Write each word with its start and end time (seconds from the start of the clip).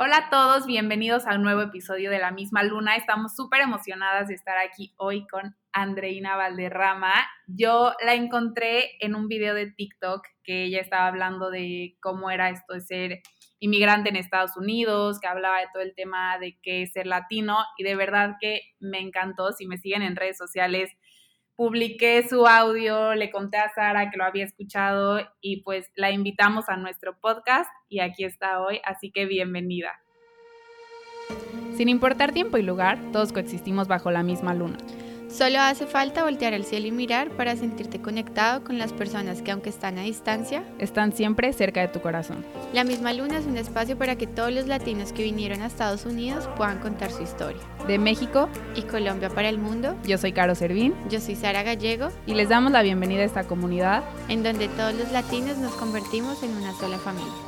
Hola 0.00 0.16
a 0.18 0.30
todos, 0.30 0.64
bienvenidos 0.64 1.26
a 1.26 1.34
un 1.34 1.42
nuevo 1.42 1.60
episodio 1.60 2.08
de 2.12 2.20
La 2.20 2.30
misma 2.30 2.62
luna. 2.62 2.94
Estamos 2.94 3.34
súper 3.34 3.62
emocionadas 3.62 4.28
de 4.28 4.34
estar 4.34 4.56
aquí 4.56 4.94
hoy 4.96 5.26
con 5.26 5.56
Andreina 5.72 6.36
Valderrama. 6.36 7.12
Yo 7.48 7.94
la 8.04 8.14
encontré 8.14 8.92
en 9.00 9.16
un 9.16 9.26
video 9.26 9.54
de 9.54 9.72
TikTok 9.72 10.24
que 10.44 10.66
ella 10.66 10.80
estaba 10.82 11.08
hablando 11.08 11.50
de 11.50 11.96
cómo 12.00 12.30
era 12.30 12.48
esto 12.48 12.74
de 12.74 12.80
ser 12.80 13.22
inmigrante 13.58 14.10
en 14.10 14.14
Estados 14.14 14.56
Unidos, 14.56 15.18
que 15.18 15.26
hablaba 15.26 15.58
de 15.58 15.66
todo 15.72 15.82
el 15.82 15.96
tema 15.96 16.38
de 16.38 16.60
qué 16.62 16.82
es 16.82 16.92
ser 16.92 17.08
latino 17.08 17.56
y 17.76 17.82
de 17.82 17.96
verdad 17.96 18.36
que 18.40 18.60
me 18.78 19.00
encantó. 19.00 19.50
Si 19.50 19.66
me 19.66 19.78
siguen 19.78 20.02
en 20.02 20.14
redes 20.14 20.38
sociales, 20.38 20.92
publiqué 21.58 22.24
su 22.28 22.46
audio, 22.46 23.16
le 23.16 23.32
conté 23.32 23.56
a 23.56 23.74
Sara 23.74 24.10
que 24.12 24.16
lo 24.16 24.22
había 24.22 24.44
escuchado 24.44 25.18
y 25.40 25.62
pues 25.62 25.90
la 25.96 26.12
invitamos 26.12 26.68
a 26.68 26.76
nuestro 26.76 27.18
podcast 27.18 27.68
y 27.88 27.98
aquí 27.98 28.22
está 28.22 28.60
hoy, 28.60 28.80
así 28.84 29.10
que 29.10 29.26
bienvenida. 29.26 29.90
Sin 31.76 31.88
importar 31.88 32.30
tiempo 32.30 32.58
y 32.58 32.62
lugar, 32.62 33.00
todos 33.10 33.32
coexistimos 33.32 33.88
bajo 33.88 34.12
la 34.12 34.22
misma 34.22 34.54
luna. 34.54 34.78
Solo 35.30 35.60
hace 35.60 35.86
falta 35.86 36.24
voltear 36.24 36.54
al 36.54 36.64
cielo 36.64 36.86
y 36.86 36.90
mirar 36.90 37.28
para 37.30 37.54
sentirte 37.54 38.00
conectado 38.00 38.64
con 38.64 38.78
las 38.78 38.94
personas 38.94 39.42
que 39.42 39.50
aunque 39.50 39.68
están 39.68 39.98
a 39.98 40.02
distancia, 40.02 40.64
están 40.78 41.12
siempre 41.12 41.52
cerca 41.52 41.82
de 41.82 41.88
tu 41.88 42.00
corazón. 42.00 42.44
La 42.72 42.82
misma 42.82 43.12
luna 43.12 43.36
es 43.36 43.44
un 43.44 43.58
espacio 43.58 43.98
para 43.98 44.16
que 44.16 44.26
todos 44.26 44.50
los 44.52 44.66
latinos 44.66 45.12
que 45.12 45.22
vinieron 45.22 45.60
a 45.60 45.66
Estados 45.66 46.06
Unidos 46.06 46.48
puedan 46.56 46.78
contar 46.78 47.10
su 47.10 47.22
historia. 47.22 47.60
De 47.86 47.98
México 47.98 48.48
y 48.74 48.82
Colombia 48.82 49.28
para 49.28 49.50
el 49.50 49.58
mundo, 49.58 49.96
yo 50.04 50.16
soy 50.16 50.32
Caro 50.32 50.54
Servín, 50.54 50.94
yo 51.10 51.20
soy 51.20 51.36
Sara 51.36 51.62
Gallego 51.62 52.08
y 52.26 52.32
les 52.32 52.48
damos 52.48 52.72
la 52.72 52.82
bienvenida 52.82 53.20
a 53.20 53.26
esta 53.26 53.44
comunidad 53.44 54.04
en 54.28 54.42
donde 54.42 54.68
todos 54.68 54.94
los 54.94 55.12
latinos 55.12 55.58
nos 55.58 55.74
convertimos 55.74 56.42
en 56.42 56.56
una 56.56 56.72
sola 56.72 56.98
familia. 56.98 57.47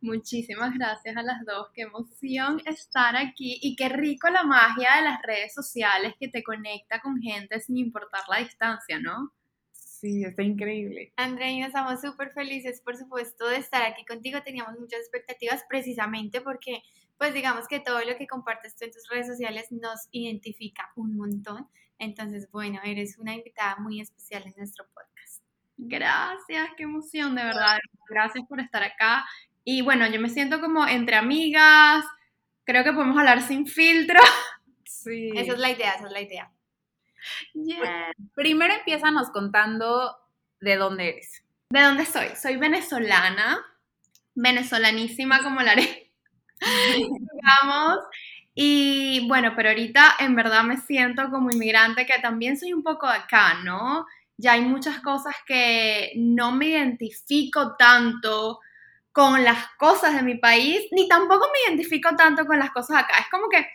Muchísimas 0.00 0.74
gracias 0.74 1.16
a 1.16 1.22
las 1.22 1.44
dos. 1.44 1.68
Qué 1.74 1.82
emoción 1.82 2.62
estar 2.66 3.16
aquí 3.16 3.58
y 3.60 3.74
qué 3.74 3.88
rico 3.88 4.28
la 4.30 4.44
magia 4.44 4.96
de 4.96 5.02
las 5.02 5.20
redes 5.22 5.52
sociales 5.52 6.14
que 6.20 6.28
te 6.28 6.44
conecta 6.44 7.00
con 7.00 7.20
gente 7.20 7.58
sin 7.60 7.78
importar 7.78 8.22
la 8.28 8.38
distancia, 8.38 9.00
¿no? 9.00 9.32
Sí, 9.72 10.24
está 10.24 10.44
increíble. 10.44 11.12
Andrea, 11.16 11.66
estamos 11.66 12.00
súper 12.00 12.30
felices, 12.30 12.80
por 12.80 12.96
supuesto, 12.96 13.48
de 13.48 13.56
estar 13.56 13.82
aquí 13.82 14.04
contigo. 14.04 14.40
Teníamos 14.44 14.78
muchas 14.78 15.00
expectativas 15.00 15.64
precisamente 15.68 16.40
porque, 16.40 16.82
pues 17.16 17.34
digamos 17.34 17.66
que 17.66 17.80
todo 17.80 17.98
lo 18.04 18.16
que 18.16 18.28
compartes 18.28 18.76
tú 18.76 18.84
en 18.84 18.92
tus 18.92 19.08
redes 19.10 19.26
sociales 19.26 19.72
nos 19.72 20.06
identifica 20.12 20.92
un 20.94 21.16
montón. 21.16 21.68
Entonces, 21.98 22.48
bueno, 22.52 22.78
eres 22.84 23.18
una 23.18 23.34
invitada 23.34 23.74
muy 23.80 24.00
especial 24.00 24.44
en 24.46 24.54
nuestro 24.56 24.86
podcast. 24.94 25.42
Gracias, 25.76 26.68
qué 26.76 26.84
emoción, 26.84 27.34
de 27.34 27.42
verdad. 27.42 27.78
Gracias 28.08 28.46
por 28.48 28.60
estar 28.60 28.84
acá. 28.84 29.24
Y 29.70 29.82
bueno, 29.82 30.06
yo 30.06 30.18
me 30.18 30.30
siento 30.30 30.62
como 30.62 30.88
entre 30.88 31.16
amigas, 31.16 32.02
creo 32.64 32.84
que 32.84 32.92
podemos 32.94 33.18
hablar 33.18 33.42
sin 33.42 33.66
filtro. 33.66 34.18
Sí. 34.84 35.30
Esa 35.34 35.52
es 35.52 35.58
la 35.58 35.70
idea, 35.70 35.92
esa 35.92 36.06
es 36.06 36.12
la 36.12 36.20
idea. 36.20 36.50
Primero 38.34 38.74
empiezanos 38.74 39.30
contando 39.30 40.16
de 40.60 40.76
dónde 40.76 41.10
eres. 41.10 41.44
¿De 41.70 41.80
dónde 41.80 42.04
soy? 42.04 42.28
Soy 42.34 42.56
venezolana, 42.56 43.64
venezolanísima 44.34 45.42
como 45.42 45.60
la 45.60 45.72
haré, 45.72 46.10
digamos. 46.96 47.98
Y 48.54 49.26
bueno, 49.28 49.52
pero 49.54 49.68
ahorita 49.68 50.16
en 50.18 50.34
verdad 50.34 50.64
me 50.64 50.78
siento 50.78 51.30
como 51.30 51.50
inmigrante, 51.50 52.06
que 52.06 52.20
también 52.20 52.58
soy 52.58 52.72
un 52.72 52.82
poco 52.82 53.06
acá, 53.06 53.62
¿no? 53.62 54.04
Ya 54.36 54.52
hay 54.52 54.62
muchas 54.62 55.00
cosas 55.00 55.36
que 55.46 56.12
no 56.16 56.52
me 56.52 56.68
identifico 56.68 57.76
tanto 57.76 58.60
con 59.12 59.42
las 59.44 59.66
cosas 59.78 60.14
de 60.14 60.22
mi 60.22 60.36
país, 60.36 60.80
ni 60.92 61.08
tampoco 61.08 61.46
me 61.52 61.72
identifico 61.72 62.10
tanto 62.16 62.46
con 62.46 62.58
las 62.58 62.70
cosas 62.70 62.98
acá. 62.98 63.18
Es 63.18 63.28
como 63.30 63.48
que, 63.48 63.66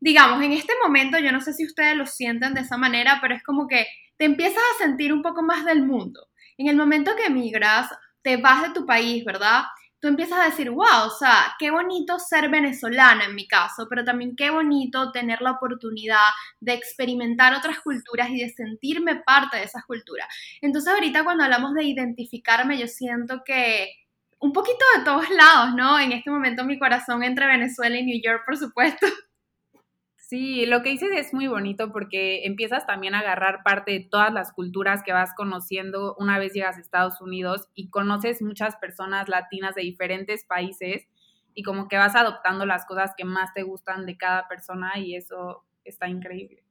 digamos, 0.00 0.42
en 0.42 0.52
este 0.52 0.72
momento, 0.82 1.18
yo 1.18 1.32
no 1.32 1.40
sé 1.40 1.52
si 1.52 1.66
ustedes 1.66 1.96
lo 1.96 2.06
sienten 2.06 2.54
de 2.54 2.62
esa 2.62 2.76
manera, 2.76 3.18
pero 3.20 3.34
es 3.34 3.42
como 3.42 3.66
que 3.66 3.86
te 4.16 4.24
empiezas 4.24 4.62
a 4.62 4.84
sentir 4.84 5.12
un 5.12 5.22
poco 5.22 5.42
más 5.42 5.64
del 5.64 5.84
mundo. 5.84 6.28
En 6.56 6.68
el 6.68 6.76
momento 6.76 7.14
que 7.16 7.26
emigras, 7.26 7.90
te 8.22 8.36
vas 8.38 8.62
de 8.62 8.70
tu 8.70 8.86
país, 8.86 9.24
¿verdad? 9.24 9.64
Tú 10.00 10.08
empiezas 10.08 10.38
a 10.38 10.44
decir, 10.46 10.70
wow, 10.70 11.06
o 11.06 11.10
sea, 11.10 11.54
qué 11.58 11.70
bonito 11.70 12.18
ser 12.18 12.48
venezolana 12.48 13.24
en 13.26 13.34
mi 13.34 13.46
caso, 13.46 13.86
pero 13.88 14.04
también 14.04 14.36
qué 14.36 14.50
bonito 14.50 15.10
tener 15.12 15.40
la 15.42 15.52
oportunidad 15.52 16.24
de 16.60 16.74
experimentar 16.74 17.54
otras 17.54 17.80
culturas 17.80 18.30
y 18.30 18.40
de 18.40 18.50
sentirme 18.50 19.16
parte 19.16 19.58
de 19.58 19.64
esas 19.64 19.84
culturas. 19.84 20.26
Entonces 20.60 20.92
ahorita 20.92 21.24
cuando 21.24 21.44
hablamos 21.44 21.74
de 21.74 21.84
identificarme, 21.84 22.78
yo 22.78 22.88
siento 22.88 23.42
que 23.44 23.90
un 24.38 24.52
poquito 24.52 24.84
de 24.96 25.04
todos 25.04 25.28
lados, 25.30 25.74
¿no? 25.74 25.98
En 25.98 26.12
este 26.12 26.30
momento 26.30 26.64
mi 26.64 26.78
corazón 26.78 27.22
entre 27.22 27.46
Venezuela 27.46 27.96
y 27.98 28.04
New 28.04 28.20
York, 28.22 28.42
por 28.44 28.56
supuesto. 28.56 29.06
Sí, 30.28 30.66
lo 30.66 30.82
que 30.82 30.90
dices 30.90 31.10
es 31.14 31.32
muy 31.32 31.46
bonito 31.46 31.92
porque 31.92 32.46
empiezas 32.46 32.84
también 32.84 33.14
a 33.14 33.20
agarrar 33.20 33.62
parte 33.62 33.92
de 33.92 34.00
todas 34.00 34.32
las 34.32 34.52
culturas 34.52 35.04
que 35.04 35.12
vas 35.12 35.32
conociendo 35.36 36.16
una 36.18 36.36
vez 36.40 36.52
llegas 36.52 36.76
a 36.76 36.80
Estados 36.80 37.20
Unidos 37.20 37.68
y 37.76 37.90
conoces 37.90 38.42
muchas 38.42 38.74
personas 38.74 39.28
latinas 39.28 39.76
de 39.76 39.82
diferentes 39.82 40.44
países 40.44 41.06
y 41.54 41.62
como 41.62 41.86
que 41.86 41.96
vas 41.96 42.16
adoptando 42.16 42.66
las 42.66 42.86
cosas 42.86 43.12
que 43.16 43.24
más 43.24 43.54
te 43.54 43.62
gustan 43.62 44.04
de 44.04 44.16
cada 44.16 44.48
persona 44.48 44.98
y 44.98 45.14
eso 45.14 45.64
está 45.84 46.08
increíble. 46.08 46.65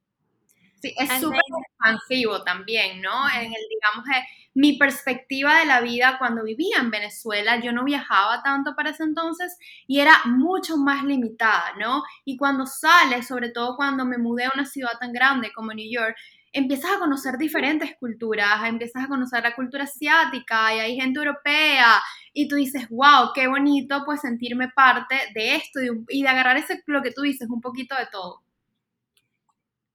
Sí, 0.86 0.94
es 1.00 1.20
súper 1.20 1.42
expansivo 1.64 2.44
también, 2.44 3.02
¿no? 3.02 3.28
En 3.30 3.46
el, 3.46 3.62
digamos, 3.70 4.08
eh, 4.16 4.24
mi 4.54 4.78
perspectiva 4.78 5.58
de 5.60 5.66
la 5.66 5.82
vida 5.82 6.18
cuando 6.20 6.44
vivía 6.44 6.78
en 6.80 6.92
Venezuela, 6.92 7.60
yo 7.60 7.72
no 7.72 7.84
viajaba 7.84 8.44
tanto 8.44 8.76
para 8.76 8.92
ese 8.92 9.02
entonces 9.02 9.58
y 9.88 10.00
era 10.00 10.14
mucho 10.26 10.78
más 10.78 11.04
limitada, 11.04 11.74
¿no? 11.80 12.04
Y 12.24 12.38
cuando 12.38 12.68
sales, 12.68 13.26
sobre 13.28 13.50
todo 13.50 13.76
cuando 13.76 14.06
me 14.06 14.20
mudé 14.20 14.46
a 14.46 14.52
una 14.54 14.68
ciudad 14.68 14.92
tan 15.00 15.12
grande 15.12 15.52
como 15.54 15.74
New 15.74 15.90
York, 15.92 16.16
empiezas 16.54 16.92
a 16.92 17.00
conocer 17.00 17.40
diferentes 17.40 17.96
culturas, 18.00 18.64
empiezas 18.68 19.06
a 19.06 19.08
conocer 19.08 19.42
la 19.42 19.56
cultura 19.56 19.86
asiática 19.86 20.76
y 20.76 20.80
hay 20.82 20.96
gente 20.98 21.18
europea 21.18 22.00
y 22.32 22.48
tú 22.48 22.58
dices, 22.58 22.88
wow, 22.90 23.32
qué 23.34 23.48
bonito 23.48 24.04
pues 24.06 24.22
sentirme 24.22 24.70
parte 24.70 25.16
de 25.34 25.56
esto 25.56 25.80
y 26.10 26.22
de 26.22 26.28
agarrar 26.30 26.58
ese, 26.58 26.84
lo 26.86 27.02
que 27.02 27.12
tú 27.12 27.24
dices, 27.24 27.50
un 27.50 27.62
poquito 27.62 27.96
de 27.96 28.06
todo. 28.12 28.45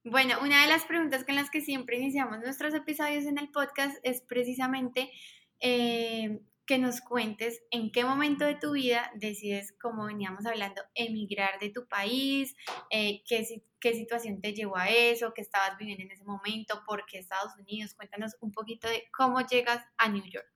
Bueno, 0.05 0.37
una 0.41 0.63
de 0.63 0.69
las 0.69 0.87
preguntas 0.87 1.25
con 1.25 1.35
las 1.35 1.51
que 1.51 1.61
siempre 1.61 1.99
iniciamos 1.99 2.39
nuestros 2.39 2.73
episodios 2.73 3.27
en 3.27 3.37
el 3.37 3.51
podcast 3.51 3.99
es 4.03 4.23
precisamente 4.23 5.13
eh, 5.61 6.41
que 6.65 6.79
nos 6.79 7.03
cuentes 7.03 7.63
en 7.71 7.93
qué 7.93 8.05
momento 8.05 8.47
de 8.47 8.55
tu 8.55 8.73
vida 8.73 9.11
decides, 9.17 9.75
como 9.79 10.07
veníamos 10.07 10.47
hablando, 10.47 10.81
emigrar 10.95 11.59
de 11.61 11.69
tu 11.69 11.87
país, 11.87 12.57
eh, 12.89 13.23
qué, 13.27 13.47
qué 13.79 13.93
situación 13.93 14.41
te 14.41 14.55
llevó 14.55 14.79
a 14.79 14.89
eso, 14.89 15.35
qué 15.35 15.43
estabas 15.43 15.77
viviendo 15.77 16.05
en 16.05 16.13
ese 16.13 16.25
momento, 16.25 16.83
por 16.87 17.05
qué 17.05 17.19
Estados 17.19 17.53
Unidos. 17.59 17.93
Cuéntanos 17.93 18.37
un 18.41 18.53
poquito 18.53 18.89
de 18.89 19.07
cómo 19.13 19.47
llegas 19.47 19.85
a 19.99 20.09
New 20.09 20.25
York. 20.25 20.49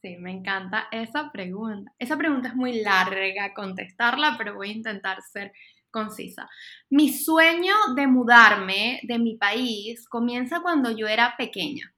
Sí, 0.00 0.16
me 0.16 0.30
encanta 0.30 0.88
esa 0.92 1.30
pregunta. 1.30 1.92
Esa 1.98 2.16
pregunta 2.16 2.48
es 2.48 2.54
muy 2.54 2.80
larga 2.80 3.52
contestarla, 3.52 4.36
pero 4.38 4.54
voy 4.54 4.70
a 4.70 4.72
intentar 4.72 5.20
ser 5.20 5.52
concisa. 5.90 6.48
Mi 6.90 7.12
sueño 7.12 7.74
de 7.94 8.06
mudarme 8.06 9.00
de 9.02 9.18
mi 9.18 9.36
país 9.36 10.08
comienza 10.08 10.60
cuando 10.60 10.90
yo 10.90 11.06
era 11.06 11.34
pequeña. 11.36 11.94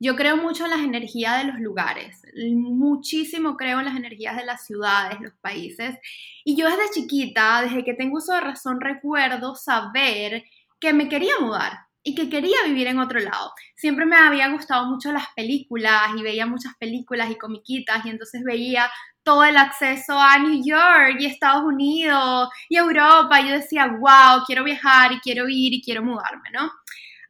Yo 0.00 0.16
creo 0.16 0.36
mucho 0.36 0.64
en 0.64 0.70
las 0.70 0.80
energías 0.80 1.38
de 1.38 1.52
los 1.52 1.60
lugares, 1.60 2.22
muchísimo 2.52 3.56
creo 3.56 3.78
en 3.78 3.86
las 3.86 3.96
energías 3.96 4.36
de 4.36 4.44
las 4.44 4.66
ciudades, 4.66 5.20
los 5.20 5.32
países. 5.40 5.96
Y 6.44 6.56
yo 6.56 6.68
desde 6.68 6.90
chiquita, 6.92 7.62
desde 7.62 7.84
que 7.84 7.94
tengo 7.94 8.18
uso 8.18 8.34
de 8.34 8.40
razón, 8.40 8.80
recuerdo 8.80 9.54
saber 9.54 10.44
que 10.80 10.92
me 10.92 11.08
quería 11.08 11.34
mudar 11.40 11.86
y 12.04 12.14
que 12.14 12.28
quería 12.28 12.58
vivir 12.66 12.86
en 12.86 12.98
otro 12.98 13.18
lado. 13.18 13.52
Siempre 13.74 14.04
me 14.04 14.16
había 14.16 14.48
gustado 14.50 14.86
mucho 14.86 15.10
las 15.10 15.26
películas 15.34 16.10
y 16.16 16.22
veía 16.22 16.46
muchas 16.46 16.74
películas 16.78 17.30
y 17.30 17.38
comiquitas 17.38 18.04
y 18.04 18.10
entonces 18.10 18.42
veía 18.44 18.90
todo 19.22 19.42
el 19.42 19.56
acceso 19.56 20.20
a 20.20 20.38
New 20.38 20.62
York 20.62 21.16
y 21.18 21.24
Estados 21.24 21.64
Unidos 21.64 22.50
y 22.68 22.76
Europa. 22.76 23.40
Y 23.40 23.48
yo 23.48 23.54
decía, 23.54 23.86
wow, 23.86 24.44
quiero 24.46 24.62
viajar 24.62 25.12
y 25.12 25.20
quiero 25.20 25.48
ir 25.48 25.72
y 25.72 25.82
quiero 25.82 26.02
mudarme, 26.02 26.50
¿no? 26.52 26.70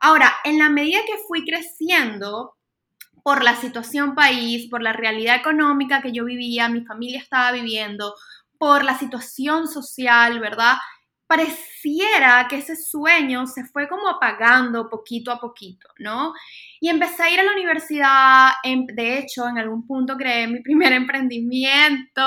Ahora, 0.01 0.35
en 0.43 0.59
la 0.59 0.69
medida 0.69 0.99
que 1.07 1.23
fui 1.29 1.45
creciendo 1.45 2.57
por 3.23 3.45
la 3.45 3.55
situación 3.57 4.15
país, 4.17 4.69
por 4.69 4.83
la 4.83 4.93
realidad 4.93 5.37
económica 5.37 6.03
que 6.03 6.13
yo 6.13 6.25
vivía, 6.25 6.69
mi 6.69 6.85
familia 6.85 7.21
estaba 7.21 7.53
viviendo, 7.53 8.15
por 8.59 8.85
la 8.85 8.99
situación 8.99 9.69
social, 9.69 10.41
¿verdad? 10.41 10.75
Pareciera 11.27 12.47
que 12.49 12.57
ese 12.57 12.77
sueño 12.77 13.47
se 13.47 13.65
fue 13.65 13.89
como 13.89 14.09
apagando 14.09 14.89
poquito 14.89 15.31
a 15.31 15.41
poquito, 15.41 15.89
¿no? 15.99 16.33
Y 16.81 16.89
empecé 16.89 17.23
a 17.23 17.31
ir 17.31 17.41
a 17.41 17.45
la 17.45 17.53
universidad, 17.53 18.51
de 18.63 19.19
hecho, 19.19 19.49
en 19.49 19.59
algún 19.59 19.87
punto 19.87 20.17
creé 20.17 20.47
mi 20.47 20.61
primer 20.61 20.93
emprendimiento 20.93 22.23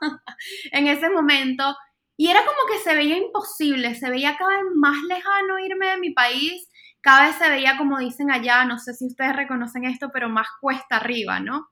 en 0.72 0.86
ese 0.86 1.10
momento, 1.10 1.76
y 2.16 2.28
era 2.28 2.40
como 2.40 2.58
que 2.70 2.78
se 2.78 2.94
veía 2.94 3.16
imposible, 3.16 3.94
se 3.94 4.10
veía 4.10 4.36
cada 4.36 4.50
vez 4.50 4.66
más 4.74 4.96
lejano 5.08 5.58
irme 5.58 5.86
de 5.86 5.98
mi 5.98 6.12
país, 6.12 6.68
cada 7.00 7.26
vez 7.26 7.36
se 7.36 7.48
veía 7.48 7.78
como 7.78 7.98
dicen 7.98 8.30
allá, 8.30 8.64
no 8.64 8.78
sé 8.78 8.92
si 8.92 9.06
ustedes 9.06 9.34
reconocen 9.34 9.84
esto, 9.84 10.10
pero 10.12 10.28
más 10.28 10.46
cuesta 10.60 10.96
arriba, 10.96 11.40
¿no? 11.40 11.68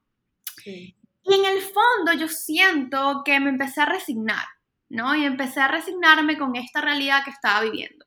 Y 0.64 1.34
en 1.34 1.44
el 1.44 1.60
fondo 1.60 2.14
yo 2.18 2.28
siento 2.28 3.22
que 3.24 3.38
me 3.40 3.50
empecé 3.50 3.82
a 3.82 3.86
resignar, 3.86 4.46
¿no? 4.88 5.14
Y 5.14 5.24
empecé 5.24 5.60
a 5.60 5.68
resignarme 5.68 6.38
con 6.38 6.56
esta 6.56 6.80
realidad 6.80 7.24
que 7.24 7.30
estaba 7.30 7.62
viviendo. 7.62 8.04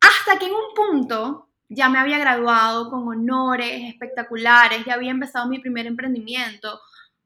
Hasta 0.00 0.38
que 0.38 0.46
en 0.46 0.52
un 0.52 0.74
punto 0.74 1.48
ya 1.68 1.88
me 1.88 1.98
había 1.98 2.18
graduado 2.18 2.90
con 2.90 3.08
honores 3.08 3.88
espectaculares, 3.88 4.84
ya 4.84 4.94
había 4.94 5.10
empezado 5.10 5.48
mi 5.48 5.58
primer 5.58 5.86
emprendimiento, 5.86 6.80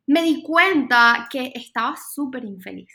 me 0.07 0.23
di 0.23 0.43
cuenta 0.43 1.29
que 1.31 1.53
estaba 1.55 1.97
súper 1.97 2.45
infeliz, 2.45 2.91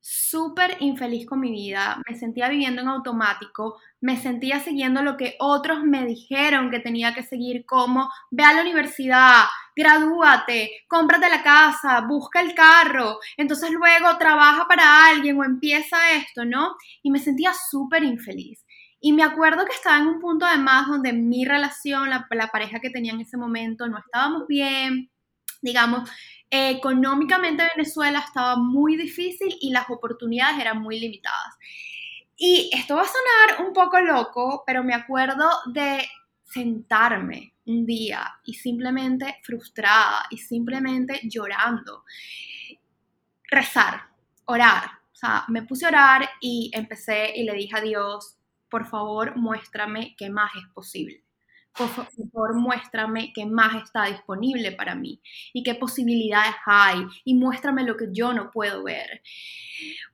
súper 0.00 0.76
infeliz 0.80 1.26
con 1.26 1.40
mi 1.40 1.50
vida, 1.50 2.00
me 2.08 2.16
sentía 2.16 2.48
viviendo 2.48 2.82
en 2.82 2.88
automático, 2.88 3.78
me 4.00 4.16
sentía 4.16 4.60
siguiendo 4.60 5.02
lo 5.02 5.16
que 5.16 5.36
otros 5.40 5.82
me 5.82 6.06
dijeron 6.06 6.70
que 6.70 6.78
tenía 6.78 7.14
que 7.14 7.22
seguir, 7.22 7.66
como 7.66 8.08
ve 8.30 8.44
a 8.44 8.54
la 8.54 8.62
universidad, 8.62 9.44
gradúate, 9.80 10.84
cómprate 10.86 11.28
la 11.28 11.42
casa, 11.42 12.02
busca 12.02 12.40
el 12.40 12.54
carro, 12.54 13.18
entonces 13.36 13.70
luego 13.70 14.16
trabaja 14.18 14.66
para 14.68 15.06
alguien 15.08 15.38
o 15.38 15.44
empieza 15.44 15.96
esto, 16.12 16.44
¿no? 16.44 16.76
Y 17.02 17.10
me 17.10 17.18
sentía 17.18 17.52
súper 17.54 18.04
infeliz. 18.04 18.64
Y 19.00 19.14
me 19.14 19.22
acuerdo 19.22 19.64
que 19.64 19.72
estaba 19.72 19.98
en 19.98 20.08
un 20.08 20.20
punto 20.20 20.44
además 20.44 20.86
donde 20.88 21.14
mi 21.14 21.46
relación, 21.46 22.10
la, 22.10 22.28
pareja 22.52 22.80
que 22.80 22.90
tenía 22.90 23.12
en 23.12 23.22
ese 23.22 23.38
momento, 23.38 23.88
no 23.88 23.98
estábamos 23.98 24.46
bien, 24.46 25.10
digamos, 25.62 26.08
económicamente 26.50 27.64
Venezuela 27.74 28.18
estaba 28.18 28.56
muy 28.56 28.96
difícil 28.96 29.56
y 29.60 29.70
las 29.70 29.88
oportunidades 29.88 30.60
eran 30.60 30.82
muy 30.82 31.00
limitadas. 31.00 31.56
Y 32.36 32.70
esto 32.74 32.96
va 32.96 33.02
a 33.02 33.06
sonar 33.06 33.66
un 33.66 33.72
poco 33.72 34.00
loco, 34.00 34.64
pero 34.66 34.84
me 34.84 34.94
acuerdo 34.94 35.48
de 35.72 36.06
sentarme 36.44 37.54
un 37.70 37.86
día 37.86 38.26
y 38.44 38.54
simplemente 38.54 39.36
frustrada 39.42 40.26
y 40.30 40.38
simplemente 40.38 41.20
llorando, 41.24 42.04
rezar, 43.50 44.02
orar. 44.46 44.84
O 45.12 45.16
sea, 45.20 45.44
me 45.48 45.62
puse 45.62 45.86
a 45.86 45.88
orar 45.88 46.28
y 46.40 46.70
empecé 46.74 47.32
y 47.36 47.44
le 47.44 47.54
dije 47.54 47.76
a 47.76 47.80
Dios, 47.80 48.36
por 48.68 48.86
favor 48.86 49.36
muéstrame 49.36 50.14
qué 50.16 50.30
más 50.30 50.50
es 50.56 50.66
posible. 50.72 51.24
Por 51.76 51.88
favor, 51.88 52.56
muéstrame 52.56 53.32
qué 53.32 53.46
más 53.46 53.84
está 53.84 54.06
disponible 54.06 54.72
para 54.72 54.96
mí 54.96 55.20
y 55.52 55.62
qué 55.62 55.76
posibilidades 55.76 56.54
hay 56.66 57.06
y 57.24 57.34
muéstrame 57.34 57.84
lo 57.84 57.96
que 57.96 58.08
yo 58.12 58.32
no 58.32 58.50
puedo 58.50 58.82
ver. 58.82 59.22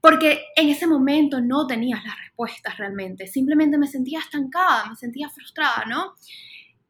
Porque 0.00 0.44
en 0.54 0.68
ese 0.68 0.86
momento 0.86 1.40
no 1.40 1.66
tenías 1.66 2.04
las 2.04 2.16
respuestas 2.18 2.76
realmente, 2.76 3.26
simplemente 3.26 3.78
me 3.78 3.86
sentía 3.86 4.20
estancada, 4.20 4.90
me 4.90 4.96
sentía 4.96 5.30
frustrada, 5.30 5.84
¿no? 5.88 6.14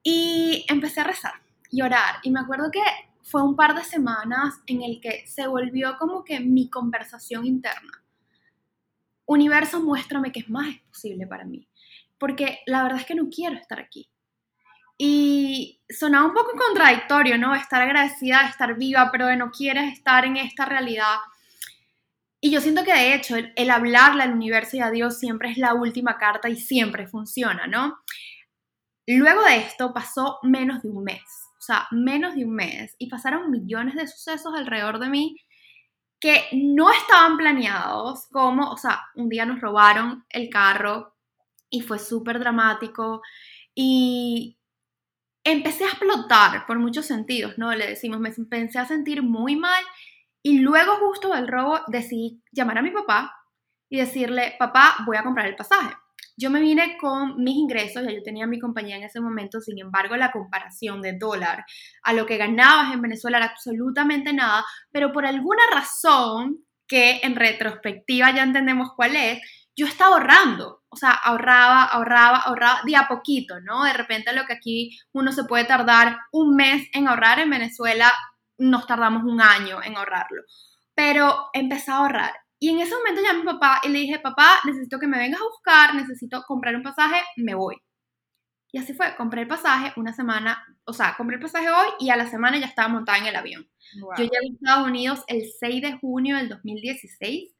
Y 0.08 0.64
empecé 0.68 1.00
a 1.00 1.04
rezar 1.04 1.34
y 1.70 1.82
orar 1.82 2.16
y 2.22 2.30
me 2.30 2.38
acuerdo 2.38 2.70
que 2.70 2.82
fue 3.22 3.42
un 3.42 3.56
par 3.56 3.74
de 3.74 3.82
semanas 3.82 4.54
en 4.68 4.82
el 4.82 5.00
que 5.00 5.26
se 5.26 5.48
volvió 5.48 5.96
como 5.98 6.22
que 6.22 6.38
mi 6.38 6.70
conversación 6.70 7.44
interna 7.44 8.04
universo, 9.26 9.80
muéstrame 9.80 10.32
que 10.32 10.40
es 10.40 10.48
más 10.48 10.74
posible 10.88 11.26
para 11.26 11.44
mí, 11.44 11.68
porque 12.18 12.60
la 12.66 12.82
verdad 12.84 13.00
es 13.00 13.06
que 13.06 13.14
no 13.14 13.28
quiero 13.28 13.56
estar 13.56 13.80
aquí. 13.80 14.08
Y 14.98 15.82
sonaba 15.90 16.26
un 16.26 16.32
poco 16.32 16.52
contradictorio, 16.56 17.36
¿no? 17.36 17.54
Estar 17.54 17.82
agradecida, 17.82 18.48
estar 18.48 18.78
viva, 18.78 19.10
pero 19.12 19.34
no 19.36 19.50
quieres 19.50 19.92
estar 19.92 20.24
en 20.24 20.38
esta 20.38 20.64
realidad. 20.64 21.16
Y 22.40 22.50
yo 22.50 22.62
siento 22.62 22.82
que 22.82 22.94
de 22.94 23.14
hecho 23.14 23.36
el, 23.36 23.70
hablarle 23.70 24.22
al 24.22 24.32
universo 24.32 24.76
y 24.76 24.80
a 24.80 24.90
Dios 24.90 25.18
siempre 25.18 25.50
es 25.50 25.58
la 25.58 25.74
última 25.74 26.16
carta 26.16 26.48
y 26.48 26.56
siempre 26.56 27.08
funciona, 27.08 27.66
¿no? 27.66 27.98
Luego 29.06 29.42
de 29.42 29.58
esto 29.58 29.92
pasó 29.92 30.38
menos 30.42 30.82
de 30.82 30.90
un 30.90 31.04
mes, 31.04 31.22
o 31.58 31.60
sea, 31.60 31.86
menos 31.92 32.34
de 32.34 32.44
un 32.44 32.54
mes, 32.54 32.94
y 32.98 33.08
pasaron 33.08 33.50
millones 33.50 33.94
de 33.94 34.08
sucesos 34.08 34.54
alrededor 34.54 34.98
de 34.98 35.08
mí 35.08 35.36
que 36.18 36.44
no 36.52 36.90
estaban 36.90 37.36
planeados, 37.36 38.26
como, 38.32 38.70
o 38.70 38.76
sea, 38.76 39.02
un 39.14 39.28
día 39.28 39.46
nos 39.46 39.60
robaron 39.60 40.24
el 40.30 40.48
carro 40.48 41.14
y 41.70 41.82
fue 41.82 41.98
súper 41.98 42.38
dramático 42.38 43.22
y 43.74 44.58
empecé 45.44 45.84
a 45.84 45.88
explotar 45.88 46.66
por 46.66 46.78
muchos 46.78 47.06
sentidos, 47.06 47.58
¿no? 47.58 47.72
Le 47.74 47.86
decimos, 47.86 48.18
me 48.18 48.30
empecé 48.36 48.78
a 48.78 48.86
sentir 48.86 49.22
muy 49.22 49.56
mal 49.56 49.84
y 50.42 50.58
luego 50.58 50.96
justo 50.96 51.32
del 51.32 51.48
robo 51.48 51.80
decidí 51.88 52.42
llamar 52.50 52.78
a 52.78 52.82
mi 52.82 52.90
papá 52.90 53.32
y 53.88 53.98
decirle, 53.98 54.56
papá, 54.58 54.96
voy 55.06 55.16
a 55.16 55.22
comprar 55.22 55.46
el 55.46 55.56
pasaje. 55.56 55.94
Yo 56.38 56.50
me 56.50 56.60
vine 56.60 56.98
con 56.98 57.42
mis 57.42 57.56
ingresos, 57.56 58.04
ya 58.04 58.12
yo 58.12 58.22
tenía 58.22 58.46
mi 58.46 58.58
compañía 58.58 58.96
en 58.96 59.04
ese 59.04 59.20
momento, 59.20 59.60
sin 59.60 59.78
embargo 59.78 60.16
la 60.16 60.32
comparación 60.32 61.00
de 61.00 61.14
dólar 61.14 61.64
a 62.02 62.12
lo 62.12 62.26
que 62.26 62.36
ganabas 62.36 62.92
en 62.92 63.00
Venezuela 63.00 63.38
era 63.38 63.46
absolutamente 63.46 64.34
nada, 64.34 64.64
pero 64.92 65.12
por 65.12 65.24
alguna 65.24 65.62
razón 65.72 66.58
que 66.86 67.20
en 67.22 67.36
retrospectiva 67.36 68.34
ya 68.34 68.42
entendemos 68.42 68.90
cuál 68.94 69.16
es, 69.16 69.40
yo 69.74 69.86
estaba 69.86 70.16
ahorrando, 70.16 70.82
o 70.90 70.96
sea, 70.96 71.10
ahorraba, 71.10 71.84
ahorraba, 71.84 72.38
ahorraba 72.38 72.80
de 72.84 72.96
a 72.96 73.08
poquito, 73.08 73.60
¿no? 73.60 73.84
De 73.84 73.94
repente 73.94 74.32
lo 74.34 74.44
que 74.44 74.54
aquí 74.54 74.98
uno 75.12 75.32
se 75.32 75.44
puede 75.44 75.64
tardar 75.64 76.18
un 76.32 76.54
mes 76.54 76.86
en 76.92 77.08
ahorrar, 77.08 77.38
en 77.38 77.50
Venezuela 77.50 78.12
nos 78.58 78.86
tardamos 78.86 79.24
un 79.24 79.40
año 79.40 79.82
en 79.82 79.96
ahorrarlo, 79.96 80.42
pero 80.94 81.48
empecé 81.54 81.90
a 81.90 81.96
ahorrar 81.96 82.32
y 82.58 82.70
en 82.70 82.80
ese 82.80 82.94
momento 82.94 83.20
llamé 83.20 83.40
a 83.40 83.42
mi 83.42 83.44
papá 83.44 83.80
y 83.84 83.88
le 83.88 83.98
dije, 84.00 84.18
papá, 84.18 84.60
necesito 84.64 84.98
que 84.98 85.06
me 85.06 85.18
vengas 85.18 85.40
a 85.40 85.44
buscar, 85.44 85.94
necesito 85.94 86.42
comprar 86.42 86.74
un 86.74 86.82
pasaje, 86.82 87.22
me 87.36 87.54
voy. 87.54 87.76
Y 88.72 88.78
así 88.78 88.94
fue, 88.94 89.14
compré 89.16 89.42
el 89.42 89.48
pasaje 89.48 89.92
una 89.96 90.12
semana, 90.12 90.64
o 90.84 90.92
sea, 90.92 91.14
compré 91.16 91.36
el 91.36 91.42
pasaje 91.42 91.70
hoy 91.70 91.88
y 92.00 92.10
a 92.10 92.16
la 92.16 92.26
semana 92.26 92.58
ya 92.58 92.66
estaba 92.66 92.88
montada 92.88 93.18
en 93.18 93.26
el 93.26 93.36
avión. 93.36 93.68
Yo 93.94 94.24
llegué 94.24 94.36
a 94.36 94.52
Estados 94.52 94.86
Unidos 94.86 95.24
el 95.28 95.44
6 95.58 95.82
de 95.82 95.98
junio 95.98 96.36
del 96.36 96.48
2016, 96.48 97.54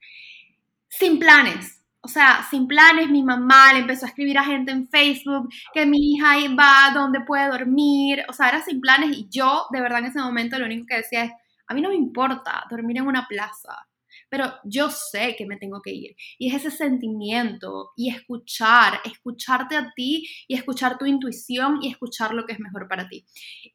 sin 0.89 1.19
planes. 1.19 1.85
O 2.01 2.09
sea, 2.09 2.47
sin 2.51 2.67
planes, 2.69 3.11
mi 3.11 3.23
mamá 3.23 3.73
le 3.73 3.81
empezó 3.81 4.07
a 4.07 4.09
escribir 4.09 4.39
a 4.39 4.45
gente 4.45 4.73
en 4.73 4.89
Facebook 4.89 5.49
que 5.75 5.87
mi 5.87 6.13
hija 6.13 6.37
va, 6.59 6.93
donde 6.95 7.21
puede 7.21 7.49
dormir. 7.49 8.25
O 8.29 8.33
sea, 8.33 8.49
era 8.49 8.63
sin 8.63 8.81
planes 8.81 9.17
y 9.17 9.29
yo, 9.29 9.67
de 9.73 9.81
verdad, 9.81 9.99
en 10.01 10.07
ese 10.07 10.21
momento 10.21 10.59
lo 10.59 10.67
único 10.67 10.87
que 10.87 10.99
decía 10.99 11.25
es, 11.25 11.33
a 11.67 11.75
mí 11.75 11.81
no 11.81 11.89
me 11.89 11.97
importa 11.97 12.65
dormir 12.71 12.99
en 12.99 13.07
una 13.07 13.27
plaza 13.27 13.87
pero 14.28 14.52
yo 14.64 14.90
sé 14.90 15.34
que 15.37 15.46
me 15.46 15.56
tengo 15.56 15.81
que 15.82 15.93
ir. 15.93 16.17
Y 16.38 16.49
es 16.49 16.64
ese 16.64 16.76
sentimiento 16.76 17.93
y 17.96 18.11
escuchar, 18.11 19.00
escucharte 19.05 19.76
a 19.76 19.93
ti 19.94 20.28
y 20.49 20.55
escuchar 20.55 20.99
tu 20.99 21.06
intuición 21.06 21.78
y 21.82 21.90
escuchar 21.90 22.34
lo 22.34 22.44
que 22.46 22.55
es 22.55 22.61
mejor 22.61 22.88
para 22.88 23.08
ti. 23.08 23.25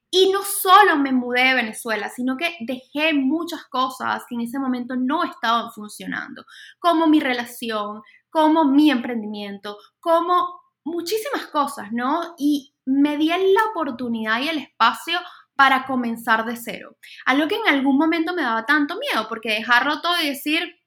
Y 0.10 0.32
no 0.32 0.44
solo 0.44 0.98
me 0.98 1.12
mudé 1.12 1.44
de 1.46 1.56
Venezuela, 1.56 2.10
sino 2.10 2.36
que 2.36 2.56
dejé 2.60 3.14
muchas 3.14 3.66
cosas 3.70 4.24
que 4.28 4.36
en 4.36 4.42
ese 4.42 4.60
momento 4.60 4.96
no 4.96 5.24
estaban 5.24 5.72
funcionando, 5.72 6.46
como 6.80 7.08
mi 7.08 7.20
relación, 7.20 8.02
como 8.30 8.66
mi 8.66 8.92
emprendimiento, 8.92 9.78
como 10.00 10.62
muchísimas 10.84 11.48
cosas, 11.48 11.92
¿no? 11.92 12.36
Y 12.38 12.74
me 12.86 13.18
di 13.18 13.28
la 13.28 13.66
oportunidad 13.72 14.42
y 14.42 14.50
el 14.50 14.58
espacio 14.58 15.20
para 15.62 15.86
comenzar 15.86 16.44
de 16.44 16.56
cero. 16.56 16.98
Algo 17.24 17.48
que 17.48 17.54
en 17.54 17.72
algún 17.72 17.96
momento 17.96 18.34
me 18.34 18.42
daba 18.42 18.66
tanto 18.66 18.98
miedo, 18.98 19.28
porque 19.30 19.52
dejarlo 19.52 20.02
todo 20.02 20.20
y 20.20 20.30
decir, 20.30 20.80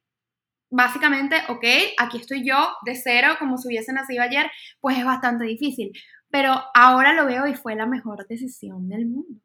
básicamente, 0.68 1.36
ok, 1.46 1.64
aquí 1.96 2.18
estoy 2.18 2.44
yo 2.44 2.56
de 2.84 2.96
cero, 2.96 3.36
como 3.38 3.56
si 3.56 3.68
hubiese 3.68 3.92
nacido 3.92 4.24
ayer, 4.24 4.50
pues 4.80 4.98
es 4.98 5.04
bastante 5.04 5.44
difícil. 5.44 5.92
Pero 6.28 6.60
ahora 6.74 7.12
lo 7.12 7.24
veo 7.24 7.46
y 7.46 7.54
fue 7.54 7.76
la 7.76 7.86
mejor 7.86 8.26
decisión 8.26 8.88
del 8.88 9.06
mundo. 9.06 9.40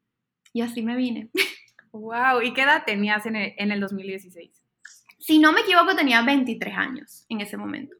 Y 0.52 0.62
así 0.62 0.82
me 0.82 0.96
vine. 0.96 1.30
Wow, 1.92 2.44
¿y 2.44 2.54
qué 2.54 2.62
edad 2.62 2.84
tenías 2.86 3.26
en 3.26 3.36
el, 3.36 3.54
en 3.58 3.72
el 3.72 3.80
2016? 3.80 4.52
Si 5.18 5.40
no 5.40 5.52
me 5.52 5.62
equivoco, 5.62 5.96
tenía 5.96 6.22
23 6.22 6.78
años 6.78 7.26
en 7.30 7.42
ese 7.42 7.58
momento. 7.58 7.96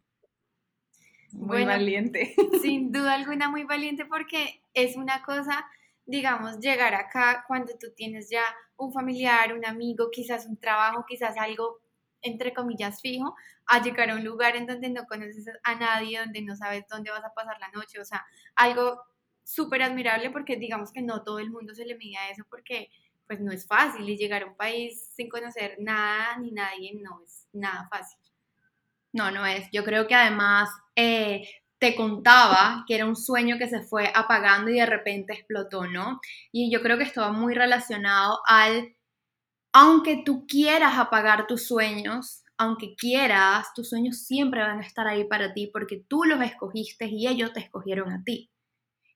Muy 1.32 1.66
valiente. 1.66 2.36
Sin 2.62 2.92
duda 2.92 3.16
alguna, 3.16 3.50
muy 3.50 3.64
valiente 3.64 4.06
porque 4.06 4.62
es 4.76 4.96
una 4.96 5.24
cosa 5.24 5.66
digamos, 6.10 6.60
llegar 6.60 6.96
acá 6.96 7.44
cuando 7.48 7.74
tú 7.80 7.94
tienes 7.96 8.30
ya 8.30 8.44
un 8.78 8.92
familiar, 8.92 9.54
un 9.54 9.64
amigo, 9.64 10.10
quizás 10.12 10.48
un 10.48 10.58
trabajo, 10.58 11.06
quizás 11.08 11.38
algo 11.38 11.82
entre 12.22 12.54
comillas 12.54 13.00
fijo, 13.00 13.36
a 13.68 13.82
llegar 13.82 14.10
a 14.10 14.16
un 14.16 14.24
lugar 14.24 14.56
en 14.56 14.66
donde 14.66 14.90
no 14.90 15.06
conoces 15.06 15.46
a 15.64 15.76
nadie, 15.76 16.20
donde 16.20 16.42
no 16.42 16.56
sabes 16.56 16.84
dónde 16.90 17.12
vas 17.12 17.24
a 17.24 17.34
pasar 17.34 17.58
la 17.60 17.70
noche, 17.70 18.00
o 18.00 18.06
sea, 18.06 18.26
algo 18.56 19.02
súper 19.44 19.84
admirable 19.84 20.32
porque 20.32 20.58
digamos 20.58 20.92
que 20.92 21.02
no 21.02 21.24
todo 21.24 21.40
el 21.40 21.52
mundo 21.52 21.74
se 21.74 21.86
le 21.86 21.96
mide 21.96 22.18
a 22.18 22.30
eso 22.32 22.44
porque 22.50 22.90
pues 23.28 23.40
no 23.40 23.52
es 23.52 23.68
fácil 23.68 24.10
y 24.10 24.18
llegar 24.18 24.42
a 24.44 24.48
un 24.48 24.56
país 24.56 25.12
sin 25.16 25.30
conocer 25.30 25.78
nada 25.80 26.38
ni 26.38 26.52
nadie 26.52 27.00
no 27.02 27.22
es 27.24 27.48
nada 27.54 27.88
fácil. 27.90 28.20
No, 29.12 29.32
no 29.32 29.46
es. 29.46 29.70
Yo 29.72 29.84
creo 29.84 30.08
que 30.08 30.16
además 30.16 30.70
eh, 30.96 31.48
te 31.80 31.96
contaba 31.96 32.84
que 32.88 32.96
era 32.96 33.06
un 33.06 33.16
sueño 33.16 33.58
que 33.58 33.70
se 33.70 33.82
fue 33.82 34.12
apagando 34.14 34.70
y 34.70 34.76
de 34.76 34.86
repente 34.86 35.34
explotó, 35.34 35.88
¿no? 35.88 36.20
Y 36.52 36.72
yo 36.72 36.82
creo 36.82 36.98
que 36.98 37.06
esto 37.06 37.22
va 37.22 37.32
muy 37.32 37.54
relacionado 37.54 38.40
al, 38.46 38.96
aunque 39.74 40.22
tú 40.26 40.46
quieras 40.46 40.98
apagar 40.98 41.48
tus 41.48 41.66
sueños, 41.66 42.44
aunque 42.58 42.96
quieras, 42.96 43.74
tus 43.74 43.90
sueños 43.90 44.18
siempre 44.26 44.62
van 44.62 44.80
a 44.80 44.86
estar 44.86 45.08
ahí 45.08 45.24
para 45.24 45.54
ti 45.54 45.68
porque 45.72 46.04
tú 46.08 46.26
los 46.26 46.42
escogiste 46.42 47.06
y 47.08 47.28
ellos 47.28 47.54
te 47.54 47.62
escogieron 47.62 48.12
a 48.12 48.24
ti. 48.24 48.52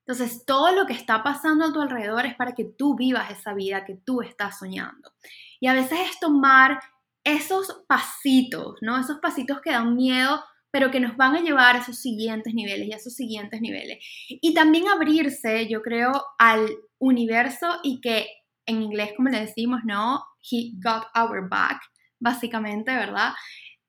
Entonces, 0.06 0.44
todo 0.44 0.72
lo 0.72 0.86
que 0.86 0.92
está 0.92 1.22
pasando 1.22 1.64
a 1.64 1.72
tu 1.72 1.80
alrededor 1.80 2.26
es 2.26 2.34
para 2.34 2.54
que 2.54 2.64
tú 2.64 2.94
vivas 2.94 3.30
esa 3.30 3.54
vida 3.54 3.86
que 3.86 3.94
tú 3.94 4.20
estás 4.20 4.58
soñando. 4.58 5.12
Y 5.60 5.66
a 5.66 5.74
veces 5.74 5.98
es 6.10 6.20
tomar 6.20 6.80
esos 7.24 7.84
pasitos, 7.88 8.76
¿no? 8.82 8.98
Esos 8.98 9.18
pasitos 9.18 9.60
que 9.62 9.70
dan 9.70 9.96
miedo, 9.96 10.44
pero 10.74 10.90
que 10.90 10.98
nos 10.98 11.16
van 11.16 11.36
a 11.36 11.40
llevar 11.40 11.76
a 11.76 11.78
esos 11.78 12.00
siguientes 12.00 12.52
niveles 12.52 12.88
y 12.88 12.92
a 12.92 12.96
esos 12.96 13.14
siguientes 13.14 13.60
niveles. 13.60 14.04
Y 14.28 14.54
también 14.54 14.88
abrirse, 14.88 15.68
yo 15.68 15.82
creo, 15.82 16.10
al 16.36 16.68
universo 16.98 17.78
y 17.84 18.00
que 18.00 18.26
en 18.66 18.82
inglés, 18.82 19.12
como 19.16 19.28
le 19.28 19.38
decimos, 19.38 19.82
¿no? 19.84 20.24
He 20.42 20.72
got 20.82 21.04
our 21.16 21.48
back, 21.48 21.80
básicamente, 22.18 22.92
¿verdad? 22.92 23.34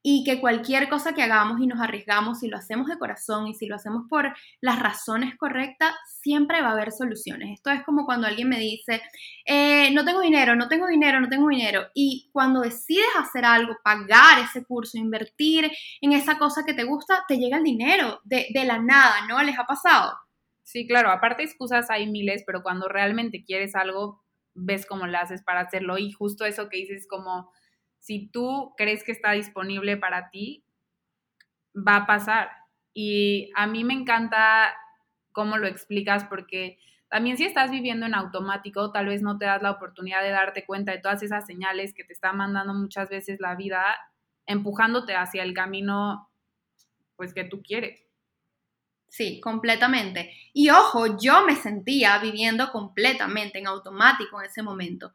Y 0.08 0.24
que 0.24 0.40
cualquier 0.40 0.88
cosa 0.88 1.16
que 1.16 1.24
hagamos 1.24 1.60
y 1.60 1.66
nos 1.66 1.82
arriesgamos, 1.82 2.42
si 2.42 2.48
lo 2.48 2.58
hacemos 2.58 2.86
de 2.86 3.00
corazón 3.00 3.48
y 3.48 3.56
si 3.56 3.66
lo 3.66 3.76
hacemos 3.76 4.04
por 4.08 4.32
las 4.62 4.80
razones 4.80 5.36
correctas, 5.36 5.96
siempre 6.22 6.62
va 6.62 6.68
a 6.68 6.72
haber 6.74 6.92
soluciones. 6.92 7.56
Esto 7.56 7.72
es 7.72 7.84
como 7.84 8.06
cuando 8.06 8.28
alguien 8.28 8.48
me 8.48 8.60
dice, 8.60 9.02
eh, 9.48 9.90
no 9.96 10.06
tengo 10.06 10.22
dinero, 10.22 10.56
no 10.56 10.68
tengo 10.68 10.86
dinero, 10.86 11.20
no 11.20 11.28
tengo 11.28 11.48
dinero. 11.48 11.88
Y 11.96 12.30
cuando 12.32 12.62
decides 12.62 13.08
hacer 13.18 13.46
algo, 13.46 13.78
pagar 13.84 14.44
ese 14.44 14.64
curso, 14.64 15.00
invertir 15.00 15.72
en 16.02 16.14
esa 16.14 16.38
cosa 16.38 16.64
que 16.68 16.76
te 16.76 16.84
gusta, 16.84 17.26
te 17.28 17.40
llega 17.40 17.58
el 17.58 17.64
dinero 17.64 18.22
de, 18.26 18.46
de 18.54 18.64
la 18.64 18.78
nada, 18.78 19.26
¿no? 19.28 19.42
¿Les 19.42 19.58
ha 19.58 19.66
pasado? 19.66 20.14
Sí, 20.62 20.86
claro, 20.86 21.10
aparte 21.10 21.42
excusas 21.42 21.90
hay 21.90 22.06
miles, 22.06 22.44
pero 22.46 22.62
cuando 22.62 22.88
realmente 22.88 23.44
quieres 23.44 23.74
algo, 23.74 24.22
ves 24.54 24.86
cómo 24.86 25.08
lo 25.08 25.18
haces 25.18 25.42
para 25.42 25.62
hacerlo. 25.62 25.98
Y 25.98 26.12
justo 26.12 26.46
eso 26.46 26.70
que 26.70 26.78
dices 26.78 27.08
como 27.10 27.50
si 28.06 28.28
tú 28.28 28.76
crees 28.78 29.04
que 29.04 29.12
está 29.12 29.32
disponible 29.32 29.98
para 29.98 30.30
ti, 30.30 30.64
va 31.76 31.96
a 31.96 32.06
pasar. 32.06 32.52
Y 32.94 33.50
a 33.56 33.66
mí 33.66 33.84
me 33.84 33.96
encanta 33.96 34.76
cómo 35.32 35.58
lo 35.58 35.66
explicas 35.66 36.24
porque 36.26 36.78
también 37.10 37.36
si 37.36 37.46
estás 37.46 37.72
viviendo 37.72 38.06
en 38.06 38.14
automático, 38.14 38.92
tal 38.92 39.08
vez 39.08 39.24
no 39.24 39.40
te 39.40 39.46
das 39.46 39.64
la 39.64 39.72
oportunidad 39.72 40.22
de 40.22 40.30
darte 40.30 40.68
cuenta 40.68 40.92
de 40.92 41.00
todas 41.00 41.24
esas 41.24 41.48
señales 41.48 41.96
que 41.96 42.04
te 42.04 42.14
está 42.14 42.32
mandando 42.32 42.76
muchas 42.76 43.10
veces 43.10 43.40
la 43.40 43.56
vida, 43.56 43.84
empujándote 44.46 45.16
hacia 45.16 45.42
el 45.42 45.56
camino 45.56 46.30
pues 47.16 47.34
que 47.34 47.46
tú 47.46 47.64
quieres. 47.64 48.04
Sí, 49.08 49.42
completamente. 49.42 50.32
Y 50.54 50.70
ojo, 50.70 51.18
yo 51.18 51.44
me 51.44 51.56
sentía 51.56 52.20
viviendo 52.20 52.72
completamente 52.72 53.58
en 53.58 53.66
automático 53.66 54.40
en 54.40 54.46
ese 54.46 54.62
momento. 54.62 55.12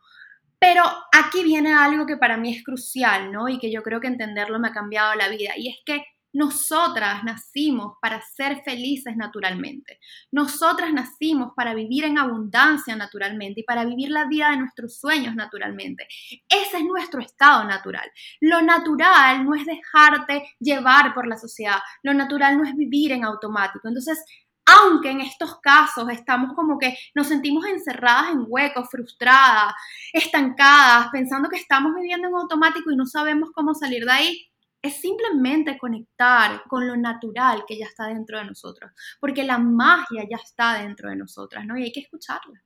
Pero 0.61 0.85
aquí 1.11 1.43
viene 1.43 1.73
algo 1.73 2.07
que 2.07 2.19
para 2.19 2.37
mí 2.37 2.55
es 2.55 2.62
crucial, 2.62 3.33
¿no? 3.33 3.49
Y 3.49 3.59
que 3.59 3.73
yo 3.73 3.83
creo 3.83 4.00
que 4.00 4.09
entenderlo 4.09 4.61
me 4.61 4.69
ha 4.69 4.73
cambiado 4.73 5.14
la 5.14 5.29
vida. 5.29 5.52
Y 5.57 5.69
es 5.69 5.79
que 5.85 6.05
nosotras 6.33 7.25
nacimos 7.25 7.97
para 8.00 8.21
ser 8.21 8.62
felices 8.62 9.17
naturalmente. 9.17 9.99
Nosotras 10.31 10.93
nacimos 10.93 11.52
para 11.57 11.75
vivir 11.75 12.05
en 12.05 12.19
abundancia 12.19 12.95
naturalmente 12.95 13.61
y 13.61 13.64
para 13.64 13.85
vivir 13.85 14.11
la 14.11 14.26
vida 14.26 14.50
de 14.50 14.59
nuestros 14.59 15.00
sueños 15.00 15.35
naturalmente. 15.35 16.07
Ese 16.49 16.79
es 16.79 16.85
nuestro 16.85 17.21
estado 17.21 17.64
natural. 17.64 18.09
Lo 18.40 18.62
natural 18.62 19.45
no 19.45 19.55
es 19.55 19.67
dejarte 19.67 20.49
llevar 20.61 21.14
por 21.14 21.26
la 21.26 21.37
sociedad. 21.37 21.79
Lo 22.02 22.14
natural 22.14 22.57
no 22.59 22.64
es 22.64 22.76
vivir 22.76 23.12
en 23.12 23.25
automático. 23.25 23.88
Entonces, 23.88 24.23
aunque 24.71 25.11
en 25.11 25.21
estos 25.21 25.59
casos 25.61 26.09
estamos 26.11 26.55
como 26.55 26.79
que 26.79 26.97
nos 27.15 27.27
sentimos 27.27 27.67
encerradas 27.67 28.33
en 28.33 28.45
huecos, 28.47 28.89
frustradas, 28.91 29.75
estancadas, 30.12 31.09
pensando 31.12 31.49
que 31.49 31.57
estamos 31.57 31.95
viviendo 31.95 32.29
en 32.29 32.35
automático 32.35 32.91
y 32.91 32.97
no 32.97 33.07
sabemos 33.07 33.50
cómo 33.53 33.75
salir 33.75 34.05
de 34.05 34.12
ahí, 34.12 34.47
es 34.83 35.00
simplemente 35.00 35.77
conectar 35.77 36.62
con 36.69 36.87
lo 36.87 36.97
natural 36.97 37.65
que 37.67 37.79
ya 37.79 37.87
está 37.87 38.07
dentro 38.07 38.39
de 38.39 38.45
nosotros, 38.45 38.91
porque 39.21 39.45
la 39.45 39.59
magia 39.59 40.27
ya 40.29 40.37
está 40.37 40.81
dentro 40.81 41.11
de 41.11 41.17
nosotras, 41.17 41.67
¿no? 41.67 41.77
Y 41.77 41.85
hay 41.85 41.93
que 41.93 42.00
escucharla. 42.00 42.62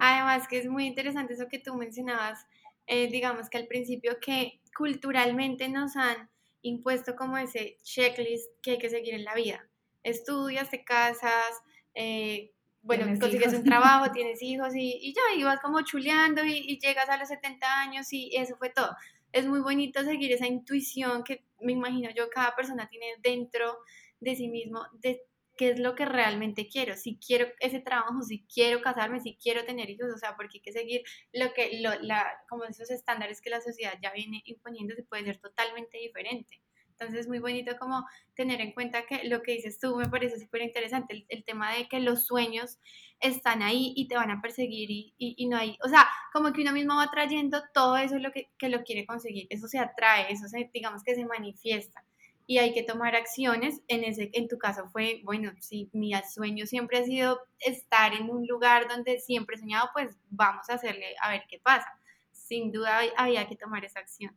Además 0.00 0.48
que 0.48 0.58
es 0.58 0.68
muy 0.68 0.86
interesante 0.86 1.34
eso 1.34 1.48
que 1.50 1.58
tú 1.58 1.74
mencionabas, 1.74 2.46
eh, 2.86 3.08
digamos 3.10 3.48
que 3.48 3.58
al 3.58 3.66
principio 3.66 4.18
que 4.20 4.60
culturalmente 4.76 5.68
nos 5.68 5.96
han 5.96 6.28
impuesto 6.62 7.14
como 7.16 7.38
ese 7.38 7.78
checklist 7.82 8.50
que 8.62 8.72
hay 8.72 8.78
que 8.78 8.90
seguir 8.90 9.14
en 9.14 9.24
la 9.24 9.34
vida 9.34 9.66
estudias, 10.10 10.70
te 10.70 10.84
casas, 10.84 11.62
eh, 11.94 12.52
bueno, 12.82 13.06
consigues 13.18 13.52
un 13.52 13.64
trabajo, 13.64 14.12
tienes 14.12 14.40
hijos 14.42 14.74
y, 14.74 14.98
y, 15.00 15.12
ya, 15.12 15.22
y 15.36 15.42
vas 15.42 15.60
como 15.60 15.82
chuleando 15.82 16.44
y, 16.44 16.78
llegas 16.78 17.08
a 17.08 17.18
los 17.18 17.28
70 17.28 17.80
años 17.80 18.12
y 18.12 18.30
eso 18.34 18.56
fue 18.56 18.70
todo. 18.70 18.94
Es 19.32 19.46
muy 19.46 19.60
bonito 19.60 20.02
seguir 20.02 20.32
esa 20.32 20.46
intuición 20.46 21.24
que 21.24 21.44
me 21.60 21.72
imagino 21.72 22.10
yo 22.14 22.30
cada 22.30 22.54
persona 22.54 22.88
tiene 22.88 23.06
dentro 23.22 23.78
de 24.20 24.36
sí 24.36 24.48
mismo, 24.48 24.86
de 25.00 25.22
qué 25.56 25.70
es 25.70 25.78
lo 25.78 25.94
que 25.94 26.04
realmente 26.04 26.68
quiero, 26.68 26.94
si 26.94 27.18
quiero 27.18 27.46
ese 27.60 27.80
trabajo, 27.80 28.22
si 28.22 28.44
quiero 28.46 28.82
casarme, 28.82 29.20
si 29.20 29.36
quiero 29.36 29.64
tener 29.64 29.90
hijos, 29.90 30.08
o 30.14 30.18
sea, 30.18 30.36
porque 30.36 30.58
hay 30.58 30.62
que 30.62 30.72
seguir 30.72 31.02
lo 31.32 31.52
que, 31.54 31.80
lo, 31.80 31.90
la, 32.02 32.24
como 32.48 32.64
esos 32.64 32.90
estándares 32.90 33.40
que 33.40 33.50
la 33.50 33.60
sociedad 33.60 33.94
ya 34.02 34.12
viene 34.12 34.42
imponiendo, 34.44 34.94
se 34.94 35.02
puede 35.02 35.24
ser 35.24 35.38
totalmente 35.38 35.98
diferente. 35.98 36.60
Entonces 36.98 37.20
es 37.20 37.28
muy 37.28 37.38
bonito 37.38 37.76
como 37.78 38.06
tener 38.34 38.60
en 38.60 38.72
cuenta 38.72 39.04
que 39.06 39.24
lo 39.24 39.42
que 39.42 39.52
dices 39.52 39.78
tú 39.78 39.96
me 39.96 40.08
parece 40.08 40.40
súper 40.40 40.62
interesante, 40.62 41.26
el, 41.28 41.44
tema 41.44 41.72
de 41.74 41.88
que 41.88 42.00
los 42.00 42.26
sueños 42.26 42.78
están 43.20 43.62
ahí 43.62 43.92
y 43.96 44.08
te 44.08 44.16
van 44.16 44.30
a 44.30 44.40
perseguir 44.40 44.90
y, 44.90 45.14
y, 45.18 45.46
no 45.46 45.58
hay, 45.58 45.76
o 45.84 45.88
sea, 45.88 46.06
como 46.32 46.52
que 46.52 46.62
uno 46.62 46.72
mismo 46.72 46.96
va 46.96 47.10
trayendo 47.10 47.62
todo 47.74 47.96
eso 47.96 48.18
lo 48.18 48.32
que, 48.32 48.50
que 48.58 48.68
lo 48.68 48.82
quiere 48.82 49.06
conseguir, 49.06 49.46
eso 49.50 49.68
se 49.68 49.78
atrae, 49.78 50.32
eso 50.32 50.48
se, 50.48 50.70
digamos 50.72 51.02
que 51.02 51.14
se 51.14 51.26
manifiesta 51.26 52.04
y 52.46 52.58
hay 52.58 52.72
que 52.72 52.82
tomar 52.82 53.16
acciones. 53.16 53.82
En, 53.88 54.04
ese, 54.04 54.30
en 54.32 54.48
tu 54.48 54.58
caso 54.58 54.88
fue, 54.90 55.20
bueno, 55.24 55.52
si 55.60 55.90
mi 55.92 56.12
sueño 56.32 56.66
siempre 56.66 56.98
ha 56.98 57.04
sido 57.04 57.40
estar 57.58 58.14
en 58.14 58.30
un 58.30 58.46
lugar 58.46 58.88
donde 58.88 59.18
siempre 59.18 59.56
he 59.56 59.58
soñado, 59.58 59.90
pues 59.92 60.16
vamos 60.30 60.68
a 60.70 60.74
hacerle 60.74 61.14
a 61.20 61.30
ver 61.30 61.42
qué 61.48 61.58
pasa. 61.58 61.98
Sin 62.32 62.70
duda 62.70 63.00
había 63.16 63.48
que 63.48 63.56
tomar 63.56 63.84
esa 63.84 64.00
acción. 64.00 64.36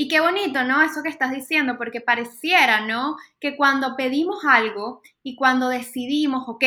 Y 0.00 0.08
qué 0.08 0.20
bonito, 0.20 0.64
¿no? 0.64 0.80
Eso 0.80 1.02
que 1.02 1.10
estás 1.10 1.30
diciendo, 1.30 1.76
porque 1.76 2.00
pareciera, 2.00 2.86
¿no? 2.86 3.18
Que 3.38 3.54
cuando 3.54 3.96
pedimos 3.96 4.46
algo 4.46 5.02
y 5.22 5.36
cuando 5.36 5.68
decidimos, 5.68 6.44
ok, 6.48 6.64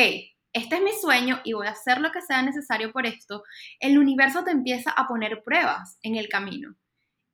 este 0.52 0.76
es 0.76 0.80
mi 0.80 0.92
sueño 0.92 1.40
y 1.42 1.54
voy 1.54 1.66
a 1.66 1.72
hacer 1.72 2.00
lo 2.00 2.12
que 2.12 2.22
sea 2.22 2.42
necesario 2.42 2.92
por 2.92 3.06
esto, 3.06 3.42
el 3.80 3.98
universo 3.98 4.44
te 4.44 4.52
empieza 4.52 4.92
a 4.92 5.08
poner 5.08 5.42
pruebas 5.42 5.98
en 6.02 6.14
el 6.14 6.28
camino. 6.28 6.76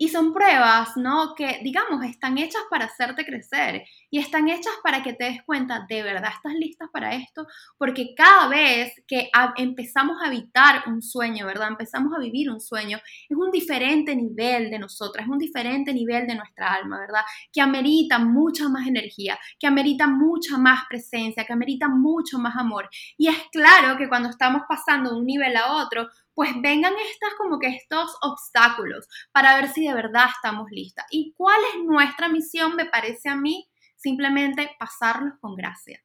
Y 0.03 0.09
son 0.09 0.33
pruebas, 0.33 0.97
¿no? 0.97 1.35
Que, 1.35 1.61
digamos, 1.63 2.03
están 2.07 2.39
hechas 2.39 2.63
para 2.71 2.87
hacerte 2.87 3.27
crecer 3.27 3.85
y 4.11 4.19
están 4.19 4.49
hechas 4.49 4.73
para 4.83 5.03
que 5.03 5.13
te 5.13 5.25
des 5.25 5.43
cuenta, 5.45 5.85
de 5.87 6.03
verdad 6.03 6.33
estás 6.35 6.55
lista 6.55 6.89
para 6.91 7.15
esto, 7.15 7.47
porque 7.77 8.15
cada 8.17 8.49
vez 8.49 8.95
que 9.07 9.31
empezamos 9.59 10.17
a 10.23 10.29
habitar 10.29 10.85
un 10.87 11.03
sueño, 11.03 11.45
¿verdad? 11.45 11.69
Empezamos 11.69 12.15
a 12.17 12.19
vivir 12.19 12.51
un 12.51 12.63
sueño, 12.63 12.97
es 13.29 13.37
un 13.37 13.51
diferente 13.51 14.17
nivel 14.17 14.71
de 14.71 14.79
nosotras, 14.79 15.27
es 15.27 15.31
un 15.31 15.39
diferente 15.39 15.93
nivel 15.93 16.27
de 16.27 16.35
nuestra 16.35 16.73
alma, 16.73 16.99
¿verdad? 16.99 17.21
Que 17.53 17.61
amerita 17.61 18.19
mucha 18.19 18.71
más 18.71 18.87
energía, 18.87 19.39
que 19.59 19.67
amerita 19.67 20.07
mucha 20.07 20.57
más 20.57 20.85
presencia, 20.89 21.45
que 21.45 21.53
amerita 21.53 21.89
mucho 21.89 22.39
más 22.39 22.57
amor. 22.57 22.89
Y 23.19 23.29
es 23.29 23.37
claro 23.53 23.99
que 23.99 24.09
cuando 24.09 24.31
estamos 24.31 24.63
pasando 24.67 25.11
de 25.11 25.17
un 25.17 25.27
nivel 25.27 25.55
a 25.59 25.75
otro, 25.75 26.09
pues 26.35 26.51
vengan 26.61 26.95
estas 27.13 27.35
como 27.37 27.59
que 27.59 27.69
estos 27.69 28.17
obstáculos 28.23 29.09
para 29.33 29.57
ver 29.57 29.69
si 29.69 29.87
de 29.87 29.95
verdad 29.95 30.27
estamos 30.35 30.71
listas. 30.71 31.07
¿Y 31.11 31.35
cuál 31.37 31.61
es 31.75 31.85
nuestra 31.85 32.29
misión? 32.29 32.77
Me 32.77 32.87
parece 32.87 33.29
a 33.29 33.37
mí 33.37 33.69
simplemente 33.97 34.71
pasarlos 34.79 35.35
con 35.41 35.55
gracia. 35.55 36.03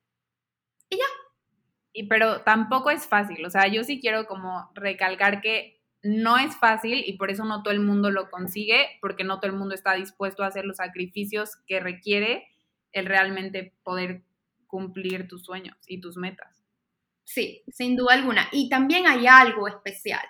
Y 0.89 0.97
ya. 0.97 1.05
Y 1.93 2.07
pero 2.07 2.41
tampoco 2.41 2.89
es 2.89 3.07
fácil, 3.07 3.45
o 3.45 3.49
sea, 3.49 3.67
yo 3.67 3.85
sí 3.85 4.01
quiero 4.01 4.27
como 4.27 4.69
recalcar 4.75 5.39
que 5.39 5.75
no 6.03 6.37
es 6.37 6.55
fácil 6.55 7.03
y 7.03 7.17
por 7.17 7.31
eso 7.31 7.45
no 7.45 7.63
todo 7.63 7.73
el 7.73 7.79
mundo 7.79 8.11
lo 8.11 8.29
consigue, 8.29 8.85
porque 9.01 9.23
no 9.23 9.39
todo 9.39 9.49
el 9.49 9.57
mundo 9.57 9.73
está 9.73 9.93
dispuesto 9.93 10.43
a 10.43 10.47
hacer 10.47 10.65
los 10.65 10.77
sacrificios 10.77 11.55
que 11.65 11.79
requiere 11.79 12.47
el 12.91 13.07
realmente 13.07 13.73
poder 13.81 14.23
cumplir 14.67 15.27
tus 15.27 15.43
sueños 15.43 15.77
y 15.87 16.01
tus 16.01 16.15
metas. 16.15 16.54
Sí, 17.25 17.63
sin 17.73 17.95
duda 17.95 18.13
alguna. 18.13 18.47
Y 18.51 18.69
también 18.69 19.07
hay 19.07 19.27
algo 19.27 19.67
especial. 19.67 20.21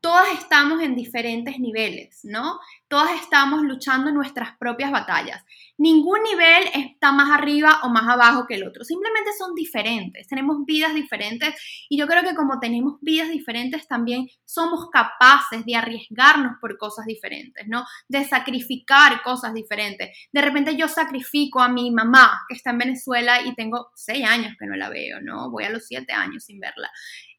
Todas 0.00 0.32
estamos 0.38 0.82
en 0.82 0.96
diferentes 0.96 1.58
niveles, 1.58 2.20
¿no? 2.24 2.58
Todas 2.88 3.20
estamos 3.20 3.62
luchando 3.62 4.10
nuestras 4.12 4.56
propias 4.56 4.90
batallas. 4.90 5.44
Ningún 5.76 6.22
nivel 6.22 6.64
está 6.74 7.12
más 7.12 7.30
arriba 7.30 7.80
o 7.84 7.90
más 7.90 8.08
abajo 8.08 8.46
que 8.48 8.54
el 8.54 8.66
otro, 8.66 8.82
simplemente 8.82 9.30
son 9.38 9.54
diferentes, 9.54 10.26
tenemos 10.26 10.64
vidas 10.64 10.92
diferentes 10.92 11.54
y 11.88 11.96
yo 11.96 12.08
creo 12.08 12.22
que 12.22 12.34
como 12.34 12.58
tenemos 12.58 12.98
vidas 13.00 13.28
diferentes 13.28 13.86
también 13.86 14.26
somos 14.44 14.88
capaces 14.90 15.64
de 15.64 15.76
arriesgarnos 15.76 16.56
por 16.60 16.78
cosas 16.78 17.06
diferentes, 17.06 17.68
¿no? 17.68 17.84
De 18.08 18.24
sacrificar 18.24 19.22
cosas 19.22 19.54
diferentes. 19.54 20.16
De 20.32 20.42
repente 20.42 20.74
yo 20.74 20.88
sacrifico 20.88 21.60
a 21.60 21.68
mi 21.68 21.92
mamá 21.92 22.40
que 22.48 22.56
está 22.56 22.70
en 22.70 22.78
Venezuela 22.78 23.42
y 23.42 23.54
tengo 23.54 23.90
seis 23.94 24.26
años 24.26 24.56
que 24.58 24.66
no 24.66 24.74
la 24.74 24.88
veo, 24.88 25.20
¿no? 25.20 25.50
Voy 25.50 25.64
a 25.64 25.70
los 25.70 25.86
siete 25.86 26.12
años 26.12 26.44
sin 26.44 26.58
verla 26.58 26.90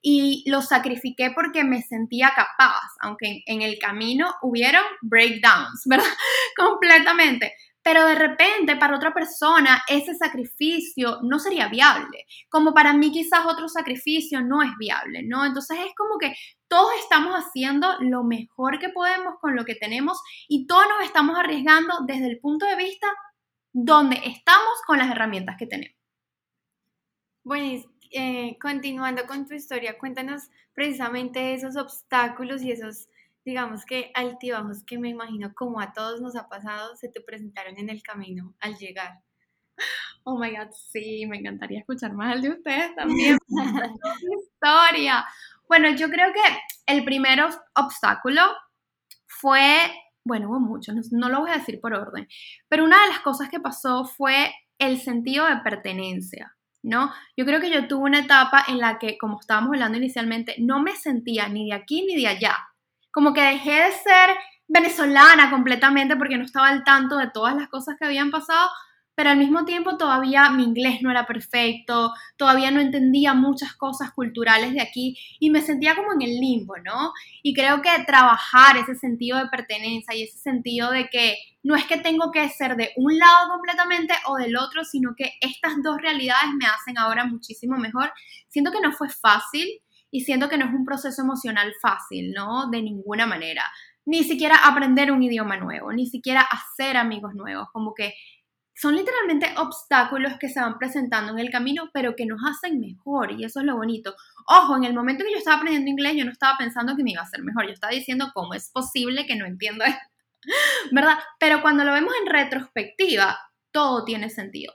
y 0.01 0.49
lo 0.49 0.61
sacrifiqué 0.61 1.31
porque 1.31 1.63
me 1.63 1.81
sentía 1.81 2.31
capaz, 2.35 2.87
aunque 3.01 3.43
en 3.45 3.61
el 3.61 3.77
camino 3.79 4.33
hubieron 4.41 4.83
breakdowns, 5.39 5.83
¿verdad? 5.85 6.05
Completamente. 6.57 7.53
pero 7.81 8.05
de 8.05 8.15
repente 8.15 8.75
para 8.75 8.97
otra 8.97 9.13
persona 9.13 9.81
ese 9.87 10.13
sacrificio 10.13 11.19
no 11.23 11.39
sería 11.39 11.69
viable, 11.69 12.25
como 12.49 12.73
para 12.73 12.93
mí 12.93 13.11
quizás 13.11 13.45
otro 13.45 13.67
sacrificio 13.67 14.41
no 14.41 14.61
es 14.61 14.71
viable, 14.77 15.23
¿no? 15.23 15.45
Entonces 15.45 15.79
es 15.79 15.95
como 15.95 16.19
que 16.19 16.35
todos 16.67 16.91
estamos 17.01 17.33
haciendo 17.33 17.95
lo 18.01 18.23
mejor 18.23 18.79
que 18.79 18.89
podemos 18.89 19.35
con 19.39 19.55
lo 19.55 19.65
que 19.65 19.75
tenemos 19.75 20.21
y 20.47 20.67
todos 20.67 20.83
nos 20.89 21.03
estamos 21.07 21.37
arriesgando 21.39 22.01
desde 22.05 22.27
el 22.27 22.39
punto 22.39 22.65
de 22.65 22.75
vista 22.75 23.07
donde 23.71 24.21
estamos 24.25 24.81
con 24.85 24.99
las 24.99 25.09
herramientas 25.09 25.55
que 25.57 25.65
tenemos. 25.65 25.97
Bueno, 27.43 27.83
eh, 28.11 28.57
continuando 28.59 29.25
con 29.25 29.47
tu 29.47 29.53
historia, 29.53 29.97
cuéntanos 29.97 30.49
precisamente 30.73 31.53
esos 31.53 31.75
obstáculos 31.75 32.61
y 32.61 32.71
esos 32.71 33.08
digamos 33.45 33.85
que 33.85 34.11
altibajos 34.13 34.83
que 34.85 34.97
me 34.97 35.09
imagino 35.09 35.53
como 35.55 35.79
a 35.79 35.93
todos 35.93 36.21
nos 36.21 36.35
ha 36.35 36.47
pasado, 36.47 36.95
se 36.95 37.09
te 37.09 37.21
presentaron 37.21 37.77
en 37.77 37.89
el 37.89 38.03
camino 38.03 38.55
al 38.59 38.77
llegar. 38.77 39.19
Oh 40.25 40.37
my 40.37 40.51
God, 40.51 40.71
sí, 40.73 41.25
me 41.25 41.37
encantaría 41.37 41.79
escuchar 41.79 42.13
más 42.13 42.35
el 42.35 42.41
de 42.41 42.49
ustedes 42.49 42.93
también. 42.93 43.37
historia. 44.43 45.25
Bueno, 45.67 45.89
yo 45.95 46.09
creo 46.09 46.31
que 46.33 46.41
el 46.85 47.05
primer 47.05 47.39
obstáculo 47.73 48.41
fue, 49.25 49.89
bueno, 50.25 50.49
hubo 50.49 50.59
muchos, 50.59 50.93
no, 50.93 51.01
no 51.11 51.29
lo 51.29 51.39
voy 51.39 51.51
a 51.51 51.57
decir 51.57 51.79
por 51.79 51.93
orden, 51.93 52.27
pero 52.67 52.83
una 52.83 53.01
de 53.01 53.09
las 53.09 53.21
cosas 53.21 53.49
que 53.49 53.61
pasó 53.61 54.03
fue 54.03 54.53
el 54.77 54.99
sentido 54.99 55.45
de 55.45 55.57
pertenencia. 55.63 56.55
¿no? 56.83 57.11
Yo 57.35 57.45
creo 57.45 57.59
que 57.59 57.71
yo 57.71 57.87
tuve 57.87 58.03
una 58.03 58.19
etapa 58.19 58.63
en 58.67 58.77
la 58.77 58.99
que, 58.99 59.17
como 59.17 59.39
estábamos 59.39 59.71
hablando 59.71 59.97
inicialmente, 59.97 60.55
no 60.59 60.81
me 60.81 60.95
sentía 60.95 61.47
ni 61.47 61.69
de 61.69 61.75
aquí 61.75 62.05
ni 62.05 62.15
de 62.15 62.27
allá 62.27 62.68
como 63.11 63.33
que 63.33 63.41
dejé 63.41 63.71
de 63.71 63.91
ser 63.91 64.29
venezolana 64.67 65.49
completamente 65.49 66.15
porque 66.15 66.37
no 66.37 66.45
estaba 66.45 66.69
al 66.69 66.83
tanto 66.83 67.17
de 67.17 67.29
todas 67.31 67.55
las 67.55 67.67
cosas 67.69 67.95
que 67.97 68.05
habían 68.05 68.31
pasado, 68.31 68.69
pero 69.19 69.31
al 69.31 69.37
mismo 69.37 69.65
tiempo 69.65 69.97
todavía 69.97 70.49
mi 70.49 70.63
inglés 70.63 71.01
no 71.01 71.11
era 71.11 71.27
perfecto, 71.27 72.13
todavía 72.37 72.71
no 72.71 72.79
entendía 72.79 73.33
muchas 73.33 73.73
cosas 73.73 74.13
culturales 74.13 74.71
de 74.71 74.79
aquí 74.79 75.17
y 75.41 75.49
me 75.49 75.61
sentía 75.61 75.93
como 75.93 76.13
en 76.13 76.21
el 76.21 76.39
limbo, 76.39 76.75
¿no? 76.85 77.11
Y 77.43 77.53
creo 77.53 77.81
que 77.81 77.89
trabajar 78.07 78.77
ese 78.77 78.95
sentido 78.95 79.37
de 79.37 79.47
pertenencia 79.47 80.15
y 80.15 80.23
ese 80.23 80.37
sentido 80.37 80.91
de 80.91 81.09
que 81.09 81.35
no 81.63 81.75
es 81.75 81.85
que 81.85 81.97
tengo 81.97 82.31
que 82.31 82.47
ser 82.47 82.77
de 82.77 82.91
un 82.95 83.17
lado 83.17 83.49
completamente 83.49 84.13
o 84.27 84.37
del 84.37 84.55
otro, 84.55 84.85
sino 84.85 85.13
que 85.17 85.33
estas 85.41 85.73
dos 85.83 85.97
realidades 86.01 86.51
me 86.57 86.67
hacen 86.67 86.97
ahora 86.97 87.25
muchísimo 87.25 87.75
mejor. 87.75 88.13
Siento 88.47 88.71
que 88.71 88.79
no 88.79 88.93
fue 88.93 89.09
fácil, 89.09 89.67
y 90.11 90.21
siento 90.21 90.49
que 90.49 90.57
no 90.57 90.65
es 90.65 90.73
un 90.73 90.85
proceso 90.85 91.21
emocional 91.21 91.73
fácil, 91.81 92.31
¿no? 92.33 92.69
De 92.69 92.81
ninguna 92.81 93.25
manera. 93.25 93.63
Ni 94.05 94.23
siquiera 94.23 94.55
aprender 94.65 95.11
un 95.11 95.21
idioma 95.21 95.57
nuevo, 95.57 95.91
ni 95.93 96.07
siquiera 96.07 96.41
hacer 96.41 96.97
amigos 96.97 97.35
nuevos, 97.35 97.67
como 97.71 97.93
que 97.93 98.13
son 98.79 98.95
literalmente 98.95 99.53
obstáculos 99.57 100.33
que 100.39 100.47
se 100.47 100.61
van 100.61 100.77
presentando 100.77 101.33
en 101.33 101.39
el 101.39 101.51
camino, 101.51 101.89
pero 101.93 102.15
que 102.15 102.25
nos 102.25 102.39
hacen 102.49 102.79
mejor 102.79 103.33
y 103.33 103.43
eso 103.43 103.59
es 103.59 103.65
lo 103.65 103.75
bonito. 103.75 104.15
Ojo, 104.47 104.77
en 104.77 104.85
el 104.85 104.93
momento 104.93 105.25
que 105.25 105.33
yo 105.33 105.37
estaba 105.37 105.57
aprendiendo 105.57 105.91
inglés, 105.91 106.13
yo 106.15 106.23
no 106.23 106.31
estaba 106.31 106.57
pensando 106.57 106.95
que 106.95 107.03
me 107.03 107.11
iba 107.11 107.21
a 107.21 107.25
hacer 107.25 107.43
mejor, 107.43 107.65
yo 107.65 107.73
estaba 107.73 107.91
diciendo 107.91 108.31
cómo 108.33 108.53
es 108.53 108.71
posible 108.71 109.25
que 109.25 109.35
no 109.35 109.45
entiendo 109.45 109.83
esto, 109.83 109.99
¿verdad? 110.93 111.19
Pero 111.39 111.61
cuando 111.61 111.83
lo 111.83 111.91
vemos 111.91 112.13
en 112.21 112.31
retrospectiva, 112.31 113.37
todo 113.71 114.05
tiene 114.05 114.29
sentido. 114.29 114.73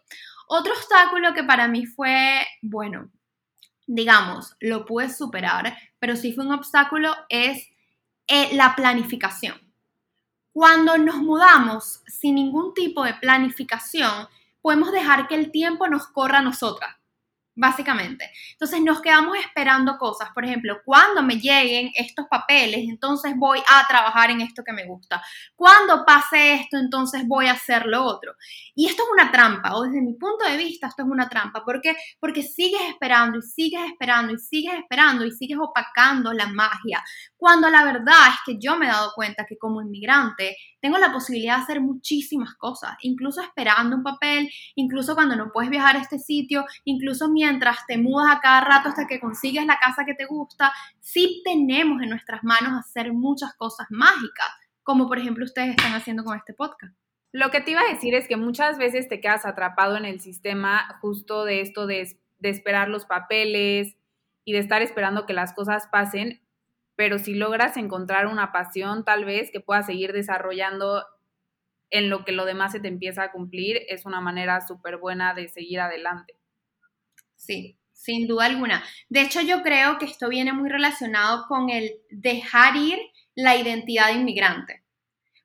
Otro 0.48 0.74
obstáculo 0.74 1.32
que 1.32 1.42
para 1.42 1.66
mí 1.66 1.86
fue, 1.86 2.46
bueno, 2.60 3.10
digamos, 3.86 4.56
lo 4.60 4.84
puedes 4.84 5.16
superar, 5.16 5.76
pero 5.98 6.16
si 6.16 6.32
fue 6.32 6.44
un 6.44 6.52
obstáculo, 6.52 7.14
es 7.28 7.68
eh, 8.26 8.54
la 8.54 8.74
planificación. 8.74 9.60
Cuando 10.52 10.96
nos 10.98 11.16
mudamos 11.16 12.02
sin 12.06 12.36
ningún 12.36 12.74
tipo 12.74 13.04
de 13.04 13.14
planificación, 13.14 14.28
podemos 14.60 14.92
dejar 14.92 15.28
que 15.28 15.34
el 15.34 15.50
tiempo 15.50 15.88
nos 15.88 16.06
corra 16.06 16.38
a 16.38 16.42
nosotras 16.42 16.96
básicamente. 17.54 18.30
Entonces 18.52 18.80
nos 18.80 19.00
quedamos 19.00 19.36
esperando 19.38 19.96
cosas. 19.98 20.30
Por 20.34 20.44
ejemplo, 20.44 20.78
cuando 20.84 21.22
me 21.22 21.36
lleguen 21.36 21.90
estos 21.94 22.26
papeles, 22.28 22.80
entonces 22.88 23.34
voy 23.36 23.60
a 23.60 23.86
trabajar 23.86 24.30
en 24.30 24.40
esto 24.40 24.62
que 24.64 24.72
me 24.72 24.86
gusta. 24.86 25.22
Cuando 25.54 26.04
pase 26.04 26.54
esto, 26.54 26.78
entonces 26.78 27.26
voy 27.26 27.46
a 27.46 27.52
hacer 27.52 27.86
lo 27.86 28.04
otro. 28.04 28.34
Y 28.74 28.86
esto 28.86 29.04
es 29.04 29.08
una 29.12 29.30
trampa, 29.30 29.74
o 29.76 29.82
desde 29.84 30.02
mi 30.02 30.14
punto 30.14 30.44
de 30.44 30.56
vista, 30.56 30.88
esto 30.88 31.02
es 31.02 31.08
una 31.08 31.28
trampa. 31.28 31.64
¿Por 31.64 31.80
qué? 31.80 31.96
Porque 32.18 32.42
sigues 32.42 32.82
esperando 32.88 33.38
y 33.38 33.42
sigues 33.42 33.86
esperando 33.86 34.32
y 34.32 34.38
sigues 34.38 34.74
esperando 34.74 35.24
y 35.24 35.30
sigues 35.30 35.58
opacando 35.60 36.32
la 36.32 36.46
magia. 36.48 37.02
Cuando 37.36 37.70
la 37.70 37.84
verdad 37.84 38.28
es 38.30 38.36
que 38.44 38.58
yo 38.58 38.76
me 38.76 38.86
he 38.86 38.88
dado 38.88 39.12
cuenta 39.14 39.46
que 39.46 39.56
como 39.58 39.80
inmigrante 39.80 40.56
tengo 40.84 40.98
la 40.98 41.12
posibilidad 41.14 41.56
de 41.56 41.62
hacer 41.62 41.80
muchísimas 41.80 42.56
cosas, 42.56 42.90
incluso 43.00 43.40
esperando 43.40 43.96
un 43.96 44.02
papel, 44.02 44.50
incluso 44.74 45.14
cuando 45.14 45.34
no 45.34 45.50
puedes 45.50 45.70
viajar 45.70 45.96
a 45.96 46.00
este 46.00 46.18
sitio, 46.18 46.66
incluso 46.84 47.30
mientras 47.30 47.86
te 47.86 47.96
mudas 47.96 48.36
a 48.36 48.40
cada 48.40 48.60
rato 48.60 48.90
hasta 48.90 49.06
que 49.06 49.18
consigues 49.18 49.64
la 49.64 49.78
casa 49.78 50.04
que 50.04 50.12
te 50.12 50.26
gusta, 50.26 50.74
sí 51.00 51.40
tenemos 51.42 52.02
en 52.02 52.10
nuestras 52.10 52.44
manos 52.44 52.78
hacer 52.78 53.14
muchas 53.14 53.54
cosas 53.56 53.86
mágicas, 53.88 54.46
como 54.82 55.08
por 55.08 55.18
ejemplo 55.18 55.46
ustedes 55.46 55.70
están 55.70 55.94
haciendo 55.94 56.22
con 56.22 56.36
este 56.36 56.52
podcast. 56.52 56.94
Lo 57.32 57.50
que 57.50 57.62
te 57.62 57.70
iba 57.70 57.80
a 57.80 57.90
decir 57.90 58.14
es 58.14 58.28
que 58.28 58.36
muchas 58.36 58.76
veces 58.76 59.08
te 59.08 59.22
quedas 59.22 59.46
atrapado 59.46 59.96
en 59.96 60.04
el 60.04 60.20
sistema 60.20 60.98
justo 61.00 61.46
de 61.46 61.62
esto 61.62 61.86
de, 61.86 62.14
de 62.40 62.48
esperar 62.50 62.90
los 62.90 63.06
papeles 63.06 63.96
y 64.44 64.52
de 64.52 64.58
estar 64.58 64.82
esperando 64.82 65.24
que 65.24 65.32
las 65.32 65.54
cosas 65.54 65.88
pasen, 65.90 66.42
pero 66.96 67.18
si 67.18 67.34
logras 67.34 67.76
encontrar 67.76 68.26
una 68.26 68.52
pasión 68.52 69.04
tal 69.04 69.24
vez 69.24 69.50
que 69.50 69.60
puedas 69.60 69.86
seguir 69.86 70.12
desarrollando 70.12 71.04
en 71.90 72.10
lo 72.10 72.24
que 72.24 72.32
lo 72.32 72.44
demás 72.44 72.72
se 72.72 72.80
te 72.80 72.88
empieza 72.88 73.22
a 73.22 73.32
cumplir, 73.32 73.82
es 73.88 74.04
una 74.04 74.20
manera 74.20 74.60
súper 74.60 74.96
buena 74.98 75.34
de 75.34 75.48
seguir 75.48 75.80
adelante. 75.80 76.36
Sí, 77.36 77.78
sin 77.92 78.26
duda 78.26 78.46
alguna. 78.46 78.82
De 79.08 79.20
hecho, 79.20 79.40
yo 79.40 79.62
creo 79.62 79.98
que 79.98 80.06
esto 80.06 80.28
viene 80.28 80.52
muy 80.52 80.68
relacionado 80.68 81.46
con 81.46 81.70
el 81.70 81.92
dejar 82.10 82.76
ir 82.76 82.98
la 83.34 83.56
identidad 83.56 84.08
de 84.08 84.14
inmigrante, 84.14 84.84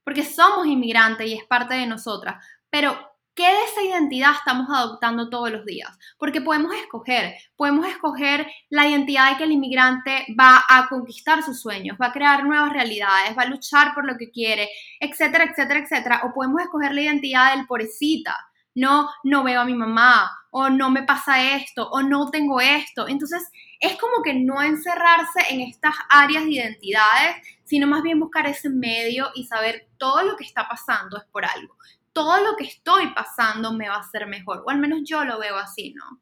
porque 0.03 0.23
somos 0.23 0.67
inmigrantes 0.67 1.27
y 1.27 1.33
es 1.33 1.43
parte 1.45 1.75
de 1.75 1.87
nosotras, 1.87 2.43
pero 2.69 2.97
¿Qué 3.35 3.45
de 3.45 3.63
esa 3.63 3.81
identidad 3.81 4.33
estamos 4.33 4.67
adoptando 4.69 5.29
todos 5.29 5.49
los 5.49 5.65
días? 5.65 5.89
Porque 6.17 6.41
podemos 6.41 6.73
escoger, 6.75 7.35
podemos 7.55 7.87
escoger 7.87 8.45
la 8.69 8.85
identidad 8.85 9.31
de 9.31 9.37
que 9.37 9.43
el 9.45 9.53
inmigrante 9.53 10.25
va 10.37 10.61
a 10.67 10.89
conquistar 10.89 11.41
sus 11.41 11.61
sueños, 11.61 11.97
va 12.01 12.07
a 12.07 12.11
crear 12.11 12.43
nuevas 12.43 12.73
realidades, 12.73 13.37
va 13.37 13.43
a 13.43 13.49
luchar 13.49 13.93
por 13.93 14.05
lo 14.05 14.17
que 14.17 14.29
quiere, 14.29 14.69
etcétera, 14.99 15.45
etcétera, 15.45 15.79
etcétera. 15.79 16.21
O 16.25 16.33
podemos 16.33 16.61
escoger 16.61 16.93
la 16.93 17.01
identidad 17.01 17.55
del 17.55 17.65
pobrecita, 17.65 18.35
no, 18.75 19.09
no 19.23 19.43
veo 19.43 19.61
a 19.61 19.65
mi 19.65 19.73
mamá, 19.73 20.29
o 20.51 20.69
no 20.69 20.89
me 20.89 21.03
pasa 21.03 21.55
esto, 21.55 21.89
o 21.89 22.01
no 22.01 22.29
tengo 22.31 22.59
esto. 22.59 23.07
Entonces, 23.07 23.49
es 23.79 23.97
como 23.97 24.21
que 24.21 24.33
no 24.33 24.61
encerrarse 24.61 25.39
en 25.49 25.61
estas 25.61 25.95
áreas 26.09 26.43
de 26.43 26.51
identidades, 26.51 27.37
sino 27.63 27.87
más 27.87 28.03
bien 28.03 28.19
buscar 28.19 28.47
ese 28.47 28.69
medio 28.69 29.29
y 29.35 29.45
saber 29.45 29.87
todo 29.97 30.23
lo 30.23 30.35
que 30.35 30.43
está 30.43 30.67
pasando 30.67 31.17
es 31.17 31.23
por 31.31 31.45
algo 31.45 31.75
todo 32.13 32.43
lo 32.43 32.55
que 32.57 32.65
estoy 32.65 33.07
pasando 33.13 33.73
me 33.73 33.89
va 33.89 33.95
a 33.95 33.99
hacer 33.99 34.27
mejor, 34.27 34.63
o 34.65 34.69
al 34.69 34.79
menos 34.79 35.01
yo 35.05 35.23
lo 35.23 35.39
veo 35.39 35.57
así, 35.57 35.93
¿no? 35.93 36.21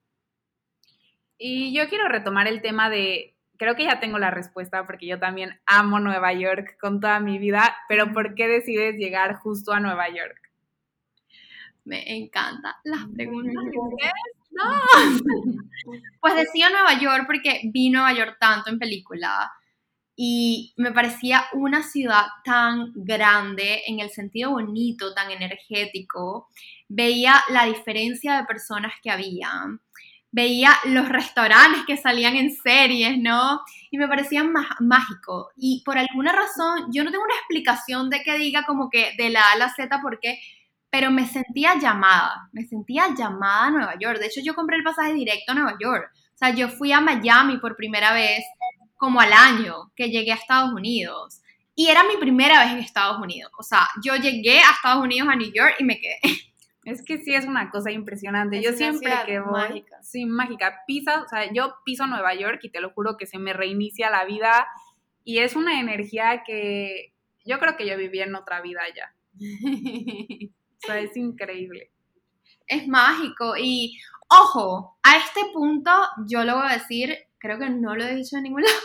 Y 1.38 1.74
yo 1.74 1.88
quiero 1.88 2.08
retomar 2.08 2.48
el 2.48 2.62
tema 2.62 2.90
de, 2.90 3.36
creo 3.58 3.76
que 3.76 3.86
ya 3.86 4.00
tengo 4.00 4.18
la 4.18 4.32
respuesta 4.32 4.86
porque 4.86 5.08
yo 5.08 5.20
también 5.20 5.60
amo 5.66 6.00
Nueva 6.00 6.34
York 6.34 6.78
con 6.80 7.00
toda 7.00 7.20
mi 7.20 7.38
vida, 7.38 7.78
pero 7.88 8.12
¿por 8.12 8.36
qué 8.36 8.48
decides 8.48 8.96
llegar 8.96 9.36
justo 9.36 9.72
a 9.74 9.80
Nueva 9.80 10.10
York? 10.10 10.52
Me 11.86 12.18
encanta 12.18 12.78
las 12.84 13.06
preguntas 13.16 13.64
No. 14.52 14.64
Pues 16.20 16.36
decía 16.36 16.70
Nueva 16.70 17.00
York 17.00 17.24
porque 17.26 17.62
vi 17.72 17.90
Nueva 17.90 18.12
York 18.12 18.36
tanto 18.40 18.70
en 18.70 18.78
película 18.78 19.50
y 20.20 20.74
me 20.78 20.92
parecía 20.92 21.46
una 21.54 21.84
ciudad 21.84 22.26
tan 22.44 22.92
grande 22.96 23.84
en 23.86 24.00
el 24.00 24.10
sentido 24.10 24.50
bonito, 24.50 25.14
tan 25.14 25.30
energético. 25.30 26.50
Veía 26.90 27.36
la 27.50 27.66
diferencia 27.66 28.36
de 28.36 28.46
personas 28.46 28.94
que 29.04 29.12
había, 29.12 29.52
veía 30.32 30.72
los 30.86 31.08
restaurantes 31.08 31.84
que 31.86 31.98
salían 31.98 32.36
en 32.36 32.52
series, 32.52 33.20
¿no? 33.20 33.62
Y 33.92 34.00
me 34.00 34.08
parecían 34.08 34.52
mágico. 34.80 35.52
Y 35.56 35.84
por 35.86 36.00
alguna 36.00 36.32
razón, 36.32 36.92
yo 36.92 37.04
no 37.04 37.12
tengo 37.12 37.24
una 37.24 37.36
explicación 37.36 38.10
de 38.10 38.24
que 38.24 38.40
diga 38.40 38.64
como 38.66 38.90
que 38.90 39.12
de 39.20 39.30
la 39.30 39.42
A 39.42 39.52
a 39.52 39.58
la 39.58 39.70
Z 39.70 40.02
por 40.02 40.20
qué, 40.20 40.40
pero 40.90 41.12
me 41.12 41.28
sentía 41.28 41.78
llamada, 41.80 42.50
me 42.54 42.66
sentía 42.66 43.14
llamada 43.16 43.66
a 43.66 43.72
Nueva 43.72 44.00
York. 44.00 44.18
De 44.18 44.26
hecho, 44.26 44.42
yo 44.44 44.56
compré 44.56 44.78
el 44.78 44.84
pasaje 44.84 45.14
directo 45.14 45.52
a 45.52 45.56
Nueva 45.56 45.78
York. 45.80 46.10
O 46.34 46.38
sea, 46.38 46.50
yo 46.56 46.70
fui 46.70 46.92
a 46.92 47.02
Miami 47.02 47.58
por 47.58 47.76
primera 47.76 48.14
vez 48.14 48.44
como 48.98 49.22
al 49.22 49.34
año 49.34 49.92
que 49.96 50.10
llegué 50.10 50.32
a 50.32 50.36
Estados 50.36 50.74
Unidos. 50.74 51.42
Y 51.76 51.90
era 51.90 52.04
mi 52.04 52.18
primera 52.18 52.64
vez 52.64 52.74
en 52.74 52.80
Estados 52.80 53.20
Unidos. 53.22 53.52
O 53.58 53.64
sea, 53.64 53.88
yo 54.04 54.16
llegué 54.16 54.60
a 54.60 54.72
Estados 54.72 55.04
Unidos, 55.04 55.30
a 55.30 55.36
New 55.36 55.52
York, 55.54 55.76
y 55.80 55.84
me 55.84 56.00
quedé. 56.00 56.20
Es 56.88 57.04
que 57.04 57.18
sí 57.18 57.36
es 57.36 57.46
una 57.46 57.70
cosa 57.70 57.92
impresionante. 57.92 58.62
yo 58.64 58.72
siempre 58.72 59.12
que 59.26 59.42
voy, 59.42 59.52
mágica. 59.52 59.98
sí, 60.02 60.26
mágica. 60.26 60.84
Pisa, 60.88 61.22
o 61.22 61.28
sea, 61.28 61.52
yo 61.52 61.76
piso 61.84 62.08
Nueva 62.08 62.34
York 62.34 62.62
y 62.64 62.70
te 62.70 62.80
lo 62.80 62.92
juro 62.92 63.18
que 63.18 63.26
se 63.26 63.40
me 63.40 63.52
reinicia 63.52 64.10
la 64.10 64.24
vida 64.24 64.66
y 65.26 65.40
es 65.40 65.58
una 65.58 65.82
energía 65.82 66.44
que 66.46 67.14
yo 67.46 67.60
creo 67.60 67.76
que 67.76 67.86
yo 67.86 67.98
viví 67.98 68.22
en 68.22 68.36
otra 68.36 68.62
vida 68.62 68.80
ya. 68.96 69.14
O 70.78 70.88
sea, 70.88 71.00
es 71.00 71.16
increíble. 71.18 71.92
Es 72.70 72.86
mágico 72.86 73.56
y, 73.58 73.98
ojo, 74.30 74.98
a 75.02 75.16
este 75.16 75.40
punto 75.54 75.90
yo 76.28 76.44
lo 76.44 76.58
voy 76.58 76.68
a 76.68 76.74
decir, 76.74 77.18
creo 77.48 77.60
que 77.60 77.70
no 77.70 77.96
lo 77.96 78.04
he 78.04 78.16
dicho 78.16 78.36
en 78.36 78.44
ningún 78.44 78.62
lado, 78.64 78.78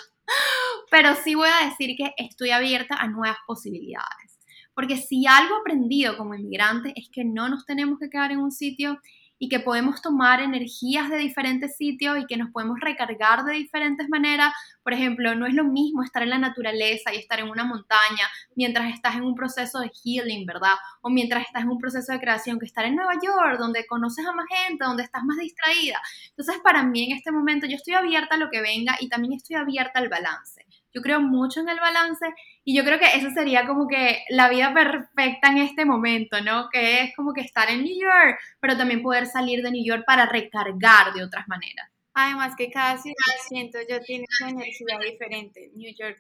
pero 0.91 1.15
sí 1.17 1.35
voy 1.35 1.49
a 1.49 1.69
decir 1.69 1.97
que 1.97 2.15
estoy 2.17 2.51
abierta 2.51 2.95
a 2.95 3.09
nuevas 3.09 3.39
posibilidades. 3.47 4.39
Porque 4.75 4.97
si 4.97 5.27
algo 5.27 5.57
aprendido 5.57 6.17
como 6.17 6.35
inmigrante 6.35 6.93
es 6.97 7.11
que 7.13 7.25
no 7.25 7.49
nos 7.49 7.67
tenemos 7.67 7.99
que 7.99 8.09
quedar 8.09 8.31
en 8.31 8.39
un 8.39 8.53
sitio 8.53 9.01
y 9.43 9.49
que 9.49 9.59
podemos 9.59 10.01
tomar 10.01 10.41
energías 10.41 11.11
de 11.11 11.17
diferentes 11.17 11.77
sitios 11.77 12.17
y 12.17 12.27
que 12.27 12.37
nos 12.37 12.53
podemos 12.53 12.79
recargar 12.79 13.43
de 13.43 13.55
diferentes 13.55 14.09
maneras. 14.09 14.55
Por 14.85 14.93
ejemplo, 14.93 15.35
no 15.35 15.47
es 15.47 15.55
lo 15.55 15.65
mismo 15.65 16.05
estar 16.05 16.23
en 16.23 16.31
la 16.31 16.39
naturaleza 16.39 17.13
y 17.13 17.17
estar 17.17 17.41
en 17.41 17.51
una 17.51 17.65
montaña 17.65 18.25
mientras 18.55 18.95
estás 18.95 19.17
en 19.17 19.25
un 19.25 19.35
proceso 19.35 19.81
de 19.81 19.91
healing, 19.91 20.47
¿verdad? 20.47 20.75
O 21.01 21.11
mientras 21.11 21.45
estás 21.45 21.65
en 21.65 21.71
un 21.71 21.79
proceso 21.79 22.13
de 22.13 22.21
creación 22.21 22.61
que 22.61 22.67
estar 22.67 22.85
en 22.85 22.95
Nueva 22.95 23.15
York, 23.15 23.59
donde 23.59 23.85
conoces 23.85 24.25
a 24.25 24.31
más 24.31 24.47
gente, 24.49 24.85
donde 24.85 25.03
estás 25.03 25.25
más 25.25 25.39
distraída. 25.39 26.01
Entonces, 26.29 26.63
para 26.63 26.85
mí 26.85 27.11
en 27.11 27.17
este 27.17 27.33
momento 27.33 27.67
yo 27.67 27.75
estoy 27.75 27.95
abierta 27.95 28.37
a 28.37 28.39
lo 28.39 28.49
que 28.49 28.61
venga 28.61 28.97
y 29.01 29.09
también 29.09 29.33
estoy 29.33 29.57
abierta 29.57 29.99
al 29.99 30.09
balance. 30.09 30.65
Yo 30.95 31.01
creo 31.03 31.21
mucho 31.21 31.61
en 31.61 31.69
el 31.69 31.81
balance 31.81 32.27
y 32.65 32.77
yo 32.77 32.85
creo 32.85 32.99
que 32.99 33.17
eso 33.17 33.31
sería 33.31 33.67
como 33.67 33.89
que 33.89 34.25
la 34.29 34.49
vida 34.49 34.75
perfecta 34.75 35.49
en 35.49 35.59
este 35.59 35.85
momento, 35.85 36.41
¿no? 36.41 36.69
Que 36.71 37.03
es 37.03 37.17
como 37.17 37.33
que 37.33 37.41
estar 37.41 37.71
en 37.71 37.83
New 37.83 37.99
York, 37.99 38.39
pero 38.61 38.77
también 38.77 39.03
poder 39.03 39.27
salir 39.27 39.63
de 39.63 39.71
New 39.71 39.85
York 39.85 40.05
para 40.07 40.27
recargar 40.27 41.13
de 41.15 41.25
otras 41.25 41.49
maneras. 41.49 41.89
Además 42.15 42.55
que 42.57 42.71
cada 42.71 42.99
ciudad, 42.99 43.17
siento 43.49 43.79
yo, 43.89 44.01
tiene 44.01 44.27
su 44.29 44.45
energía 44.45 44.99
diferente. 44.99 45.71
New 45.75 45.93
York, 45.99 46.19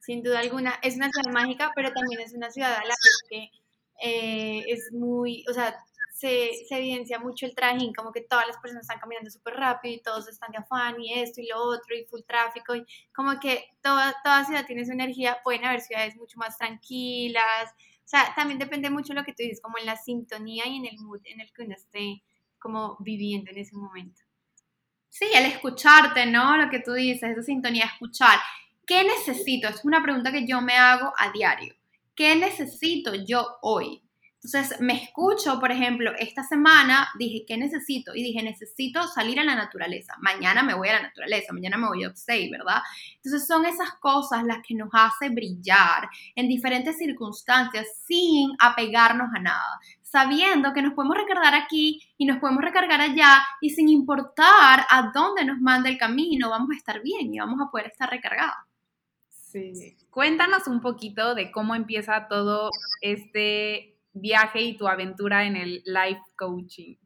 sin 0.00 0.22
duda 0.22 0.40
alguna, 0.40 0.78
es 0.82 0.96
una 0.96 1.10
ciudad 1.10 1.32
mágica, 1.32 1.72
pero 1.74 1.92
también 1.92 2.20
es 2.20 2.32
una 2.32 2.50
ciudad 2.50 2.74
a 2.74 2.84
la 2.84 2.94
que 3.28 3.50
eh, 4.02 4.64
es 4.68 4.90
muy, 4.92 5.44
o 5.48 5.52
sea, 5.52 5.76
se, 6.24 6.76
evidencia 6.76 7.18
mucho 7.18 7.44
el 7.44 7.54
trajín, 7.54 7.92
como 7.92 8.10
que 8.10 8.22
todas 8.22 8.46
las 8.46 8.56
personas 8.56 8.84
están 8.84 8.98
caminando 8.98 9.30
súper 9.30 9.54
rápido 9.54 9.94
y 9.94 10.02
todos 10.02 10.28
están 10.28 10.50
de 10.52 10.58
afán 10.58 11.00
y 11.00 11.12
esto 11.12 11.40
y 11.40 11.48
lo 11.48 11.62
otro 11.62 11.94
y 11.94 12.04
full 12.06 12.22
tráfico 12.26 12.74
y 12.74 12.84
como 13.14 13.38
que 13.38 13.64
toda, 13.82 14.14
toda 14.24 14.44
ciudad 14.44 14.66
tiene 14.66 14.86
su 14.86 14.92
energía, 14.92 15.38
pueden 15.44 15.64
haber 15.64 15.80
ciudades 15.80 16.16
mucho 16.16 16.38
más 16.38 16.56
tranquilas, 16.56 17.70
o 17.72 18.08
sea, 18.08 18.34
también 18.34 18.58
depende 18.58 18.88
mucho 18.90 19.12
de 19.12 19.20
lo 19.20 19.24
que 19.24 19.32
tú 19.32 19.42
dices, 19.42 19.60
como 19.60 19.78
en 19.78 19.86
la 19.86 19.96
sintonía 19.96 20.66
y 20.66 20.76
en 20.76 20.86
el 20.86 20.98
mood 20.98 21.20
en 21.24 21.40
el 21.40 21.52
que 21.52 21.62
uno 21.62 21.74
esté 21.74 22.22
como 22.58 22.96
viviendo 23.00 23.50
en 23.50 23.58
ese 23.58 23.76
momento. 23.76 24.22
Sí, 25.10 25.26
el 25.34 25.46
escucharte, 25.46 26.26
¿no? 26.26 26.56
Lo 26.56 26.70
que 26.70 26.80
tú 26.80 26.92
dices, 26.92 27.30
esa 27.30 27.42
sintonía, 27.42 27.84
escuchar. 27.84 28.38
¿Qué 28.86 29.04
necesito? 29.04 29.68
Es 29.68 29.84
una 29.84 30.02
pregunta 30.02 30.32
que 30.32 30.46
yo 30.46 30.60
me 30.60 30.76
hago 30.76 31.12
a 31.16 31.30
diario. 31.30 31.74
¿Qué 32.14 32.34
necesito 32.36 33.14
yo 33.14 33.58
hoy? 33.62 34.03
Entonces 34.44 34.78
me 34.78 35.02
escucho, 35.02 35.58
por 35.58 35.72
ejemplo, 35.72 36.12
esta 36.18 36.44
semana 36.44 37.08
dije, 37.18 37.46
¿qué 37.48 37.56
necesito? 37.56 38.14
Y 38.14 38.22
dije, 38.22 38.42
necesito 38.42 39.02
salir 39.08 39.40
a 39.40 39.44
la 39.44 39.54
naturaleza. 39.54 40.14
Mañana 40.20 40.62
me 40.62 40.74
voy 40.74 40.90
a 40.90 40.94
la 40.94 41.02
naturaleza, 41.02 41.54
mañana 41.54 41.78
me 41.78 41.88
voy 41.88 42.04
a 42.04 42.10
upstate, 42.10 42.50
¿verdad? 42.50 42.82
Entonces 43.16 43.46
son 43.46 43.64
esas 43.64 43.94
cosas 43.94 44.44
las 44.44 44.58
que 44.58 44.74
nos 44.74 44.90
hace 44.92 45.30
brillar 45.30 46.10
en 46.34 46.46
diferentes 46.46 46.98
circunstancias 46.98 47.86
sin 48.06 48.50
apegarnos 48.58 49.30
a 49.34 49.40
nada, 49.40 49.80
sabiendo 50.02 50.74
que 50.74 50.82
nos 50.82 50.92
podemos 50.92 51.16
recargar 51.16 51.54
aquí 51.54 52.02
y 52.18 52.26
nos 52.26 52.36
podemos 52.36 52.62
recargar 52.62 53.00
allá 53.00 53.42
y 53.62 53.70
sin 53.70 53.88
importar 53.88 54.84
a 54.90 55.10
dónde 55.14 55.46
nos 55.46 55.58
mande 55.58 55.88
el 55.88 55.96
camino, 55.96 56.50
vamos 56.50 56.68
a 56.74 56.76
estar 56.76 57.00
bien 57.00 57.32
y 57.32 57.38
vamos 57.38 57.62
a 57.62 57.70
poder 57.70 57.86
estar 57.86 58.10
recargados. 58.10 58.56
Sí. 59.30 59.96
Cuéntanos 60.10 60.66
un 60.66 60.82
poquito 60.82 61.34
de 61.34 61.50
cómo 61.50 61.74
empieza 61.74 62.28
todo 62.28 62.68
este 63.00 63.93
viaje 64.14 64.62
y 64.62 64.76
tu 64.76 64.88
aventura 64.88 65.44
en 65.44 65.56
el 65.56 65.82
life 65.84 66.22
coaching? 66.36 66.96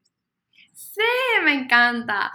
Sí, 0.72 1.00
me 1.44 1.54
encanta. 1.54 2.30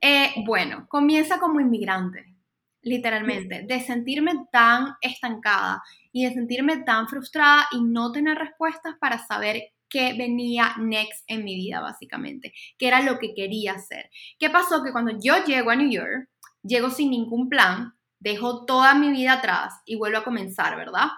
Eh, 0.00 0.34
bueno, 0.44 0.86
comienza 0.88 1.38
como 1.38 1.60
inmigrante, 1.60 2.36
literalmente, 2.82 3.62
de 3.62 3.80
sentirme 3.80 4.46
tan 4.52 4.96
estancada 5.00 5.82
y 6.12 6.26
de 6.26 6.34
sentirme 6.34 6.78
tan 6.78 7.08
frustrada 7.08 7.66
y 7.72 7.82
no 7.82 8.12
tener 8.12 8.36
respuestas 8.36 8.96
para 9.00 9.18
saber 9.24 9.72
qué 9.88 10.14
venía 10.18 10.74
next 10.78 11.24
en 11.26 11.44
mi 11.44 11.54
vida, 11.54 11.80
básicamente, 11.80 12.52
qué 12.76 12.88
era 12.88 13.00
lo 13.00 13.18
que 13.18 13.34
quería 13.34 13.72
hacer. 13.72 14.10
¿Qué 14.38 14.50
pasó? 14.50 14.82
Que 14.82 14.92
cuando 14.92 15.18
yo 15.18 15.44
llego 15.44 15.70
a 15.70 15.76
New 15.76 15.90
York, 15.90 16.28
llego 16.62 16.90
sin 16.90 17.10
ningún 17.10 17.48
plan, 17.48 17.94
dejo 18.18 18.64
toda 18.66 18.94
mi 18.94 19.10
vida 19.10 19.34
atrás 19.34 19.74
y 19.86 19.96
vuelvo 19.96 20.18
a 20.18 20.24
comenzar, 20.24 20.76
¿verdad? 20.76 21.08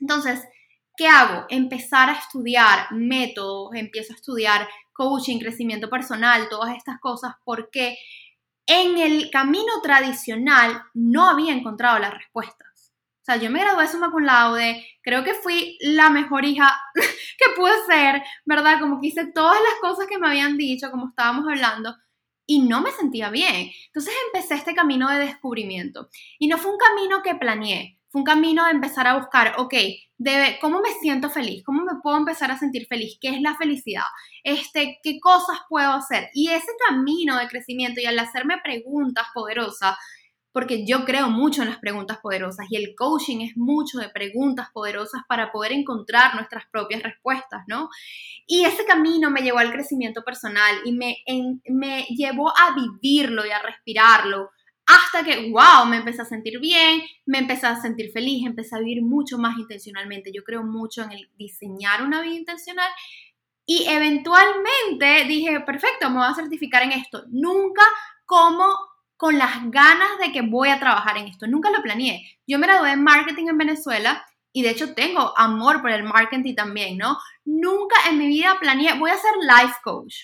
Entonces, 0.00 0.42
¿Qué 0.96 1.06
hago? 1.06 1.44
Empezar 1.50 2.08
a 2.08 2.14
estudiar 2.14 2.90
métodos, 2.92 3.74
empiezo 3.74 4.14
a 4.14 4.16
estudiar 4.16 4.68
coaching, 4.94 5.38
crecimiento 5.38 5.90
personal, 5.90 6.48
todas 6.48 6.74
estas 6.74 6.98
cosas, 7.00 7.34
porque 7.44 7.98
en 8.66 8.96
el 8.96 9.30
camino 9.30 9.80
tradicional 9.82 10.82
no 10.94 11.28
había 11.28 11.52
encontrado 11.52 11.98
las 11.98 12.14
respuestas. 12.14 12.94
O 13.20 13.24
sea, 13.26 13.36
yo 13.36 13.50
me 13.50 13.60
gradué 13.60 13.88
suma 13.88 14.10
cum 14.10 14.22
laude, 14.22 14.86
creo 15.02 15.22
que 15.22 15.34
fui 15.34 15.76
la 15.80 16.10
mejor 16.10 16.44
hija 16.44 16.72
que 16.94 17.54
pude 17.56 17.72
ser, 17.86 18.22
¿verdad? 18.44 18.80
Como 18.80 19.00
que 19.00 19.08
hice 19.08 19.26
todas 19.26 19.60
las 19.60 19.74
cosas 19.80 20.06
que 20.06 20.18
me 20.18 20.28
habían 20.28 20.56
dicho, 20.56 20.90
como 20.90 21.08
estábamos 21.08 21.44
hablando, 21.46 21.94
y 22.46 22.60
no 22.60 22.80
me 22.80 22.92
sentía 22.92 23.28
bien. 23.28 23.70
Entonces 23.88 24.14
empecé 24.26 24.54
este 24.54 24.74
camino 24.74 25.10
de 25.10 25.18
descubrimiento. 25.18 26.08
Y 26.38 26.46
no 26.46 26.56
fue 26.56 26.70
un 26.70 26.78
camino 26.78 27.22
que 27.22 27.34
planeé, 27.34 27.98
un 28.16 28.24
camino 28.24 28.64
de 28.64 28.70
empezar 28.70 29.06
a 29.06 29.18
buscar, 29.18 29.52
ok, 29.58 29.74
de 30.16 30.56
cómo 30.62 30.80
me 30.80 30.88
siento 31.02 31.28
feliz, 31.28 31.62
cómo 31.62 31.84
me 31.84 32.00
puedo 32.02 32.16
empezar 32.16 32.50
a 32.50 32.58
sentir 32.58 32.86
feliz, 32.86 33.18
qué 33.20 33.28
es 33.28 33.42
la 33.42 33.54
felicidad, 33.56 34.06
este, 34.42 34.98
qué 35.02 35.20
cosas 35.20 35.58
puedo 35.68 35.92
hacer. 35.92 36.30
Y 36.32 36.48
ese 36.48 36.72
camino 36.88 37.36
de 37.36 37.46
crecimiento 37.46 38.00
y 38.00 38.06
al 38.06 38.18
hacerme 38.18 38.54
preguntas 38.64 39.26
poderosas, 39.34 39.98
porque 40.50 40.86
yo 40.86 41.04
creo 41.04 41.28
mucho 41.28 41.60
en 41.60 41.68
las 41.68 41.78
preguntas 41.78 42.16
poderosas 42.22 42.66
y 42.70 42.76
el 42.76 42.94
coaching 42.96 43.42
es 43.42 43.54
mucho 43.58 43.98
de 43.98 44.08
preguntas 44.08 44.68
poderosas 44.72 45.20
para 45.28 45.52
poder 45.52 45.72
encontrar 45.72 46.36
nuestras 46.36 46.64
propias 46.72 47.02
respuestas, 47.02 47.64
¿no? 47.66 47.90
Y 48.46 48.64
ese 48.64 48.86
camino 48.86 49.30
me 49.30 49.42
llevó 49.42 49.58
al 49.58 49.72
crecimiento 49.72 50.22
personal 50.24 50.74
y 50.86 50.92
me, 50.92 51.18
me 51.68 52.04
llevó 52.04 52.48
a 52.48 52.74
vivirlo 52.74 53.44
y 53.44 53.50
a 53.50 53.58
respirarlo 53.58 54.52
hasta 54.86 55.24
que, 55.24 55.50
wow, 55.50 55.86
me 55.88 55.96
empecé 55.96 56.22
a 56.22 56.24
sentir 56.24 56.60
bien, 56.60 57.02
me 57.26 57.38
empecé 57.38 57.66
a 57.66 57.80
sentir 57.80 58.12
feliz, 58.12 58.46
empecé 58.46 58.76
a 58.76 58.78
vivir 58.78 59.02
mucho 59.02 59.36
más 59.36 59.58
intencionalmente. 59.58 60.30
Yo 60.32 60.44
creo 60.44 60.62
mucho 60.62 61.02
en 61.02 61.12
el 61.12 61.30
diseñar 61.36 62.02
una 62.02 62.22
vida 62.22 62.36
intencional 62.36 62.90
y 63.66 63.84
eventualmente 63.88 65.24
dije, 65.26 65.60
perfecto, 65.60 66.08
me 66.08 66.18
voy 66.18 66.26
a 66.28 66.34
certificar 66.34 66.84
en 66.84 66.92
esto. 66.92 67.24
Nunca 67.28 67.82
como 68.24 68.64
con 69.16 69.38
las 69.38 69.70
ganas 69.70 70.18
de 70.20 70.30
que 70.30 70.42
voy 70.42 70.68
a 70.68 70.78
trabajar 70.78 71.16
en 71.16 71.26
esto. 71.26 71.48
Nunca 71.48 71.70
lo 71.70 71.82
planeé. 71.82 72.22
Yo 72.46 72.58
me 72.58 72.66
gradué 72.66 72.92
en 72.92 73.02
marketing 73.02 73.48
en 73.48 73.58
Venezuela 73.58 74.24
y 74.52 74.62
de 74.62 74.70
hecho 74.70 74.94
tengo 74.94 75.36
amor 75.36 75.80
por 75.80 75.90
el 75.90 76.04
marketing 76.04 76.54
también, 76.54 76.96
¿no? 76.96 77.18
Nunca 77.44 77.96
en 78.08 78.18
mi 78.18 78.28
vida 78.28 78.56
planeé, 78.60 78.96
voy 78.98 79.10
a 79.10 79.18
ser 79.18 79.32
life 79.40 79.74
coach. 79.82 80.14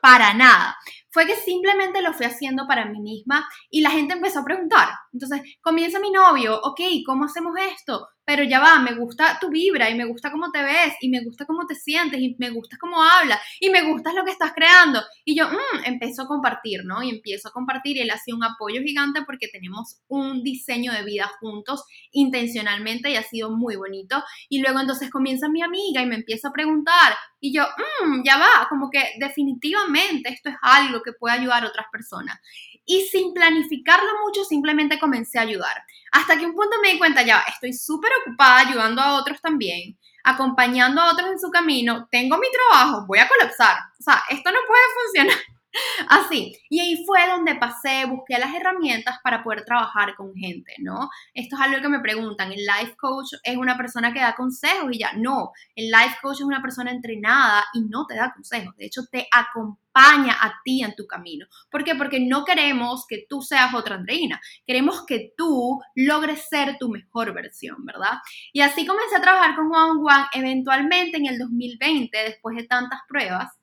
Para 0.00 0.32
nada 0.32 0.78
fue 1.10 1.26
que 1.26 1.34
simplemente 1.36 2.02
lo 2.02 2.12
fui 2.12 2.26
haciendo 2.26 2.66
para 2.66 2.86
mí 2.86 3.00
misma 3.00 3.48
y 3.70 3.80
la 3.80 3.90
gente 3.90 4.14
empezó 4.14 4.40
a 4.40 4.44
preguntar. 4.44 4.88
Entonces 5.12 5.42
comienza 5.60 6.00
mi 6.00 6.10
novio, 6.10 6.60
ok, 6.62 6.80
¿cómo 7.04 7.24
hacemos 7.24 7.54
esto? 7.72 8.08
Pero 8.24 8.44
ya 8.44 8.60
va, 8.60 8.78
me 8.78 8.94
gusta 8.94 9.38
tu 9.40 9.48
vibra 9.48 9.90
y 9.90 9.96
me 9.96 10.04
gusta 10.04 10.30
cómo 10.30 10.52
te 10.52 10.62
ves 10.62 10.94
y 11.00 11.08
me 11.08 11.24
gusta 11.24 11.46
cómo 11.46 11.66
te 11.66 11.74
sientes 11.74 12.20
y 12.20 12.36
me 12.38 12.50
gusta 12.50 12.76
cómo 12.78 13.02
hablas 13.02 13.40
y 13.58 13.70
me 13.70 13.82
gusta 13.90 14.12
lo 14.12 14.24
que 14.24 14.30
estás 14.30 14.52
creando. 14.54 15.00
Y 15.24 15.36
yo 15.36 15.48
mmm, 15.48 15.84
empiezo 15.84 16.22
a 16.22 16.28
compartir, 16.28 16.84
¿no? 16.84 17.02
Y 17.02 17.10
empiezo 17.10 17.48
a 17.48 17.52
compartir 17.52 17.96
y 17.96 18.00
él 18.02 18.10
hacía 18.10 18.36
un 18.36 18.44
apoyo 18.44 18.82
gigante 18.82 19.22
porque 19.26 19.48
tenemos 19.48 20.00
un 20.06 20.44
diseño 20.44 20.92
de 20.92 21.02
vida 21.02 21.28
juntos 21.40 21.84
intencionalmente 22.12 23.10
y 23.10 23.16
ha 23.16 23.22
sido 23.24 23.50
muy 23.50 23.74
bonito. 23.74 24.22
Y 24.48 24.60
luego 24.60 24.78
entonces 24.78 25.10
comienza 25.10 25.48
mi 25.48 25.62
amiga 25.62 26.00
y 26.00 26.06
me 26.06 26.14
empieza 26.14 26.48
a 26.48 26.52
preguntar 26.52 27.14
y 27.40 27.54
yo, 27.54 27.64
mmm, 28.04 28.22
ya 28.22 28.38
va, 28.38 28.68
como 28.68 28.90
que 28.90 29.02
definitivamente 29.18 30.28
esto 30.28 30.50
es 30.50 30.56
algo 30.60 30.99
que 31.02 31.12
puede 31.12 31.34
ayudar 31.34 31.64
a 31.64 31.68
otras 31.68 31.86
personas. 31.90 32.38
Y 32.84 33.02
sin 33.02 33.32
planificarlo 33.34 34.10
mucho, 34.24 34.44
simplemente 34.44 34.98
comencé 34.98 35.38
a 35.38 35.42
ayudar. 35.42 35.84
Hasta 36.12 36.38
que 36.38 36.46
un 36.46 36.54
punto 36.54 36.76
me 36.82 36.92
di 36.92 36.98
cuenta, 36.98 37.22
ya, 37.22 37.44
estoy 37.48 37.72
súper 37.72 38.10
ocupada 38.22 38.68
ayudando 38.68 39.00
a 39.00 39.14
otros 39.14 39.40
también, 39.40 39.98
acompañando 40.24 41.00
a 41.00 41.12
otros 41.12 41.30
en 41.30 41.40
su 41.40 41.50
camino, 41.50 42.08
tengo 42.10 42.36
mi 42.38 42.48
trabajo, 42.50 43.06
voy 43.06 43.18
a 43.18 43.28
colapsar. 43.28 43.76
O 43.98 44.02
sea, 44.02 44.22
esto 44.30 44.50
no 44.50 44.58
puede 44.66 44.82
funcionar. 45.04 45.59
Así, 46.08 46.56
y 46.68 46.80
ahí 46.80 47.04
fue 47.06 47.28
donde 47.28 47.54
pasé, 47.54 48.04
busqué 48.06 48.38
las 48.38 48.54
herramientas 48.54 49.18
para 49.22 49.42
poder 49.42 49.64
trabajar 49.64 50.14
con 50.16 50.34
gente, 50.34 50.74
¿no? 50.78 51.08
Esto 51.34 51.56
es 51.56 51.62
algo 51.62 51.80
que 51.80 51.88
me 51.88 52.00
preguntan, 52.00 52.52
¿el 52.52 52.60
life 52.60 52.96
coach 52.96 53.34
es 53.42 53.56
una 53.56 53.76
persona 53.76 54.12
que 54.12 54.20
da 54.20 54.34
consejos? 54.34 54.90
Y 54.92 54.98
ya, 54.98 55.12
no, 55.16 55.52
el 55.76 55.86
life 55.90 56.16
coach 56.20 56.38
es 56.38 56.44
una 56.44 56.62
persona 56.62 56.90
entrenada 56.90 57.64
y 57.74 57.82
no 57.82 58.06
te 58.06 58.16
da 58.16 58.32
consejos, 58.32 58.76
de 58.76 58.86
hecho 58.86 59.02
te 59.10 59.28
acompaña 59.30 60.36
a 60.40 60.60
ti 60.64 60.82
en 60.82 60.94
tu 60.96 61.06
camino. 61.06 61.46
¿Por 61.70 61.84
qué? 61.84 61.94
Porque 61.94 62.20
no 62.20 62.44
queremos 62.44 63.06
que 63.08 63.26
tú 63.28 63.42
seas 63.42 63.72
otra 63.74 63.96
Andreina, 63.96 64.40
queremos 64.66 65.04
que 65.06 65.32
tú 65.36 65.80
logres 65.94 66.48
ser 66.48 66.78
tu 66.78 66.88
mejor 66.88 67.32
versión, 67.32 67.84
¿verdad? 67.84 68.18
Y 68.52 68.60
así 68.60 68.86
comencé 68.86 69.16
a 69.16 69.22
trabajar 69.22 69.54
con 69.54 69.68
Juan 69.68 69.98
Juan, 70.00 70.26
eventualmente 70.34 71.18
en 71.18 71.26
el 71.26 71.38
2020, 71.38 72.16
después 72.18 72.56
de 72.56 72.64
tantas 72.64 73.00
pruebas, 73.08 73.59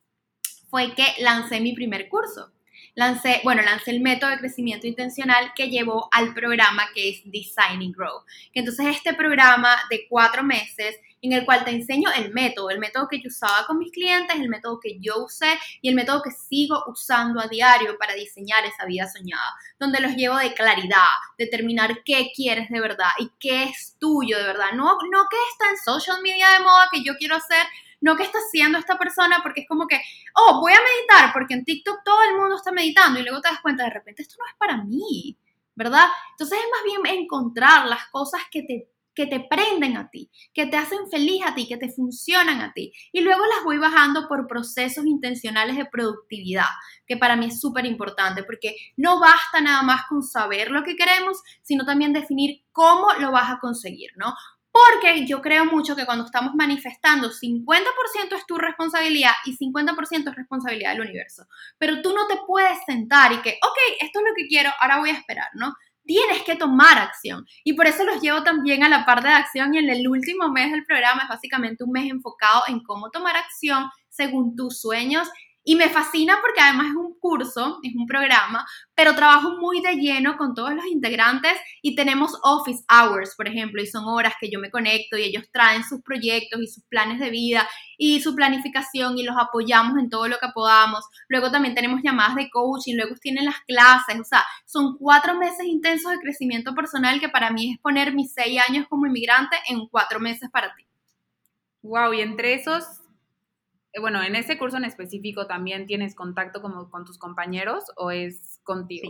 fue 0.70 0.94
que 0.96 1.06
lancé 1.20 1.60
mi 1.60 1.74
primer 1.74 2.10
curso. 2.10 2.52
Lancé, 2.96 3.42
bueno, 3.44 3.62
lancé 3.62 3.92
el 3.92 4.02
método 4.02 4.32
de 4.32 4.40
crecimiento 4.40 4.88
intencional 4.88 5.54
que 5.56 5.70
llevó 5.70 6.10
al 6.12 6.34
programa 6.34 6.88
que 6.96 7.10
es 7.10 7.22
Designing 7.26 7.92
Grow. 7.92 8.24
Que 8.52 8.62
entonces 8.62 8.88
este 8.88 9.14
programa 9.14 9.70
de 9.90 10.08
cuatro 10.10 10.44
meses 10.44 10.96
en 11.22 11.34
el 11.34 11.46
cual 11.46 11.64
te 11.64 11.72
enseño 11.72 12.10
el 12.12 12.32
método, 12.34 12.70
el 12.70 12.80
método 12.80 13.08
que 13.08 13.20
yo 13.20 13.28
usaba 13.28 13.66
con 13.66 13.78
mis 13.78 13.92
clientes, 13.92 14.36
el 14.36 14.50
método 14.50 14.80
que 14.80 14.98
yo 15.00 15.24
usé 15.26 15.60
y 15.82 15.90
el 15.90 15.96
método 15.96 16.22
que 16.22 16.32
sigo 16.32 16.84
usando 16.88 17.40
a 17.40 17.48
diario 17.48 17.98
para 17.98 18.14
diseñar 18.14 18.66
esa 18.66 18.86
vida 18.86 19.08
soñada, 19.08 19.56
donde 19.80 20.00
los 20.00 20.16
llevo 20.16 20.38
de 20.38 20.54
claridad, 20.54 21.08
determinar 21.38 22.04
qué 22.04 22.32
quieres 22.36 22.70
de 22.70 22.80
verdad 22.80 23.10
y 23.20 23.32
qué 23.40 23.64
es 23.64 23.96
tuyo 24.00 24.38
de 24.38 24.44
verdad, 24.44 24.72
no, 24.74 24.98
no 25.12 25.28
qué 25.30 25.38
está 25.52 25.70
en 25.70 25.78
social 25.78 26.22
media 26.22 26.50
de 26.52 26.60
moda 26.60 26.88
que 26.92 27.04
yo 27.04 27.16
quiero 27.18 27.36
hacer, 27.36 27.66
no 28.02 28.16
qué 28.16 28.24
está 28.24 28.40
haciendo 28.40 28.78
esta 28.78 28.98
persona, 28.98 29.40
porque 29.44 29.62
es 29.62 29.68
como 29.68 29.88
que, 29.88 30.00
oh, 30.36 30.60
voy 30.62 30.74
a 30.74 30.80
meditar, 30.82 31.34
porque 31.34 31.54
en 31.54 31.66
TikTok 31.66 32.04
todo 32.04 32.24
el 32.30 32.38
mundo 32.38 32.56
está 32.56 32.72
meditando 32.72 33.20
y 33.20 33.24
luego 33.24 33.42
te 33.42 33.50
das 33.50 33.62
cuenta, 33.62 33.84
de 33.84 33.92
repente 33.92 34.22
esto 34.22 34.36
no 34.40 34.46
es 34.48 34.58
para 34.58 34.84
mí, 34.84 35.38
¿verdad? 35.76 36.08
Entonces 36.32 36.60
es 36.60 36.66
más 36.72 37.04
bien 37.04 37.20
encontrar 37.22 37.86
las 37.86 38.08
cosas 38.08 38.42
que 38.52 38.64
te 38.64 38.90
que 39.18 39.26
te 39.26 39.40
prenden 39.40 39.98
a 39.98 40.12
ti, 40.12 40.30
que 40.54 40.68
te 40.68 40.78
hacen 40.78 41.10
feliz 41.10 41.42
a 41.44 41.56
ti, 41.56 41.68
que 41.68 41.78
te 41.78 41.90
funcionan 41.90 42.62
a 42.62 42.72
ti. 42.72 42.94
Y 43.12 43.22
luego 43.22 43.42
las 43.48 43.64
voy 43.64 43.80
bajando 43.80 44.28
por 44.28 44.46
procesos 44.46 45.08
intencionales 45.08 45.76
de 45.76 45.88
productividad, 45.88 46.68
que 47.08 47.18
para 47.18 47.36
mí 47.36 47.48
es 47.48 47.60
súper 47.60 47.88
importante, 47.88 48.44
porque 48.44 48.76
no 48.96 49.20
basta 49.20 49.60
nada 49.60 49.82
más 49.82 50.02
con 50.08 50.22
saber 50.22 50.70
lo 50.70 50.84
que 50.84 50.96
queremos, 50.96 51.42
sino 51.64 51.84
también 51.84 52.14
definir 52.14 52.62
cómo 52.72 53.12
lo 53.14 53.32
vas 53.32 53.50
a 53.52 53.58
conseguir, 53.58 54.12
¿no? 54.18 54.36
Porque 54.78 55.26
yo 55.26 55.42
creo 55.42 55.66
mucho 55.66 55.96
que 55.96 56.06
cuando 56.06 56.26
estamos 56.26 56.54
manifestando, 56.54 57.32
50% 57.32 58.36
es 58.36 58.46
tu 58.46 58.58
responsabilidad 58.58 59.32
y 59.46 59.58
50% 59.58 60.30
es 60.30 60.36
responsabilidad 60.36 60.92
del 60.92 61.02
universo. 61.02 61.48
Pero 61.80 62.02
tú 62.02 62.14
no 62.14 62.28
te 62.28 62.38
puedes 62.46 62.78
sentar 62.86 63.32
y 63.32 63.42
que, 63.42 63.58
ok, 63.64 63.78
esto 64.02 64.20
es 64.20 64.26
lo 64.30 64.36
que 64.36 64.48
quiero, 64.48 64.70
ahora 64.80 65.00
voy 65.00 65.10
a 65.10 65.14
esperar, 65.14 65.48
¿no? 65.54 65.74
Tienes 66.06 66.44
que 66.44 66.56
tomar 66.56 67.00
acción. 67.00 67.46
Y 67.64 67.74
por 67.74 67.88
eso 67.88 68.04
los 68.04 68.22
llevo 68.22 68.44
también 68.44 68.84
a 68.84 68.90
la 68.90 69.06
parte 69.06 69.28
de 69.28 69.34
acción. 69.34 69.74
Y 69.74 69.80
en 69.80 69.90
el 69.90 70.08
último 70.08 70.50
mes 70.50 70.72
del 70.72 70.86
programa 70.86 71.24
es 71.24 71.30
básicamente 71.30 71.84
un 71.84 71.92
mes 71.92 72.10
enfocado 72.10 72.64
en 72.68 72.84
cómo 72.84 73.10
tomar 73.10 73.36
acción 73.36 73.90
según 74.10 74.56
tus 74.56 74.80
sueños 74.80 75.28
y 75.70 75.76
me 75.76 75.90
fascina 75.90 76.38
porque 76.42 76.62
además 76.62 76.92
es 76.92 76.96
un 76.96 77.20
curso, 77.20 77.80
es 77.84 77.94
un 77.94 78.08
programa, 78.08 78.66
pero 78.96 79.16
trabajo 79.16 79.58
muy 79.60 79.82
de 79.82 79.96
lleno 79.96 80.38
con 80.38 80.54
todos 80.54 80.74
los 80.74 80.86
integrantes 80.86 81.52
y 81.82 81.94
tenemos 81.94 82.40
office 82.42 82.86
hours, 82.90 83.36
por 83.36 83.50
ejemplo, 83.50 83.82
y 83.82 83.86
son 83.86 84.06
horas 84.06 84.36
que 84.40 84.50
yo 84.50 84.62
me 84.62 84.72
conecto 84.72 85.18
y 85.18 85.24
ellos 85.24 85.44
traen 85.52 85.84
sus 85.84 86.02
proyectos 86.02 86.62
y 86.62 86.68
sus 86.68 86.86
planes 86.86 87.20
de 87.20 87.32
vida 87.32 87.68
y 87.98 88.22
su 88.22 88.34
planificación 88.34 89.18
y 89.18 89.24
los 89.24 89.36
apoyamos 89.38 89.98
en 89.98 90.10
todo 90.10 90.30
lo 90.30 90.38
que 90.38 90.48
podamos. 90.54 91.04
Luego 91.28 91.52
también 91.52 91.76
tenemos 91.76 92.00
llamadas 92.02 92.36
de 92.36 92.50
coaching, 92.50 92.96
luego 92.96 93.16
tienen 93.16 93.44
las 93.44 93.60
clases, 93.68 94.22
o 94.22 94.24
sea, 94.24 94.46
son 94.66 94.98
cuatro 94.98 95.36
meses 95.36 95.66
intensos 95.66 96.14
de 96.14 96.20
crecimiento 96.20 96.74
personal 96.76 97.20
que 97.20 97.28
para 97.28 97.52
mí 97.52 97.74
es 97.74 97.80
poner 97.80 98.14
mis 98.14 98.32
seis 98.32 98.62
años 98.70 98.86
como 98.88 99.06
inmigrante 99.06 99.58
en 99.68 99.86
cuatro 99.90 100.22
meses 100.22 100.50
para 100.50 100.74
ti. 100.76 100.86
Wow, 101.82 102.14
y 102.14 102.22
entre 102.22 102.54
esos 102.54 102.86
bueno, 104.00 104.22
en 104.24 104.36
ese 104.36 104.58
curso 104.58 104.78
en 104.78 104.86
específico 104.86 105.48
también 105.48 105.86
tienes 105.88 106.16
contacto 106.16 106.62
como 106.62 106.90
con 106.90 107.06
tus 107.06 107.18
compañeros 107.18 107.84
o 107.96 108.12
es 108.12 108.60
contigo? 108.64 109.10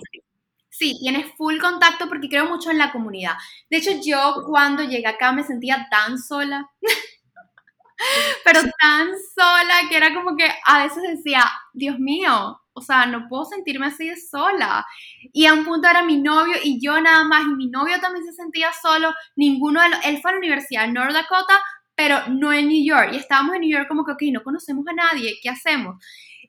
Sí, 0.69 0.97
tienes 1.01 1.33
full 1.37 1.57
contacto 1.59 2.07
porque 2.07 2.29
creo 2.29 2.45
mucho 2.45 2.69
en 2.69 2.77
la 2.77 2.91
comunidad. 2.91 3.33
De 3.69 3.77
hecho, 3.77 3.91
yo 4.05 4.43
cuando 4.45 4.83
llegué 4.83 5.07
acá 5.07 5.31
me 5.31 5.43
sentía 5.43 5.87
tan 5.89 6.19
sola, 6.19 6.69
pero 8.45 8.61
tan 8.79 9.07
sola 9.35 9.89
que 9.89 9.97
era 9.97 10.13
como 10.13 10.35
que 10.37 10.47
a 10.65 10.83
veces 10.83 11.03
decía, 11.03 11.43
Dios 11.73 11.99
mío, 11.99 12.61
o 12.73 12.81
sea, 12.81 13.07
no 13.07 13.27
puedo 13.27 13.45
sentirme 13.45 13.87
así 13.87 14.07
de 14.07 14.17
sola. 14.17 14.85
Y 15.33 15.47
a 15.47 15.53
un 15.53 15.65
punto 15.65 15.87
era 15.89 16.03
mi 16.03 16.21
novio 16.21 16.55
y 16.63 16.79
yo 16.79 17.01
nada 17.01 17.23
más, 17.23 17.43
y 17.45 17.55
mi 17.55 17.67
novio 17.67 17.99
también 17.99 18.25
se 18.25 18.33
sentía 18.33 18.71
solo, 18.71 19.13
ninguno 19.35 19.81
de 19.81 19.89
los, 19.89 20.05
él 20.05 20.19
fue 20.21 20.29
a 20.29 20.33
la 20.33 20.39
universidad 20.39 20.85
en 20.85 20.93
North 20.93 21.13
Dakota, 21.13 21.59
pero 21.97 22.27
no 22.29 22.53
en 22.53 22.67
New 22.67 22.85
York. 22.85 23.09
Y 23.13 23.17
estábamos 23.17 23.55
en 23.55 23.61
New 23.61 23.71
York 23.71 23.87
como 23.87 24.05
que, 24.05 24.11
ok, 24.11 24.21
no 24.31 24.43
conocemos 24.43 24.85
a 24.87 24.93
nadie, 24.93 25.39
¿qué 25.41 25.49
hacemos? 25.49 25.95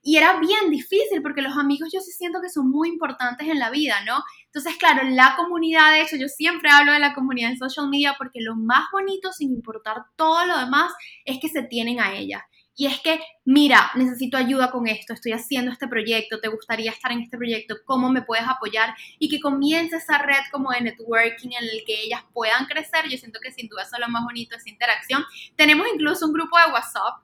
Y 0.02 0.16
era 0.18 0.38
bien 0.38 0.70
difícil 0.70 1.22
porque 1.22 1.40
los 1.40 1.56
amigos 1.56 1.88
yo 1.92 2.00
sí 2.00 2.12
siento 2.12 2.40
que 2.42 2.50
son 2.50 2.70
muy 2.70 2.88
importantes 2.88 3.48
en 3.48 3.58
la 3.58 3.70
vida, 3.70 3.96
¿no? 4.06 4.22
Entonces, 4.44 4.76
claro, 4.76 5.08
la 5.08 5.34
comunidad, 5.36 5.92
de 5.92 6.02
hecho, 6.02 6.16
yo 6.16 6.28
siempre 6.28 6.70
hablo 6.70 6.92
de 6.92 6.98
la 6.98 7.14
comunidad 7.14 7.50
en 7.50 7.58
social 7.58 7.88
media 7.88 8.14
porque 8.18 8.40
lo 8.40 8.56
más 8.56 8.84
bonito, 8.92 9.32
sin 9.32 9.50
importar 9.50 10.04
todo 10.16 10.46
lo 10.46 10.58
demás, 10.58 10.92
es 11.24 11.38
que 11.40 11.48
se 11.48 11.62
tienen 11.62 11.98
a 11.98 12.14
ella 12.14 12.46
y 12.78 12.86
es 12.86 13.00
que, 13.00 13.20
mira, 13.44 13.90
necesito 13.96 14.36
ayuda 14.36 14.70
con 14.70 14.86
esto, 14.86 15.12
estoy 15.12 15.32
haciendo 15.32 15.72
este 15.72 15.88
proyecto, 15.88 16.38
te 16.38 16.46
gustaría 16.46 16.92
estar 16.92 17.10
en 17.10 17.22
este 17.22 17.36
proyecto, 17.36 17.74
¿cómo 17.84 18.08
me 18.08 18.22
puedes 18.22 18.46
apoyar? 18.46 18.94
Y 19.18 19.28
que 19.28 19.40
comience 19.40 19.96
esa 19.96 20.18
red 20.18 20.38
como 20.52 20.70
de 20.70 20.82
networking 20.82 21.48
en 21.58 21.64
el 21.64 21.82
que 21.84 22.00
ellas 22.04 22.22
puedan 22.32 22.66
crecer. 22.66 23.08
Yo 23.08 23.18
siento 23.18 23.40
que 23.42 23.50
sin 23.50 23.66
duda 23.66 23.82
eso 23.82 23.96
es 23.96 24.00
lo 24.00 24.08
más 24.08 24.22
bonito, 24.22 24.54
esa 24.54 24.70
interacción. 24.70 25.24
Tenemos 25.56 25.88
incluso 25.92 26.24
un 26.26 26.32
grupo 26.32 26.56
de 26.56 26.72
WhatsApp 26.72 27.16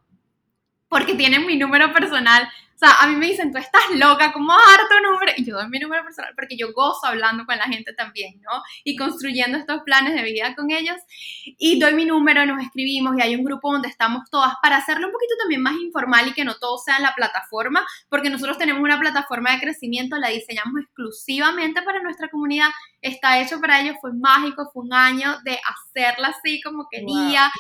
porque 0.95 1.17
tienen 1.17 1.45
mi 1.45 1.57
número 1.57 1.93
personal 1.93 2.49
o 2.75 2.79
sea, 2.79 2.91
a 3.01 3.07
mí 3.07 3.15
me 3.15 3.27
dicen, 3.27 3.53
tú 3.53 3.59
estás 3.59 3.83
loca, 3.95 4.33
¿cómo 4.33 4.53
dar 4.53 4.81
tu 4.89 5.09
número? 5.09 5.33
Y 5.37 5.45
yo 5.45 5.55
doy 5.55 5.69
mi 5.69 5.79
número 5.79 6.03
personal 6.03 6.33
porque 6.35 6.57
yo 6.57 6.73
gozo 6.73 7.07
hablando 7.07 7.47
con 7.47 7.57
la 7.57 7.67
gente 7.67 7.93
también, 7.93 8.41
¿no? 8.43 8.63
Y 8.83 8.97
construyendo 8.97 9.57
estos 9.59 9.83
planes 9.83 10.15
de 10.15 10.23
vida 10.23 10.57
con 10.57 10.73
ellos. 10.73 10.97
Y 11.45 11.79
doy 11.79 11.95
mi 11.95 12.05
número, 12.05 12.45
nos 12.47 12.61
escribimos 12.61 13.17
y 13.17 13.23
hay 13.23 13.37
un 13.37 13.45
grupo 13.45 13.73
donde 13.73 13.89
estamos 13.89 14.29
todas 14.29 14.55
para 14.61 14.79
hacerlo 14.79 15.07
un 15.07 15.13
poquito 15.13 15.35
también 15.39 15.63
más 15.63 15.75
informal 15.75 16.27
y 16.29 16.33
que 16.33 16.45
no 16.45 16.57
todo 16.57 16.79
sea 16.79 16.97
en 16.97 17.05
la 17.05 17.15
plataforma, 17.15 17.87
porque 18.09 18.29
nosotros 18.29 18.59
tenemos 18.59 18.83
una 18.83 18.99
plataforma 18.99 19.53
de 19.53 19.61
crecimiento, 19.61 20.17
la 20.17 20.31
diseñamos 20.31 20.83
exclusivamente 20.83 21.81
para 21.83 22.03
nuestra 22.03 22.29
comunidad. 22.29 22.71
Está 23.01 23.41
hecho 23.41 23.61
para 23.61 23.81
ellos, 23.81 23.97
fue 24.01 24.13
mágico, 24.15 24.69
fue 24.73 24.83
un 24.83 24.95
año 24.95 25.37
de 25.45 25.61
hacerla 25.65 26.35
así 26.37 26.61
como 26.61 26.89
quería, 26.91 27.53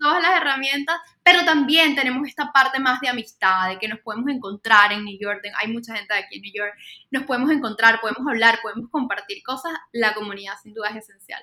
todas 0.00 0.22
las 0.22 0.40
herramientas, 0.40 0.96
pero 1.22 1.44
también 1.44 1.94
tenemos 1.94 2.26
esta 2.26 2.50
parte 2.50 2.80
más 2.80 3.00
de 3.00 3.08
amistad, 3.08 3.68
de 3.68 3.78
que 3.78 3.86
nos 3.86 4.00
podemos 4.00 4.28
encontrar 4.30 4.92
en 4.92 5.04
New 5.04 5.18
York, 5.20 5.42
hay 5.56 5.72
mucha 5.72 5.94
gente 5.94 6.12
de 6.14 6.20
aquí 6.20 6.36
en 6.36 6.42
New 6.42 6.52
York, 6.52 6.74
nos 7.10 7.24
podemos 7.24 7.50
encontrar, 7.50 8.00
podemos 8.00 8.26
hablar, 8.26 8.58
podemos 8.62 8.90
compartir 8.90 9.42
cosas, 9.44 9.72
la 9.92 10.14
comunidad 10.14 10.54
sin 10.62 10.74
duda 10.74 10.88
es 10.88 11.08
esencial. 11.08 11.42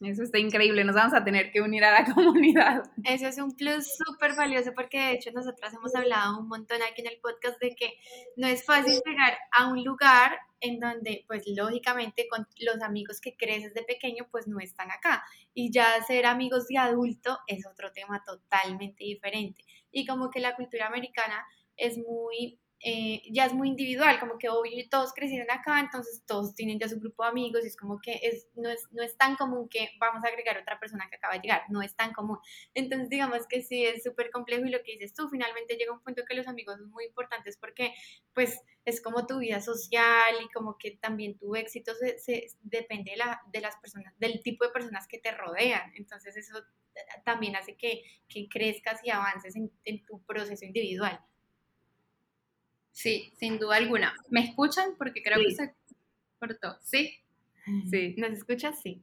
Eso 0.00 0.22
está 0.22 0.38
increíble, 0.38 0.82
nos 0.82 0.96
vamos 0.96 1.12
a 1.12 1.22
tener 1.22 1.52
que 1.52 1.60
unir 1.60 1.84
a 1.84 1.92
la 1.92 2.04
comunidad. 2.14 2.82
Eso 3.04 3.26
es 3.26 3.36
un 3.36 3.54
plus 3.54 3.86
súper 3.98 4.34
valioso 4.34 4.72
porque 4.74 4.98
de 4.98 5.12
hecho 5.12 5.30
nosotras 5.32 5.74
hemos 5.74 5.94
hablado 5.94 6.38
un 6.38 6.48
montón 6.48 6.78
aquí 6.82 7.02
en 7.02 7.08
el 7.08 7.20
podcast 7.20 7.60
de 7.60 7.74
que 7.74 7.92
no 8.36 8.46
es 8.46 8.64
fácil 8.64 8.94
llegar 9.04 9.36
a 9.52 9.68
un 9.68 9.84
lugar 9.84 10.38
en 10.60 10.80
donde 10.80 11.24
pues 11.26 11.44
lógicamente 11.46 12.28
con 12.28 12.46
los 12.60 12.82
amigos 12.82 13.20
que 13.20 13.36
creces 13.36 13.74
de 13.74 13.82
pequeño 13.82 14.26
pues 14.30 14.46
no 14.46 14.58
están 14.58 14.90
acá 14.90 15.22
y 15.52 15.70
ya 15.70 16.02
ser 16.06 16.26
amigos 16.26 16.66
de 16.68 16.78
adulto 16.78 17.38
es 17.46 17.66
otro 17.66 17.92
tema 17.92 18.22
totalmente 18.24 19.04
diferente 19.04 19.64
y 19.90 20.06
como 20.06 20.30
que 20.30 20.40
la 20.40 20.56
cultura 20.56 20.86
americana 20.86 21.44
es 21.76 21.98
muy 21.98 22.58
eh, 22.82 23.22
ya 23.30 23.44
es 23.44 23.52
muy 23.52 23.68
individual, 23.68 24.18
como 24.18 24.38
que 24.38 24.48
obvio 24.48 24.72
todos 24.88 25.12
crecieron 25.12 25.50
acá, 25.50 25.80
entonces 25.80 26.24
todos 26.26 26.54
tienen 26.54 26.78
ya 26.78 26.88
su 26.88 26.98
grupo 26.98 27.24
de 27.24 27.28
amigos 27.28 27.62
y 27.62 27.66
es 27.66 27.76
como 27.76 28.00
que 28.00 28.18
es, 28.22 28.48
no, 28.56 28.70
es, 28.70 28.88
no 28.92 29.02
es 29.02 29.18
tan 29.18 29.36
común 29.36 29.68
que 29.68 29.90
vamos 29.98 30.24
a 30.24 30.28
agregar 30.28 30.56
otra 30.56 30.80
persona 30.80 31.06
que 31.10 31.16
acaba 31.16 31.34
de 31.34 31.40
llegar, 31.40 31.62
no 31.68 31.82
es 31.82 31.94
tan 31.94 32.14
común. 32.14 32.38
Entonces 32.72 33.10
digamos 33.10 33.46
que 33.46 33.60
sí 33.62 33.84
es 33.84 34.02
súper 34.02 34.30
complejo 34.30 34.64
y 34.64 34.70
lo 34.70 34.82
que 34.82 34.92
dices 34.92 35.12
tú, 35.12 35.28
finalmente 35.28 35.76
llega 35.76 35.92
un 35.92 36.02
punto 36.02 36.22
que 36.26 36.34
los 36.34 36.48
amigos 36.48 36.78
son 36.78 36.90
muy 36.90 37.04
importantes 37.04 37.58
porque 37.58 37.92
pues 38.32 38.58
es 38.86 39.02
como 39.02 39.26
tu 39.26 39.38
vida 39.40 39.60
social 39.60 40.36
y 40.42 40.48
como 40.48 40.78
que 40.78 40.92
también 40.92 41.36
tu 41.36 41.54
éxito 41.56 41.92
se, 41.94 42.46
depende 42.62 43.10
de, 43.10 43.18
la, 43.18 43.42
de 43.52 43.60
las 43.60 43.76
personas, 43.76 44.18
del 44.18 44.42
tipo 44.42 44.64
de 44.64 44.70
personas 44.70 45.06
que 45.06 45.18
te 45.18 45.32
rodean, 45.32 45.92
entonces 45.96 46.34
eso 46.36 46.58
también 47.26 47.56
hace 47.56 47.76
que, 47.76 48.02
que 48.26 48.48
crezcas 48.48 49.00
y 49.04 49.10
avances 49.10 49.54
en, 49.54 49.70
en 49.84 50.04
tu 50.04 50.24
proceso 50.24 50.64
individual. 50.64 51.20
Sí, 52.92 53.32
sin 53.38 53.58
duda 53.58 53.76
alguna. 53.76 54.14
¿Me 54.28 54.40
escuchan? 54.44 54.90
Porque 54.98 55.22
creo 55.22 55.38
que 55.38 55.54
se 55.54 55.74
cortó. 56.38 56.76
¿Sí? 56.82 57.14
Sí. 57.90 58.14
¿Nos 58.18 58.30
escuchas? 58.30 58.80
Sí. 58.82 59.02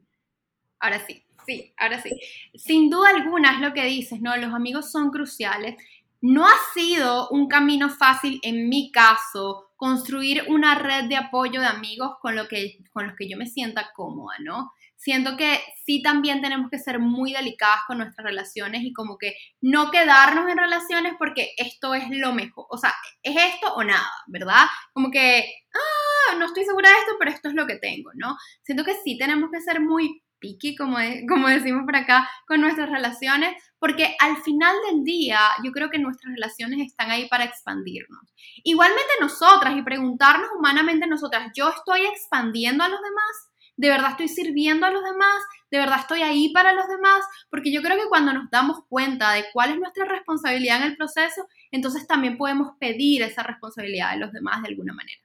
Ahora 0.79 1.05
sí, 1.05 1.23
sí, 1.45 1.73
ahora 1.77 2.01
sí. 2.01 2.11
Sin 2.55 2.89
duda 2.89 3.09
alguna 3.09 3.55
es 3.55 3.61
lo 3.61 3.73
que 3.73 3.83
dices, 3.85 4.21
¿no? 4.21 4.35
Los 4.37 4.53
amigos 4.53 4.91
son 4.91 5.09
cruciales. 5.11 5.75
no 6.21 6.45
ha 6.47 6.53
sido 6.73 7.29
un 7.29 7.47
camino 7.47 7.89
fácil 7.89 8.39
en 8.43 8.69
mi 8.69 8.91
caso 8.91 9.66
construir 9.77 10.43
una 10.49 10.75
red 10.75 11.05
de 11.05 11.15
apoyo 11.15 11.61
de 11.61 11.67
amigos 11.67 12.15
con, 12.19 12.35
lo 12.35 12.47
que, 12.47 12.79
con 12.91 13.07
los 13.07 13.15
que 13.15 13.29
yo 13.29 13.37
me 13.37 13.45
sienta 13.45 13.91
cómoda, 13.95 14.35
¿no? 14.39 14.71
Siento 14.97 15.37
que 15.37 15.59
sí 15.85 16.01
también 16.01 16.41
tenemos 16.41 16.71
que 16.71 16.79
ser 16.79 16.99
muy 16.99 17.31
delicadas 17.31 17.81
con 17.85 17.99
nuestras 17.99 18.25
relaciones 18.25 18.81
y 18.83 18.91
como 18.91 19.19
que 19.19 19.35
no 19.61 19.91
quedarnos 19.91 20.49
en 20.49 20.57
relaciones 20.57 21.13
porque 21.19 21.53
esto 21.57 21.93
es 21.93 22.09
lo 22.09 22.33
mejor, 22.33 22.65
o 22.69 22.77
sea, 22.77 22.93
es 23.21 23.35
esto 23.35 23.73
o 23.75 23.83
nada, 23.83 24.09
¿verdad? 24.25 24.65
Como 24.93 25.11
que, 25.11 25.45
ah, 25.75 26.35
no 26.39 26.45
estoy 26.45 26.65
segura 26.65 26.89
de 26.89 26.95
esto, 26.97 27.11
pero 27.19 27.31
esto 27.31 27.49
es 27.49 27.53
lo 27.53 27.67
que 27.67 27.77
tengo, 27.77 28.09
¿no? 28.15 28.35
Siento 28.63 28.83
que 28.83 28.95
sí 29.03 29.17
tenemos 29.19 29.51
que 29.51 29.61
ser 29.61 29.79
muy 29.79 30.23
piqui, 30.39 30.75
como, 30.75 30.97
como 31.29 31.47
decimos 31.47 31.83
por 31.85 31.95
acá, 31.95 32.27
con 32.47 32.61
nuestras 32.61 32.89
relaciones, 32.89 33.55
porque 33.79 34.15
al 34.19 34.37
final 34.37 34.75
del 34.89 35.03
día 35.03 35.39
yo 35.63 35.71
creo 35.71 35.89
que 35.89 35.99
nuestras 35.99 36.33
relaciones 36.33 36.79
están 36.85 37.11
ahí 37.11 37.27
para 37.27 37.43
expandirnos. 37.43 38.33
Igualmente 38.63 39.11
nosotras 39.21 39.75
y 39.75 39.81
preguntarnos 39.81 40.49
humanamente 40.57 41.07
nosotras, 41.07 41.51
¿yo 41.55 41.69
estoy 41.69 42.05
expandiendo 42.05 42.83
a 42.83 42.89
los 42.89 43.01
demás? 43.01 43.51
¿De 43.75 43.89
verdad 43.89 44.11
estoy 44.11 44.27
sirviendo 44.27 44.87
a 44.87 44.91
los 44.91 45.03
demás? 45.03 45.43
¿De 45.69 45.77
verdad 45.77 45.99
estoy 45.99 46.23
ahí 46.23 46.49
para 46.51 46.73
los 46.73 46.87
demás? 46.87 47.23
Porque 47.51 47.71
yo 47.71 47.81
creo 47.81 47.95
que 47.95 48.09
cuando 48.09 48.33
nos 48.33 48.49
damos 48.49 48.79
cuenta 48.89 49.33
de 49.33 49.45
cuál 49.53 49.71
es 49.71 49.79
nuestra 49.79 50.05
responsabilidad 50.05 50.77
en 50.77 50.91
el 50.91 50.97
proceso, 50.97 51.47
entonces 51.71 52.07
también 52.07 52.37
podemos 52.37 52.71
pedir 52.79 53.21
esa 53.21 53.43
responsabilidad 53.43 54.13
de 54.13 54.19
los 54.19 54.31
demás 54.31 54.63
de 54.63 54.69
alguna 54.69 54.93
manera. 54.93 55.21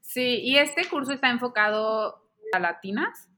Sí, 0.00 0.40
y 0.42 0.56
este 0.56 0.86
curso 0.88 1.12
está 1.12 1.30
enfocado 1.30 2.30
a 2.52 2.58
latinas. 2.58 3.28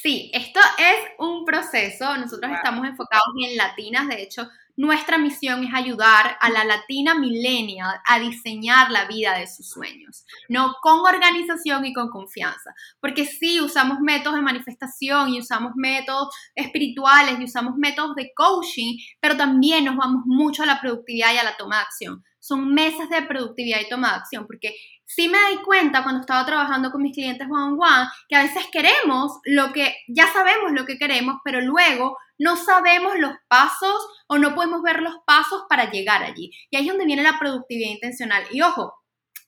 Sí, 0.00 0.30
esto 0.32 0.60
es 0.78 0.96
un 1.18 1.44
proceso. 1.44 2.16
Nosotros 2.16 2.52
estamos 2.52 2.86
enfocados 2.86 3.26
en 3.44 3.56
latinas. 3.56 4.06
De 4.06 4.22
hecho, 4.22 4.48
nuestra 4.76 5.18
misión 5.18 5.64
es 5.64 5.74
ayudar 5.74 6.36
a 6.40 6.50
la 6.50 6.64
latina 6.64 7.16
millennial 7.16 8.00
a 8.06 8.20
diseñar 8.20 8.92
la 8.92 9.06
vida 9.06 9.36
de 9.36 9.48
sus 9.48 9.68
sueños, 9.68 10.24
no 10.48 10.76
con 10.82 11.00
organización 11.00 11.84
y 11.84 11.92
con 11.92 12.10
confianza. 12.10 12.72
Porque 13.00 13.24
sí, 13.24 13.60
usamos 13.60 13.98
métodos 13.98 14.36
de 14.36 14.42
manifestación 14.42 15.34
y 15.34 15.40
usamos 15.40 15.72
métodos 15.74 16.32
espirituales 16.54 17.40
y 17.40 17.44
usamos 17.44 17.74
métodos 17.76 18.14
de 18.14 18.30
coaching, 18.36 18.98
pero 19.18 19.36
también 19.36 19.84
nos 19.84 19.96
vamos 19.96 20.22
mucho 20.26 20.62
a 20.62 20.66
la 20.66 20.80
productividad 20.80 21.34
y 21.34 21.38
a 21.38 21.44
la 21.44 21.56
toma 21.56 21.78
de 21.78 21.82
acción. 21.82 22.24
Son 22.40 22.72
meses 22.72 23.08
de 23.10 23.22
productividad 23.22 23.80
y 23.80 23.88
toma 23.88 24.10
de 24.10 24.16
acción, 24.16 24.46
porque 24.46 24.74
sí 25.04 25.28
me 25.28 25.38
di 25.50 25.62
cuenta 25.64 26.02
cuando 26.02 26.20
estaba 26.20 26.44
trabajando 26.44 26.90
con 26.90 27.02
mis 27.02 27.14
clientes 27.14 27.48
one 27.50 27.62
on 27.62 27.72
one 27.72 28.08
que 28.28 28.36
a 28.36 28.42
veces 28.42 28.64
queremos 28.70 29.32
lo 29.44 29.72
que, 29.72 29.94
ya 30.08 30.32
sabemos 30.32 30.72
lo 30.72 30.84
que 30.84 30.98
queremos, 30.98 31.36
pero 31.44 31.60
luego 31.60 32.16
no 32.38 32.56
sabemos 32.56 33.18
los 33.18 33.32
pasos 33.48 34.06
o 34.28 34.38
no 34.38 34.54
podemos 34.54 34.82
ver 34.82 35.02
los 35.02 35.16
pasos 35.26 35.64
para 35.68 35.90
llegar 35.90 36.22
allí. 36.22 36.50
Y 36.70 36.76
ahí 36.76 36.84
es 36.84 36.88
donde 36.88 37.06
viene 37.06 37.22
la 37.22 37.38
productividad 37.38 37.90
intencional. 37.90 38.44
Y 38.50 38.62
ojo, 38.62 38.94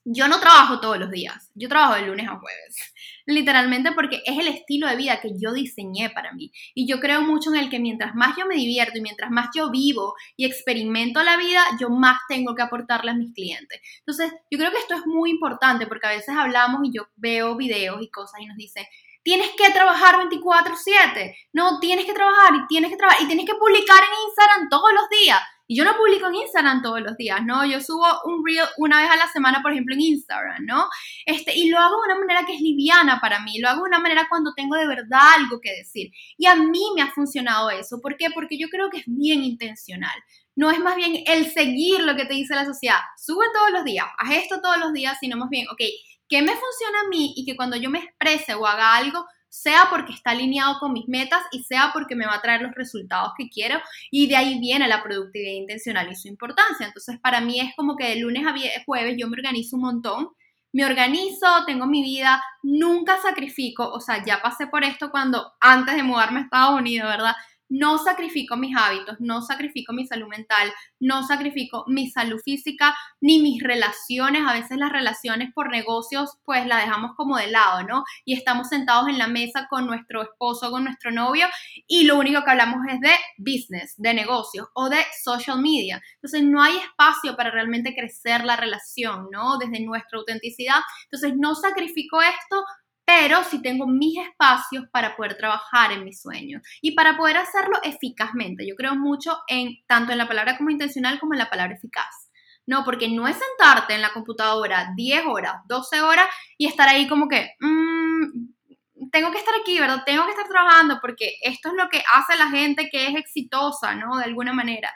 yo 0.03 0.27
no 0.27 0.39
trabajo 0.39 0.79
todos 0.79 0.97
los 0.97 1.11
días, 1.11 1.51
yo 1.53 1.69
trabajo 1.69 1.95
de 1.95 2.07
lunes 2.07 2.27
a 2.27 2.37
jueves, 2.39 2.75
literalmente 3.25 3.91
porque 3.91 4.21
es 4.25 4.37
el 4.37 4.47
estilo 4.47 4.87
de 4.87 4.95
vida 4.95 5.21
que 5.21 5.31
yo 5.37 5.53
diseñé 5.53 6.09
para 6.09 6.33
mí. 6.33 6.51
Y 6.73 6.87
yo 6.87 6.99
creo 6.99 7.21
mucho 7.21 7.53
en 7.53 7.59
el 7.59 7.69
que 7.69 7.79
mientras 7.79 8.15
más 8.15 8.35
yo 8.37 8.45
me 8.47 8.55
divierto 8.55 8.97
y 8.97 9.01
mientras 9.01 9.29
más 9.29 9.49
yo 9.55 9.69
vivo 9.69 10.15
y 10.35 10.45
experimento 10.45 11.23
la 11.23 11.37
vida, 11.37 11.63
yo 11.79 11.89
más 11.89 12.17
tengo 12.27 12.55
que 12.55 12.63
aportarle 12.63 13.11
a 13.11 13.15
mis 13.15 13.33
clientes. 13.33 13.79
Entonces, 13.99 14.31
yo 14.49 14.57
creo 14.57 14.71
que 14.71 14.79
esto 14.79 14.95
es 14.95 15.05
muy 15.05 15.29
importante 15.29 15.85
porque 15.85 16.07
a 16.07 16.11
veces 16.11 16.35
hablamos 16.35 16.81
y 16.83 16.91
yo 16.91 17.07
veo 17.15 17.55
videos 17.55 18.01
y 18.01 18.09
cosas 18.09 18.41
y 18.41 18.47
nos 18.47 18.57
dicen, 18.57 18.85
tienes 19.23 19.51
que 19.57 19.71
trabajar 19.71 20.15
24/7, 20.17 21.35
no, 21.53 21.79
tienes 21.79 22.05
que 22.05 22.13
trabajar 22.13 22.55
y 22.55 22.67
tienes 22.67 22.89
que 22.89 22.97
trabajar 22.97 23.21
y 23.21 23.27
tienes 23.27 23.45
que 23.45 23.55
publicar 23.55 24.03
en 24.03 24.27
Instagram 24.27 24.69
todos 24.69 24.91
los 24.93 25.09
días. 25.09 25.39
Y 25.67 25.77
yo 25.77 25.85
no 25.85 25.95
publico 25.95 26.27
en 26.27 26.35
Instagram 26.35 26.81
todos 26.81 27.01
los 27.01 27.15
días, 27.17 27.39
¿no? 27.45 27.65
Yo 27.65 27.79
subo 27.79 28.05
un 28.25 28.45
reel 28.45 28.65
una 28.77 29.01
vez 29.01 29.09
a 29.09 29.15
la 29.15 29.27
semana, 29.27 29.61
por 29.61 29.71
ejemplo, 29.71 29.95
en 29.95 30.01
Instagram, 30.01 30.65
¿no? 30.65 30.85
Este, 31.25 31.57
y 31.57 31.69
lo 31.69 31.79
hago 31.79 31.95
de 31.95 32.13
una 32.13 32.19
manera 32.19 32.45
que 32.45 32.55
es 32.55 32.61
liviana 32.61 33.19
para 33.21 33.39
mí, 33.41 33.59
lo 33.59 33.69
hago 33.69 33.83
de 33.83 33.89
una 33.89 33.99
manera 33.99 34.27
cuando 34.29 34.53
tengo 34.53 34.75
de 34.75 34.87
verdad 34.87 35.21
algo 35.37 35.59
que 35.61 35.71
decir. 35.71 36.11
Y 36.37 36.45
a 36.45 36.55
mí 36.55 36.81
me 36.95 37.01
ha 37.01 37.11
funcionado 37.11 37.69
eso. 37.69 38.01
¿Por 38.01 38.17
qué? 38.17 38.29
Porque 38.33 38.57
yo 38.57 38.67
creo 38.69 38.89
que 38.89 38.97
es 38.99 39.05
bien 39.07 39.43
intencional. 39.43 40.15
No 40.55 40.69
es 40.69 40.79
más 40.79 40.95
bien 40.95 41.23
el 41.25 41.49
seguir 41.51 42.01
lo 42.01 42.15
que 42.15 42.25
te 42.25 42.33
dice 42.33 42.55
la 42.55 42.65
sociedad. 42.65 42.99
Sube 43.17 43.45
todos 43.53 43.71
los 43.71 43.85
días, 43.85 44.05
haz 44.17 44.31
esto 44.31 44.61
todos 44.61 44.77
los 44.77 44.91
días, 44.93 45.17
sino 45.19 45.37
más 45.37 45.49
bien, 45.49 45.67
ok, 45.69 45.81
¿qué 46.27 46.41
me 46.41 46.51
funciona 46.51 46.99
a 47.05 47.09
mí 47.09 47.33
y 47.37 47.45
que 47.45 47.55
cuando 47.55 47.77
yo 47.77 47.89
me 47.89 47.99
exprese 47.99 48.55
o 48.55 48.67
haga 48.67 48.95
algo, 48.95 49.25
sea 49.51 49.87
porque 49.89 50.13
está 50.13 50.31
alineado 50.31 50.79
con 50.79 50.93
mis 50.93 51.09
metas 51.09 51.41
y 51.51 51.63
sea 51.63 51.91
porque 51.91 52.15
me 52.15 52.25
va 52.25 52.35
a 52.35 52.41
traer 52.41 52.61
los 52.61 52.73
resultados 52.73 53.33
que 53.37 53.49
quiero 53.49 53.79
y 54.09 54.27
de 54.27 54.37
ahí 54.37 54.59
viene 54.59 54.87
la 54.87 55.03
productividad 55.03 55.51
intencional 55.51 56.09
y 56.09 56.15
su 56.15 56.29
importancia. 56.29 56.87
Entonces, 56.87 57.19
para 57.19 57.41
mí 57.41 57.59
es 57.59 57.75
como 57.75 57.97
que 57.97 58.07
de 58.07 58.15
lunes 58.15 58.47
a 58.47 58.55
jueves 58.85 59.17
yo 59.19 59.27
me 59.27 59.35
organizo 59.35 59.75
un 59.75 59.81
montón, 59.81 60.29
me 60.71 60.85
organizo, 60.85 61.65
tengo 61.65 61.85
mi 61.85 62.01
vida, 62.01 62.41
nunca 62.63 63.21
sacrifico, 63.21 63.91
o 63.91 63.99
sea, 63.99 64.23
ya 64.23 64.41
pasé 64.41 64.67
por 64.67 64.85
esto 64.85 65.11
cuando 65.11 65.51
antes 65.59 65.95
de 65.95 66.03
mudarme 66.03 66.39
a 66.39 66.43
Estados 66.43 66.79
Unidos, 66.79 67.09
¿verdad? 67.09 67.35
No 67.71 67.97
sacrifico 67.97 68.57
mis 68.57 68.75
hábitos, 68.75 69.15
no 69.19 69.41
sacrifico 69.41 69.93
mi 69.93 70.05
salud 70.05 70.27
mental, 70.27 70.71
no 70.99 71.23
sacrifico 71.25 71.85
mi 71.87 72.11
salud 72.11 72.39
física 72.43 72.93
ni 73.21 73.41
mis 73.41 73.63
relaciones. 73.63 74.43
A 74.45 74.53
veces 74.53 74.77
las 74.77 74.91
relaciones 74.91 75.53
por 75.53 75.69
negocios 75.69 76.37
pues 76.43 76.67
las 76.67 76.83
dejamos 76.83 77.15
como 77.15 77.37
de 77.37 77.47
lado, 77.47 77.83
¿no? 77.83 78.03
Y 78.25 78.33
estamos 78.33 78.67
sentados 78.67 79.07
en 79.07 79.17
la 79.17 79.27
mesa 79.27 79.67
con 79.69 79.87
nuestro 79.87 80.21
esposo, 80.21 80.69
con 80.69 80.83
nuestro 80.83 81.11
novio 81.11 81.47
y 81.87 82.03
lo 82.03 82.19
único 82.19 82.43
que 82.43 82.51
hablamos 82.51 82.81
es 82.89 82.99
de 82.99 83.15
business, 83.37 83.93
de 83.95 84.13
negocios 84.13 84.67
o 84.73 84.89
de 84.89 84.99
social 85.23 85.61
media. 85.61 86.01
Entonces 86.15 86.43
no 86.43 86.61
hay 86.61 86.75
espacio 86.75 87.37
para 87.37 87.51
realmente 87.51 87.95
crecer 87.95 88.43
la 88.43 88.57
relación, 88.57 89.29
¿no? 89.31 89.57
Desde 89.57 89.79
nuestra 89.79 90.19
autenticidad. 90.19 90.81
Entonces 91.05 91.37
no 91.37 91.55
sacrifico 91.55 92.21
esto 92.21 92.65
pero 93.05 93.43
sí 93.43 93.61
tengo 93.61 93.87
mis 93.87 94.17
espacios 94.17 94.85
para 94.91 95.15
poder 95.15 95.35
trabajar 95.37 95.91
en 95.91 96.05
mis 96.05 96.21
sueños 96.21 96.61
y 96.81 96.91
para 96.91 97.17
poder 97.17 97.37
hacerlo 97.37 97.77
eficazmente. 97.83 98.67
Yo 98.67 98.75
creo 98.75 98.95
mucho 98.95 99.37
en 99.47 99.77
tanto 99.87 100.11
en 100.11 100.17
la 100.17 100.27
palabra 100.27 100.57
como 100.57 100.69
intencional 100.69 101.19
como 101.19 101.33
en 101.33 101.39
la 101.39 101.49
palabra 101.49 101.75
eficaz. 101.75 102.29
No, 102.67 102.85
porque 102.85 103.09
no 103.09 103.27
es 103.27 103.37
sentarte 103.37 103.95
en 103.95 104.01
la 104.01 104.13
computadora 104.13 104.93
10 104.95 105.25
horas, 105.25 105.55
12 105.67 106.01
horas 106.01 106.27
y 106.57 106.67
estar 106.67 106.87
ahí 106.87 107.07
como 107.07 107.27
que, 107.27 107.55
mm, 107.59 109.09
tengo 109.11 109.31
que 109.31 109.39
estar 109.39 109.53
aquí, 109.59 109.79
¿verdad? 109.79 110.03
Tengo 110.05 110.25
que 110.25 110.31
estar 110.31 110.47
trabajando 110.47 110.99
porque 111.01 111.35
esto 111.41 111.69
es 111.69 111.75
lo 111.75 111.89
que 111.89 112.03
hace 112.13 112.37
la 112.37 112.49
gente 112.49 112.89
que 112.91 113.07
es 113.07 113.15
exitosa, 113.15 113.95
¿no? 113.95 114.17
De 114.17 114.25
alguna 114.25 114.53
manera. 114.53 114.93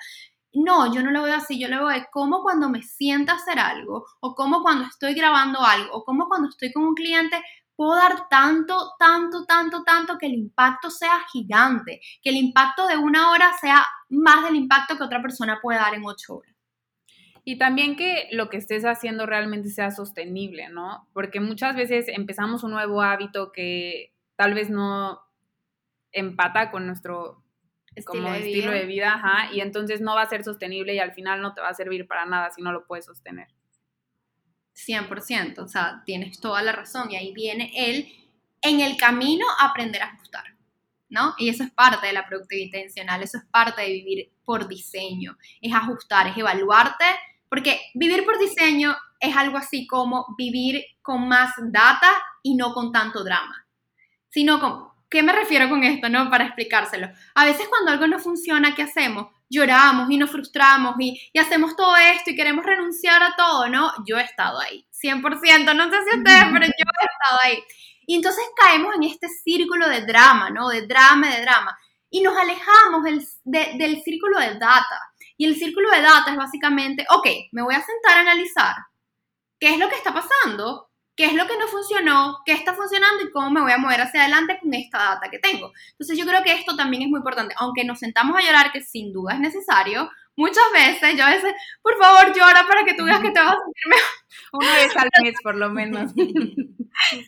No, 0.54 0.94
yo 0.94 1.04
no 1.04 1.12
lo 1.12 1.24
veo 1.24 1.36
así, 1.36 1.60
yo 1.60 1.68
lo 1.68 1.80
veo 1.80 1.88
de 1.90 2.08
cómo 2.12 2.42
cuando 2.42 2.70
me 2.70 2.82
siento 2.82 3.34
a 3.34 3.36
hacer 3.36 3.60
algo, 3.60 4.06
o 4.22 4.36
cómo 4.36 4.62
cuando 4.64 4.86
estoy 4.86 5.14
grabando 5.14 5.62
algo, 5.62 5.94
o 5.94 6.06
cómo 6.06 6.28
cuando 6.30 6.48
estoy 6.50 6.72
con 6.72 6.84
un 6.84 6.96
cliente, 6.96 7.44
puedo 7.76 7.96
dar 7.96 8.30
tanto, 8.30 8.94
tanto, 8.98 9.46
tanto, 9.46 9.84
tanto 9.84 10.18
que 10.18 10.28
el 10.28 10.34
impacto 10.34 10.90
sea 10.90 11.20
gigante, 11.32 12.02
que 12.22 12.30
el 12.30 12.38
impacto 12.38 12.88
de 12.88 12.98
una 12.98 13.32
hora 13.32 13.52
sea 13.60 13.86
más 14.10 14.46
del 14.46 14.56
impacto 14.56 14.98
que 14.98 15.04
otra 15.04 15.22
persona 15.22 15.60
puede 15.62 15.80
dar 15.80 15.94
en 15.94 16.06
ocho 16.06 16.38
horas. 16.38 16.56
Y 17.44 17.60
también 17.60 17.96
que 17.96 18.28
lo 18.32 18.50
que 18.50 18.58
estés 18.58 18.86
haciendo 18.86 19.28
realmente 19.28 19.70
sea 19.70 19.92
sostenible, 19.92 20.70
¿no? 20.70 21.08
Porque 21.14 21.40
muchas 21.40 21.76
veces 21.76 22.08
empezamos 22.08 22.64
un 22.64 22.72
nuevo 22.72 23.04
hábito 23.04 23.52
que 23.52 24.14
tal 24.36 24.56
vez 24.56 24.72
no 24.72 25.22
empata 26.12 26.72
con 26.72 26.88
nuestro 26.88 27.44
estilo, 27.94 28.32
de, 28.32 28.40
estilo 28.40 28.72
vida. 28.72 28.80
de 28.80 28.86
vida, 28.86 29.14
ajá, 29.14 29.54
y 29.54 29.62
entonces 29.62 30.02
no 30.02 30.16
va 30.16 30.24
a 30.24 30.30
ser 30.30 30.44
sostenible 30.44 30.96
y 30.96 31.00
al 31.00 31.14
final 31.14 31.42
no 31.42 31.54
te 31.54 31.62
va 31.62 31.70
a 31.70 31.74
servir 31.74 32.08
para 32.08 32.26
nada 32.26 32.50
si 32.50 32.62
no 32.62 32.72
lo 32.72 32.88
puedes 32.88 33.06
sostener. 33.06 33.48
100%, 34.76 35.60
o 35.60 35.68
sea, 35.68 36.04
tienes 36.06 36.40
toda 36.40 36.62
la 36.62 36.74
razón 36.74 37.12
y 37.12 37.16
ahí 37.16 37.34
viene 37.34 37.72
él 37.76 38.12
en 38.62 38.82
el 38.82 38.98
camino 38.98 39.46
aprender 39.60 40.02
a 40.02 40.08
ajustar, 40.08 40.44
¿no? 41.10 41.34
Y 41.38 41.50
eso 41.50 41.64
es 41.64 41.72
parte 41.72 42.08
de 42.08 42.14
la 42.14 42.28
productividad 42.28 42.66
intencional, 42.66 43.24
eso 43.24 43.38
es 43.38 43.46
parte 43.46 43.82
de 43.82 43.90
vivir 43.90 44.32
por 44.44 44.68
diseño, 44.68 45.38
es 45.62 45.74
ajustar, 45.74 46.28
es 46.28 46.38
evaluarte, 46.38 47.06
porque 47.50 47.80
vivir 47.94 48.26
por 48.26 48.38
diseño 48.38 48.96
es 49.20 49.36
algo 49.36 49.58
así 49.58 49.88
como 49.88 50.26
vivir 50.38 50.84
con 51.02 51.28
más 51.28 51.54
data 51.58 52.12
y 52.44 52.56
no 52.56 52.74
con 52.74 52.92
tanto 52.92 53.24
drama, 53.24 53.66
sino 54.30 54.60
con, 54.60 54.90
¿qué 55.10 55.24
me 55.24 55.32
refiero 55.32 55.70
con 55.70 55.84
esto, 55.84 56.10
no? 56.10 56.30
Para 56.30 56.46
explicárselo. 56.46 57.10
A 57.34 57.46
veces 57.46 57.68
cuando 57.70 57.92
algo 57.92 58.08
no 58.08 58.20
funciona, 58.20 58.76
¿qué 58.76 58.84
hacemos? 58.84 59.28
Lloramos 59.56 60.10
y 60.10 60.18
nos 60.18 60.30
frustramos 60.30 60.96
y, 61.00 61.20
hacemos 61.40 61.76
todo 61.76 61.96
esto 61.96 62.32
y 62.32 62.36
queremos 62.36 62.66
renunciar 62.66 63.24
a 63.24 63.36
todo, 63.36 63.70
¿no? 63.70 63.92
Yo 64.06 64.18
he 64.18 64.24
estado 64.24 64.60
ahí, 64.60 64.86
100%, 64.92 65.76
no 65.76 65.90
sé 65.90 65.98
si 66.10 66.18
ustedes, 66.18 66.46
pero 66.54 66.66
yo 66.66 66.72
he 66.72 67.06
estado 67.06 67.40
ahí. 67.44 67.64
Y 68.06 68.16
entonces 68.16 68.44
caemos 68.56 68.96
en 68.96 69.04
este 69.04 69.28
círculo 69.30 69.88
de 69.90 70.06
drama, 70.06 70.50
¿no? 70.50 70.70
De 70.70 70.86
drama, 70.86 71.34
de 71.34 71.42
drama. 71.42 71.78
Y 72.10 72.22
nos 72.22 72.38
alejamos 72.38 73.04
del, 73.04 73.26
del 73.78 74.04
círculo 74.04 74.40
de 74.40 74.56
data. 74.56 75.02
Y 75.38 75.46
el 75.46 75.56
círculo 75.56 75.90
de 75.90 76.02
data 76.02 76.32
es 76.32 76.38
básicamente, 76.38 77.06
ok, 77.10 77.28
me 77.52 77.64
voy 77.64 77.76
a 77.76 77.84
sentar 77.84 78.18
a 78.18 78.22
analizar 78.22 78.76
qué 79.60 79.70
es 79.70 79.80
lo 79.80 79.90
que 79.90 79.96
está 79.96 80.14
pasando, 80.14 80.90
qué 81.16 81.26
es 81.26 81.34
lo 81.34 81.48
que 81.48 81.58
no 81.58 81.68
funcionó, 81.68 82.40
qué 82.46 82.54
está 82.54 82.74
funcionando 82.74 83.24
y 83.24 83.32
cómo 83.32 83.50
me 83.50 83.62
voy 83.62 83.72
a 83.72 83.78
mover 83.78 84.02
hacia 84.02 84.22
adelante 84.22 84.60
con 84.62 84.74
esta 84.74 84.98
data 84.98 85.30
que 85.30 85.40
tengo. 85.40 85.72
Entonces 85.92 86.18
yo 86.18 86.26
creo 86.26 86.44
que 86.44 86.54
esto 86.54 86.76
también 86.76 87.04
es 87.04 87.10
muy 87.10 87.20
importante, 87.20 87.56
aunque 87.58 87.84
nos 87.84 88.00
sentamos 88.00 88.38
a 88.38 88.46
llorar, 88.46 88.72
que 88.72 88.82
sin 88.82 89.14
duda 89.14 89.34
es 89.34 89.40
necesario, 89.40 90.10
muchas 90.36 90.64
veces, 90.74 91.18
yo 91.18 91.26
a 91.26 91.32
veces, 91.32 91.54
por 91.82 91.98
favor, 91.98 92.34
llora 92.36 92.66
para 92.68 92.84
que 92.84 92.94
tú 92.94 93.06
veas 93.06 93.20
que 93.22 93.32
te 93.32 93.40
vas 93.40 93.54
a 93.54 93.58
sentir 93.58 93.88
mejor. 93.90 94.26
Una 94.54 94.76
vez 94.76 94.96
al 94.96 95.10
mes, 95.22 95.36
por 95.44 95.56
lo 95.56 95.70
menos. 95.70 96.12
Sí, 97.12 97.20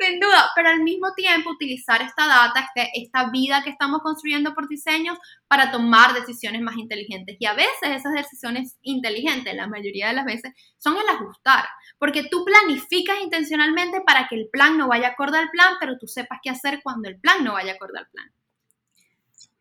sin 0.00 0.20
duda, 0.20 0.50
pero 0.54 0.68
al 0.68 0.82
mismo 0.82 1.12
tiempo 1.14 1.50
utilizar 1.50 2.00
esta 2.00 2.26
data, 2.26 2.60
este, 2.60 2.90
esta 2.94 3.28
vida 3.30 3.62
que 3.64 3.70
estamos 3.70 4.00
construyendo 4.00 4.54
por 4.54 4.68
diseños 4.68 5.18
para 5.48 5.72
tomar 5.72 6.14
decisiones 6.14 6.62
más 6.62 6.76
inteligentes. 6.76 7.36
Y 7.40 7.46
a 7.46 7.54
veces 7.54 7.90
esas 7.90 8.12
decisiones 8.12 8.78
inteligentes, 8.82 9.54
la 9.54 9.66
mayoría 9.66 10.08
de 10.08 10.14
las 10.14 10.24
veces, 10.24 10.52
son 10.78 10.96
el 10.96 11.08
ajustar, 11.08 11.64
porque 11.98 12.28
tú 12.30 12.44
planificas 12.44 13.18
intencionalmente 13.20 14.00
para 14.00 14.28
que 14.28 14.36
el 14.36 14.48
plan 14.50 14.78
no 14.78 14.88
vaya 14.88 15.08
acorde 15.08 15.38
al 15.38 15.50
plan, 15.50 15.74
pero 15.80 15.98
tú 15.98 16.06
sepas 16.06 16.38
qué 16.42 16.50
hacer 16.50 16.80
cuando 16.82 17.08
el 17.08 17.18
plan 17.18 17.42
no 17.42 17.54
vaya 17.54 17.72
acorde 17.72 17.98
al 17.98 18.08
plan 18.08 18.32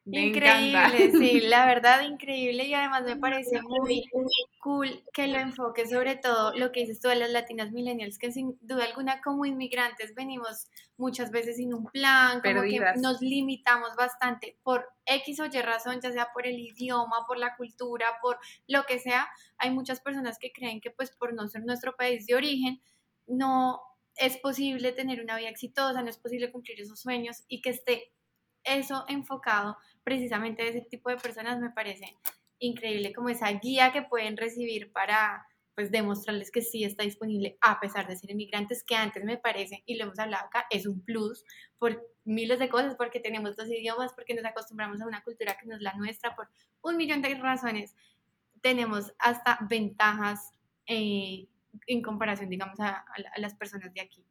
increíble, 0.06 1.12
sí, 1.12 1.41
la 1.41 1.66
verdad 1.66 2.01
increíble 2.01 2.66
y 2.66 2.74
además 2.74 3.03
me 3.03 3.16
parece 3.18 3.62
muy 3.62 4.03
cool 4.60 5.03
que 5.14 5.28
lo 5.28 5.39
enfoque 5.39 5.88
sobre 5.88 6.16
todo 6.16 6.53
lo 6.56 6.72
que 6.72 6.82
dices 6.82 6.99
tú 6.99 7.10
de 7.10 7.16
las 7.16 7.32
latinas 7.32 7.72
millennials, 7.72 8.18
que 8.18 8.32
sin 8.32 8.58
duda 8.62 8.86
alguna 8.86 9.22
como 9.22 9.45
inmigrantes 9.45 10.14
venimos 10.14 10.68
muchas 10.97 11.32
veces 11.32 11.58
sin 11.58 11.74
un 11.74 11.86
plan, 11.86 12.41
como 12.41 12.62
que 12.62 12.80
nos 13.01 13.22
limitamos 13.22 13.95
bastante 13.95 14.58
por 14.64 14.88
X 15.06 15.39
o 15.39 15.45
Y 15.45 15.62
razón, 15.62 15.99
ya 16.01 16.12
sea 16.12 16.30
por 16.34 16.45
el 16.45 16.60
idioma, 16.60 17.26
por 17.28 17.38
la 17.38 17.56
cultura, 17.56 18.06
por 18.22 18.38
lo 18.68 18.84
que 18.84 18.99
sea. 18.99 19.28
Hay 19.58 19.72
muchas 19.72 20.01
personas 20.01 20.38
que 20.39 20.51
creen 20.51 20.82
que 20.82 20.91
pues 20.91 21.12
por 21.12 21.34
no 21.34 21.47
ser 21.47 21.64
nuestro 21.64 21.95
país 21.95 22.26
de 22.28 22.36
origen, 22.36 22.82
no 23.28 23.82
es 24.18 24.38
posible 24.38 24.91
tener 24.91 25.22
una 25.22 25.38
vida 25.38 25.49
exitosa, 25.49 26.01
no 26.01 26.10
es 26.10 26.18
posible 26.18 26.51
cumplir 26.51 26.80
esos 26.80 27.01
sueños 27.01 27.43
y 27.47 27.62
que 27.62 27.72
esté 27.72 28.12
eso 28.64 29.06
enfocado 29.08 29.78
precisamente 30.06 30.62
a 30.62 30.68
ese 30.68 30.82
tipo 30.82 31.10
de 31.10 31.18
personas 31.18 31.60
me 31.60 31.72
parece 31.72 32.16
increíble 32.60 33.12
como 33.12 33.28
esa 33.28 33.51
guía 33.51 33.91
que 33.91 34.03
pueden 34.03 34.38
recibir 34.38 34.93
para 34.93 35.45
pues 35.74 35.91
demostrarles 35.91 36.51
que 36.51 36.62
sí 36.62 36.86
está 36.86 37.03
disponible 37.03 37.58
a 37.60 37.82
pesar 37.82 38.08
de 38.08 38.16
ser 38.16 38.32
inmigrantes, 38.32 38.82
que 38.82 38.95
antes 38.95 39.26
me 39.26 39.38
parece, 39.38 39.84
y 39.86 39.97
lo 39.97 40.06
hemos 40.06 40.20
hablado 40.20 40.45
acá, 40.45 40.66
es 40.70 40.86
un 40.86 41.01
plus 41.01 41.43
por 41.78 42.01
miles 42.24 42.60
de 42.60 42.70
cosas, 42.70 42.95
porque 42.95 43.20
tenemos 43.20 43.58
dos 43.58 43.68
idiomas, 43.68 44.14
porque 44.14 44.34
nos 44.36 44.45
acostumbramos 44.45 45.01
a 45.01 45.06
una 45.06 45.22
cultura 45.22 45.58
que 45.58 45.66
no 45.66 45.76
es 45.76 45.82
la 45.82 45.93
nuestra, 45.95 46.34
por 46.34 46.47
un 46.82 46.95
millón 46.95 47.22
de 47.22 47.36
razones. 47.36 47.93
Tenemos 48.62 49.14
hasta 49.20 49.60
ventajas 49.70 50.53
eh, 50.88 51.49
en 51.88 52.01
comparación, 52.01 52.49
digamos, 52.49 52.80
a 52.80 53.03
las 53.36 53.53
personas 53.56 53.93
de 53.93 53.99
aquí. 53.99 54.24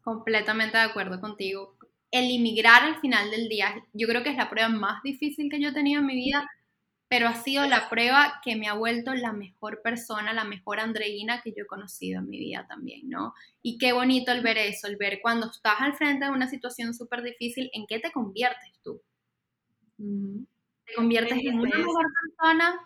Completamente 0.00 0.78
de 0.78 0.84
acuerdo 0.84 1.20
contigo 1.20 1.77
el 2.10 2.30
inmigrar 2.30 2.84
al 2.84 3.00
final 3.00 3.30
del 3.30 3.48
día, 3.48 3.74
yo 3.92 4.08
creo 4.08 4.22
que 4.22 4.30
es 4.30 4.36
la 4.36 4.50
prueba 4.50 4.68
más 4.68 5.02
difícil 5.02 5.50
que 5.50 5.60
yo 5.60 5.70
he 5.70 5.74
tenido 5.74 6.00
en 6.00 6.06
mi 6.06 6.14
vida, 6.14 6.48
pero 7.08 7.26
ha 7.26 7.34
sido 7.34 7.66
la 7.66 7.88
prueba 7.88 8.40
que 8.44 8.56
me 8.56 8.68
ha 8.68 8.74
vuelto 8.74 9.14
la 9.14 9.32
mejor 9.32 9.80
persona, 9.82 10.32
la 10.32 10.44
mejor 10.44 10.78
Andreina 10.78 11.40
que 11.40 11.52
yo 11.52 11.64
he 11.64 11.66
conocido 11.66 12.20
en 12.20 12.28
mi 12.28 12.38
vida 12.38 12.66
también, 12.68 13.08
¿no? 13.08 13.34
Y 13.62 13.78
qué 13.78 13.92
bonito 13.92 14.30
el 14.30 14.42
ver 14.42 14.58
eso, 14.58 14.86
el 14.86 14.96
ver 14.96 15.20
cuando 15.22 15.50
estás 15.50 15.80
al 15.80 15.94
frente 15.94 16.26
de 16.26 16.30
una 16.30 16.48
situación 16.48 16.94
súper 16.94 17.22
difícil, 17.22 17.70
¿en 17.72 17.86
qué 17.86 17.98
te 17.98 18.12
conviertes 18.12 18.72
tú? 18.82 19.00
¿Te 19.96 20.94
conviertes 20.94 21.38
en 21.38 21.58
una 21.58 21.78
mejor 21.78 22.06
persona 22.22 22.80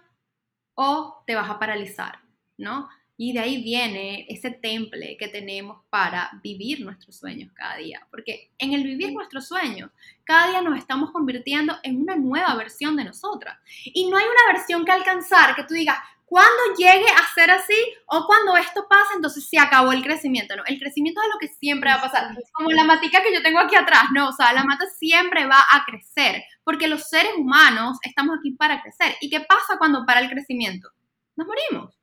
o 0.74 1.22
te 1.26 1.34
vas 1.34 1.50
a 1.50 1.58
paralizar, 1.58 2.20
¿no? 2.56 2.88
Y 3.16 3.32
de 3.32 3.40
ahí 3.40 3.62
viene 3.62 4.26
ese 4.28 4.50
temple 4.50 5.16
que 5.18 5.28
tenemos 5.28 5.84
para 5.90 6.30
vivir 6.42 6.80
nuestros 6.80 7.16
sueños 7.16 7.52
cada 7.54 7.76
día. 7.76 8.06
Porque 8.10 8.50
en 8.58 8.72
el 8.72 8.82
vivir 8.82 9.12
nuestros 9.12 9.46
sueños, 9.46 9.90
cada 10.24 10.48
día 10.50 10.62
nos 10.62 10.78
estamos 10.78 11.10
convirtiendo 11.12 11.76
en 11.82 12.00
una 12.00 12.16
nueva 12.16 12.54
versión 12.54 12.96
de 12.96 13.04
nosotras. 13.04 13.58
Y 13.84 14.08
no 14.08 14.16
hay 14.16 14.24
una 14.24 14.52
versión 14.52 14.84
que 14.84 14.92
alcanzar 14.92 15.54
que 15.54 15.64
tú 15.64 15.74
digas, 15.74 15.98
cuando 16.32 16.74
llegue 16.78 17.04
a 17.10 17.34
ser 17.34 17.50
así 17.50 17.76
o 18.06 18.24
cuando 18.26 18.56
esto 18.56 18.86
pasa, 18.88 19.10
entonces 19.14 19.46
se 19.46 19.58
acabó 19.58 19.92
el 19.92 20.02
crecimiento, 20.02 20.56
¿no? 20.56 20.62
El 20.64 20.78
crecimiento 20.78 21.20
es 21.20 21.28
lo 21.30 21.38
que 21.38 21.48
siempre 21.48 21.90
va 21.90 21.96
a 21.96 22.00
pasar. 22.00 22.34
Como 22.54 22.70
la 22.70 22.84
matica 22.84 23.22
que 23.22 23.34
yo 23.34 23.42
tengo 23.42 23.58
aquí 23.58 23.76
atrás, 23.76 24.04
¿no? 24.14 24.30
O 24.30 24.32
sea, 24.32 24.54
la 24.54 24.64
mata 24.64 24.86
siempre 24.98 25.44
va 25.44 25.58
a 25.58 25.84
crecer 25.84 26.42
porque 26.64 26.88
los 26.88 27.06
seres 27.06 27.32
humanos 27.36 27.98
estamos 28.00 28.38
aquí 28.38 28.52
para 28.52 28.80
crecer. 28.80 29.14
¿Y 29.20 29.28
qué 29.28 29.40
pasa 29.40 29.76
cuando 29.76 30.06
para 30.06 30.20
el 30.20 30.30
crecimiento? 30.30 30.88
Nos 31.36 31.46
morimos. 31.46 32.01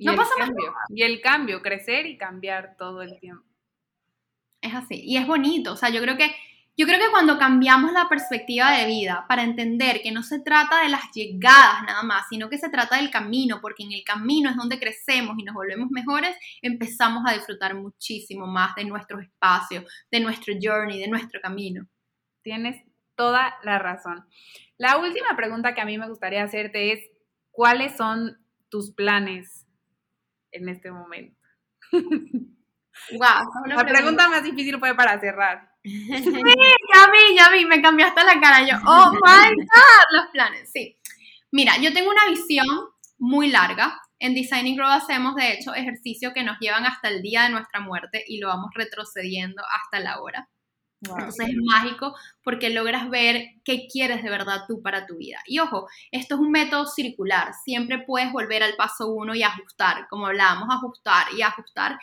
Y 0.00 0.06
no 0.06 0.16
pasa 0.16 0.30
cambio. 0.38 0.72
Y 0.88 1.02
el 1.02 1.20
cambio, 1.20 1.60
crecer 1.60 2.06
y 2.06 2.16
cambiar 2.16 2.74
todo 2.78 3.02
el 3.02 3.20
tiempo. 3.20 3.44
Es 4.62 4.74
así. 4.74 4.98
Y 5.04 5.18
es 5.18 5.26
bonito. 5.26 5.74
O 5.74 5.76
sea, 5.76 5.90
yo 5.90 6.00
creo 6.00 6.16
que 6.16 6.34
yo 6.74 6.86
creo 6.86 6.98
que 6.98 7.10
cuando 7.10 7.38
cambiamos 7.38 7.92
la 7.92 8.08
perspectiva 8.08 8.70
de 8.72 8.86
vida 8.86 9.26
para 9.28 9.42
entender 9.42 10.00
que 10.00 10.12
no 10.12 10.22
se 10.22 10.40
trata 10.40 10.82
de 10.82 10.88
las 10.88 11.10
llegadas 11.12 11.82
nada 11.86 12.02
más, 12.02 12.26
sino 12.30 12.48
que 12.48 12.56
se 12.56 12.70
trata 12.70 12.96
del 12.96 13.10
camino, 13.10 13.60
porque 13.60 13.82
en 13.82 13.92
el 13.92 14.02
camino 14.02 14.48
es 14.48 14.56
donde 14.56 14.78
crecemos 14.78 15.36
y 15.38 15.42
nos 15.42 15.54
volvemos 15.54 15.90
mejores, 15.90 16.34
empezamos 16.62 17.24
a 17.26 17.34
disfrutar 17.34 17.74
muchísimo 17.74 18.46
más 18.46 18.74
de 18.76 18.86
nuestros 18.86 19.22
espacios, 19.22 19.84
de 20.10 20.20
nuestro 20.20 20.54
journey, 20.58 20.98
de 20.98 21.08
nuestro 21.08 21.38
camino. 21.42 21.86
Tienes 22.40 22.82
toda 23.14 23.58
la 23.62 23.78
razón. 23.78 24.24
La 24.78 24.96
última 24.96 25.36
pregunta 25.36 25.74
que 25.74 25.82
a 25.82 25.84
mí 25.84 25.98
me 25.98 26.08
gustaría 26.08 26.42
hacerte 26.42 26.92
es, 26.92 27.00
¿cuáles 27.50 27.94
son 27.94 28.38
tus 28.70 28.94
planes 28.94 29.59
en 30.52 30.68
este 30.68 30.90
momento. 30.90 31.36
Wow, 33.12 33.66
la 33.66 33.84
pregunta 33.84 34.28
más 34.28 34.42
difícil 34.42 34.78
fue 34.78 34.94
para 34.94 35.18
cerrar. 35.20 35.70
Sí, 35.82 35.88
ya 36.94 37.10
vi, 37.10 37.36
ya 37.36 37.50
vi, 37.50 37.64
me 37.64 37.80
cambiaste 37.80 38.22
la 38.22 38.38
cara. 38.38 38.60
Yo, 38.68 38.76
oh 38.86 39.12
my 39.12 39.54
God, 39.54 40.04
los 40.12 40.26
planes, 40.30 40.70
sí. 40.70 40.98
Mira, 41.50 41.78
yo 41.80 41.92
tengo 41.94 42.10
una 42.10 42.26
visión 42.28 42.66
muy 43.18 43.48
larga. 43.48 43.98
En 44.18 44.34
Designing 44.34 44.76
Grow 44.76 44.90
hacemos, 44.90 45.34
de 45.36 45.54
hecho, 45.54 45.74
ejercicios 45.74 46.34
que 46.34 46.44
nos 46.44 46.58
llevan 46.60 46.84
hasta 46.84 47.08
el 47.08 47.22
día 47.22 47.44
de 47.44 47.48
nuestra 47.48 47.80
muerte 47.80 48.22
y 48.26 48.38
lo 48.38 48.48
vamos 48.48 48.70
retrocediendo 48.74 49.62
hasta 49.62 50.00
la 50.00 50.20
hora. 50.20 50.50
Entonces 51.02 51.48
es 51.48 51.56
mágico 51.64 52.14
porque 52.42 52.70
logras 52.70 53.08
ver 53.08 53.54
qué 53.64 53.86
quieres 53.90 54.22
de 54.22 54.30
verdad 54.30 54.64
tú 54.68 54.82
para 54.82 55.06
tu 55.06 55.16
vida. 55.16 55.38
Y 55.46 55.58
ojo, 55.58 55.88
esto 56.10 56.34
es 56.34 56.40
un 56.40 56.50
método 56.50 56.86
circular. 56.86 57.52
Siempre 57.64 58.04
puedes 58.06 58.32
volver 58.32 58.62
al 58.62 58.74
paso 58.76 59.08
uno 59.08 59.34
y 59.34 59.42
ajustar, 59.42 60.06
como 60.08 60.26
hablábamos, 60.26 60.68
ajustar 60.70 61.26
y 61.36 61.42
ajustar. 61.42 61.98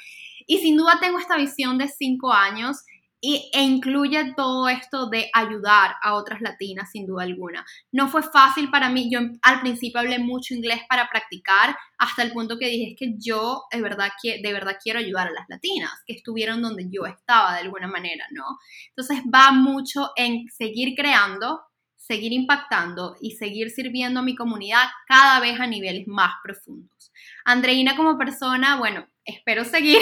Y 0.47 0.57
sin 0.59 0.77
duda 0.77 0.99
tengo 0.99 1.19
esta 1.19 1.37
visión 1.37 1.77
de 1.77 1.87
cinco 1.87 2.33
años 2.33 2.83
y, 3.19 3.49
e 3.53 3.61
incluye 3.61 4.33
todo 4.35 4.69
esto 4.69 5.09
de 5.09 5.29
ayudar 5.33 5.95
a 6.03 6.13
otras 6.13 6.41
latinas, 6.41 6.91
sin 6.91 7.07
duda 7.07 7.23
alguna. 7.23 7.65
No 7.91 8.07
fue 8.09 8.21
fácil 8.23 8.69
para 8.69 8.89
mí, 8.89 9.09
yo 9.11 9.19
al 9.41 9.61
principio 9.61 9.99
hablé 9.99 10.19
mucho 10.19 10.53
inglés 10.53 10.81
para 10.87 11.09
practicar, 11.09 11.75
hasta 11.97 12.23
el 12.23 12.31
punto 12.31 12.57
que 12.57 12.67
dije, 12.67 12.91
es 12.91 12.95
que 12.97 13.15
yo 13.17 13.63
de 13.71 13.81
verdad, 13.81 14.09
de 14.23 14.53
verdad 14.53 14.77
quiero 14.81 14.99
ayudar 14.99 15.27
a 15.27 15.31
las 15.31 15.49
latinas, 15.49 15.91
que 16.05 16.13
estuvieron 16.13 16.61
donde 16.61 16.87
yo 16.91 17.05
estaba 17.05 17.53
de 17.53 17.61
alguna 17.61 17.87
manera, 17.87 18.25
¿no? 18.31 18.45
Entonces 18.89 19.23
va 19.33 19.51
mucho 19.51 20.11
en 20.15 20.47
seguir 20.49 20.95
creando, 20.95 21.61
seguir 21.95 22.31
impactando 22.33 23.17
y 23.19 23.31
seguir 23.31 23.71
sirviendo 23.71 24.19
a 24.19 24.23
mi 24.23 24.35
comunidad 24.35 24.83
cada 25.07 25.39
vez 25.39 25.59
a 25.59 25.67
niveles 25.67 26.07
más 26.07 26.35
profundos. 26.43 27.11
Andreina 27.45 27.97
como 27.97 28.17
persona, 28.17 28.77
bueno, 28.77 29.07
espero 29.25 29.65
seguir 29.65 29.99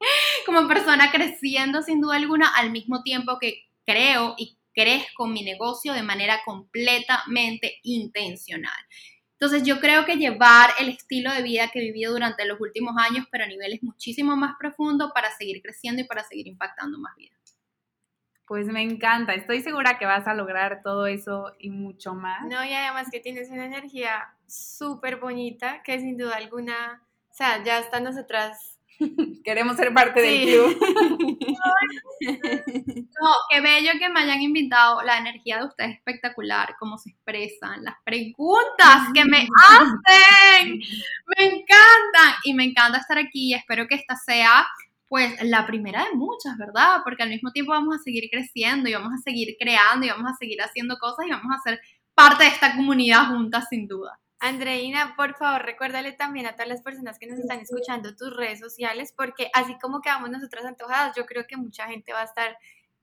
como 0.44 0.68
persona 0.68 1.10
creciendo 1.10 1.82
sin 1.82 2.00
duda 2.00 2.16
alguna 2.16 2.48
al 2.56 2.70
mismo 2.70 3.02
tiempo 3.02 3.38
que 3.38 3.66
creo 3.84 4.34
y 4.38 4.56
crezco 4.74 5.26
mi 5.26 5.42
negocio 5.42 5.92
de 5.92 6.02
manera 6.02 6.40
completamente 6.44 7.78
intencional. 7.82 8.78
Entonces 9.32 9.64
yo 9.64 9.80
creo 9.80 10.04
que 10.04 10.16
llevar 10.16 10.70
el 10.78 10.88
estilo 10.88 11.32
de 11.32 11.42
vida 11.42 11.68
que 11.68 11.80
he 11.80 11.82
vivido 11.82 12.12
durante 12.12 12.44
los 12.44 12.60
últimos 12.60 12.94
años, 12.96 13.26
pero 13.30 13.42
a 13.42 13.48
niveles 13.48 13.82
muchísimo 13.82 14.36
más 14.36 14.54
profundos 14.58 15.10
para 15.12 15.32
seguir 15.32 15.60
creciendo 15.60 16.00
y 16.00 16.04
para 16.04 16.22
seguir 16.22 16.46
impactando 16.46 16.96
más 16.98 17.16
vidas. 17.16 17.40
Pues 18.46 18.66
me 18.66 18.82
encanta, 18.82 19.34
estoy 19.34 19.60
segura 19.60 19.98
que 19.98 20.06
vas 20.06 20.28
a 20.28 20.34
lograr 20.34 20.82
todo 20.84 21.06
eso 21.06 21.52
y 21.58 21.70
mucho 21.70 22.14
más. 22.14 22.44
No, 22.44 22.64
y 22.64 22.72
además 22.72 23.08
que 23.10 23.18
tienes 23.18 23.50
una 23.50 23.64
energía 23.64 24.32
súper 24.46 25.16
bonita 25.16 25.82
que 25.82 25.98
sin 25.98 26.16
duda 26.16 26.36
alguna, 26.36 27.02
o 27.30 27.34
sea, 27.34 27.64
ya 27.64 27.80
está 27.80 27.98
nosotras 27.98 28.71
Queremos 29.44 29.76
ser 29.76 29.92
parte 29.92 30.20
del 30.20 30.42
club. 30.42 30.78
no, 33.20 33.30
qué 33.50 33.60
bello 33.60 33.90
que 33.98 34.08
me 34.08 34.20
hayan 34.20 34.42
invitado. 34.42 35.02
La 35.02 35.18
energía 35.18 35.58
de 35.58 35.66
ustedes 35.66 35.90
es 35.90 35.96
espectacular, 35.96 36.76
cómo 36.78 36.98
se 36.98 37.10
expresan, 37.10 37.84
las 37.84 37.96
preguntas 38.04 39.08
que 39.14 39.24
me 39.24 39.48
hacen. 39.68 40.80
Me 41.36 41.44
encantan. 41.44 42.34
Y 42.44 42.54
me 42.54 42.64
encanta 42.64 42.98
estar 42.98 43.18
aquí. 43.18 43.54
Espero 43.54 43.86
que 43.86 43.94
esta 43.94 44.16
sea 44.16 44.66
pues 45.08 45.42
la 45.42 45.66
primera 45.66 46.04
de 46.04 46.14
muchas, 46.14 46.56
¿verdad? 46.56 47.00
Porque 47.04 47.22
al 47.22 47.28
mismo 47.28 47.52
tiempo 47.52 47.72
vamos 47.72 47.94
a 47.94 48.02
seguir 48.02 48.30
creciendo 48.30 48.88
y 48.88 48.94
vamos 48.94 49.12
a 49.12 49.22
seguir 49.22 49.56
creando 49.60 50.06
y 50.06 50.08
vamos 50.08 50.32
a 50.32 50.36
seguir 50.36 50.62
haciendo 50.62 50.98
cosas 50.98 51.26
y 51.26 51.30
vamos 51.30 51.54
a 51.54 51.62
ser 51.62 51.80
parte 52.14 52.44
de 52.44 52.50
esta 52.50 52.74
comunidad 52.74 53.28
juntas 53.28 53.66
sin 53.68 53.86
duda. 53.86 54.18
Andreina, 54.42 55.14
por 55.16 55.36
favor, 55.36 55.62
recuérdale 55.62 56.10
también 56.10 56.46
a 56.46 56.54
todas 56.54 56.66
las 56.66 56.82
personas 56.82 57.16
que 57.16 57.28
nos 57.28 57.38
están 57.38 57.60
escuchando 57.60 58.16
tus 58.16 58.36
redes 58.36 58.58
sociales, 58.58 59.14
porque 59.16 59.48
así 59.54 59.78
como 59.80 60.00
quedamos 60.00 60.30
nosotras 60.30 60.64
antojadas, 60.64 61.14
yo 61.16 61.26
creo 61.26 61.46
que 61.46 61.56
mucha 61.56 61.86
gente 61.86 62.12
va 62.12 62.22
a 62.22 62.24
estar 62.24 62.58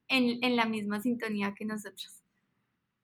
en, 0.08 0.54
la 0.54 0.66
misma 0.66 1.00
sintonía 1.00 1.54
que 1.56 1.64
nosotros. 1.64 2.22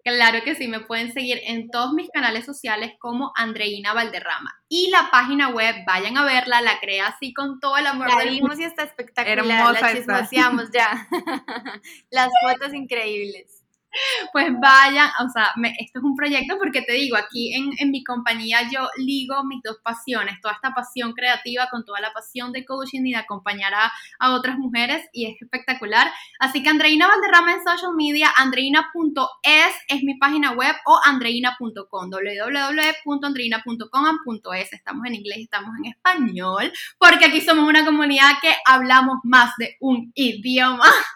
Claro 0.04 0.44
que 0.44 0.54
sí, 0.54 0.68
me 0.68 0.80
pueden 0.80 1.14
seguir 1.14 1.40
en 1.44 1.70
todos 1.70 1.94
mis 1.94 2.10
canales 2.10 2.44
sociales 2.44 2.92
como 3.00 3.32
Andreina 3.36 3.94
Valderrama. 3.94 4.54
Y 4.68 4.90
la 4.90 5.08
página 5.10 5.48
web, 5.48 5.74
vayan 5.86 6.18
a 6.18 6.26
verla, 6.26 6.60
la 6.60 6.78
creé 6.78 7.00
así 7.00 7.32
con 7.32 7.58
todo 7.58 7.78
el 7.78 7.86
amor 7.86 8.08
La 8.08 8.18
del 8.18 8.32
mundo. 8.32 8.50
vimos 8.50 8.60
y 8.60 8.64
está 8.64 8.82
espectacular, 8.82 9.38
Hermosa 9.38 9.80
la 9.80 9.94
chismoseamos 9.94 10.70
ya. 10.70 11.08
Las 12.10 12.28
fotos 12.42 12.74
increíbles. 12.74 13.65
Pues 14.32 14.48
vayan, 14.60 15.08
o 15.24 15.28
sea, 15.30 15.52
esto 15.78 15.98
es 15.98 16.04
un 16.04 16.14
proyecto 16.14 16.58
porque 16.58 16.82
te 16.82 16.92
digo, 16.92 17.16
aquí 17.16 17.54
en, 17.54 17.70
en 17.78 17.90
mi 17.90 18.04
compañía 18.04 18.68
yo 18.70 18.88
ligo 18.98 19.42
mis 19.44 19.62
dos 19.62 19.78
pasiones, 19.82 20.38
toda 20.40 20.54
esta 20.54 20.72
pasión 20.74 21.12
creativa 21.12 21.68
con 21.70 21.84
toda 21.84 22.00
la 22.00 22.12
pasión 22.12 22.52
de 22.52 22.64
coaching 22.64 23.04
y 23.04 23.12
de 23.12 23.18
acompañar 23.18 23.74
a, 23.74 23.92
a 24.18 24.32
otras 24.32 24.58
mujeres 24.58 25.06
y 25.12 25.26
es 25.26 25.40
espectacular. 25.40 26.10
Así 26.38 26.62
que 26.62 26.68
Andreina 26.68 27.08
Valderrama 27.08 27.54
en 27.54 27.64
social 27.64 27.94
media, 27.96 28.30
andreina.es 28.36 29.74
es 29.88 30.02
mi 30.02 30.18
página 30.18 30.52
web 30.52 30.76
o 30.86 31.00
andreina.com, 31.04 32.10
www.andreina.com.es. 32.10 34.72
Estamos 34.72 35.06
en 35.06 35.14
inglés, 35.14 35.38
estamos 35.38 35.70
en 35.78 35.86
español, 35.92 36.72
porque 36.98 37.26
aquí 37.26 37.40
somos 37.40 37.68
una 37.68 37.84
comunidad 37.84 38.32
que 38.40 38.52
hablamos 38.66 39.18
más 39.24 39.52
de 39.58 39.76
un 39.80 40.10
idioma. 40.14 40.84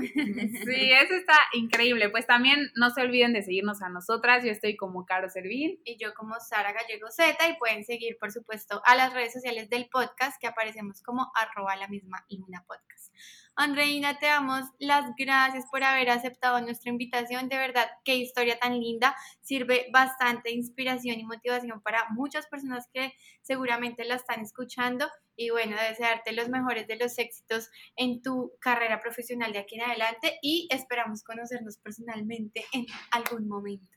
Sí, 0.00 0.92
eso 0.92 1.14
está 1.14 1.36
increíble. 1.52 2.08
Pues 2.10 2.26
también 2.26 2.70
no 2.74 2.90
se 2.90 3.02
olviden 3.02 3.32
de 3.32 3.42
seguirnos 3.42 3.82
a 3.82 3.88
nosotras. 3.88 4.44
Yo 4.44 4.50
estoy 4.50 4.76
como 4.76 5.04
Caro 5.04 5.28
Servín. 5.28 5.80
Y 5.84 5.96
yo 5.98 6.14
como 6.14 6.34
Sara 6.40 6.72
Gallego 6.72 7.10
Z 7.10 7.48
y 7.48 7.58
pueden 7.58 7.84
seguir, 7.84 8.16
por 8.18 8.32
supuesto, 8.32 8.82
a 8.84 8.96
las 8.96 9.12
redes 9.12 9.32
sociales 9.32 9.68
del 9.70 9.88
podcast 9.88 10.40
que 10.40 10.46
aparecemos 10.46 11.02
como 11.02 11.30
arroba 11.34 11.76
la 11.76 11.88
misma 11.88 12.24
Luna 12.30 12.64
Podcast. 12.66 13.12
Andreina, 13.56 14.18
te 14.18 14.26
damos 14.26 14.62
las 14.78 15.12
gracias 15.18 15.66
por 15.70 15.82
haber 15.82 16.08
aceptado 16.10 16.60
nuestra 16.60 16.90
invitación. 16.90 17.48
De 17.48 17.58
verdad, 17.58 17.90
qué 18.04 18.16
historia 18.16 18.58
tan 18.58 18.78
linda. 18.78 19.14
Sirve 19.42 19.88
bastante 19.92 20.50
inspiración 20.50 21.18
y 21.18 21.24
motivación 21.24 21.82
para 21.82 22.08
muchas 22.10 22.46
personas 22.46 22.88
que 22.92 23.12
seguramente 23.42 24.04
la 24.04 24.14
están 24.14 24.40
escuchando. 24.40 25.06
Y 25.40 25.48
bueno, 25.48 25.74
desearte 25.88 26.34
los 26.34 26.50
mejores 26.50 26.86
de 26.86 26.96
los 26.96 27.16
éxitos 27.16 27.70
en 27.96 28.20
tu 28.20 28.52
carrera 28.60 29.00
profesional 29.00 29.54
de 29.54 29.60
aquí 29.60 29.76
en 29.76 29.84
adelante 29.84 30.38
y 30.42 30.68
esperamos 30.70 31.24
conocernos 31.24 31.78
personalmente 31.78 32.66
en 32.72 32.84
algún 33.10 33.48
momento. 33.48 33.96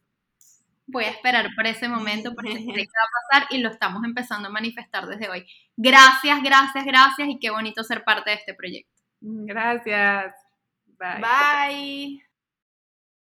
Voy 0.88 1.04
a 1.04 1.10
esperar 1.10 1.50
por 1.54 1.68
ese 1.68 1.90
momento 1.90 2.34
porque 2.34 2.54
sé 2.54 2.60
que 2.66 2.72
va 2.72 2.80
a 2.80 3.42
pasar 3.42 3.48
y 3.52 3.58
lo 3.58 3.70
estamos 3.70 4.06
empezando 4.06 4.48
a 4.48 4.52
manifestar 4.52 5.06
desde 5.06 5.28
hoy. 5.30 5.46
Gracias, 5.76 6.42
gracias, 6.42 6.86
gracias 6.86 7.28
y 7.28 7.38
qué 7.40 7.50
bonito 7.50 7.84
ser 7.84 8.06
parte 8.06 8.30
de 8.30 8.38
este 8.38 8.54
proyecto. 8.54 9.02
Gracias. 9.20 10.34
Bye. 10.98 11.20
Bye. 11.20 12.33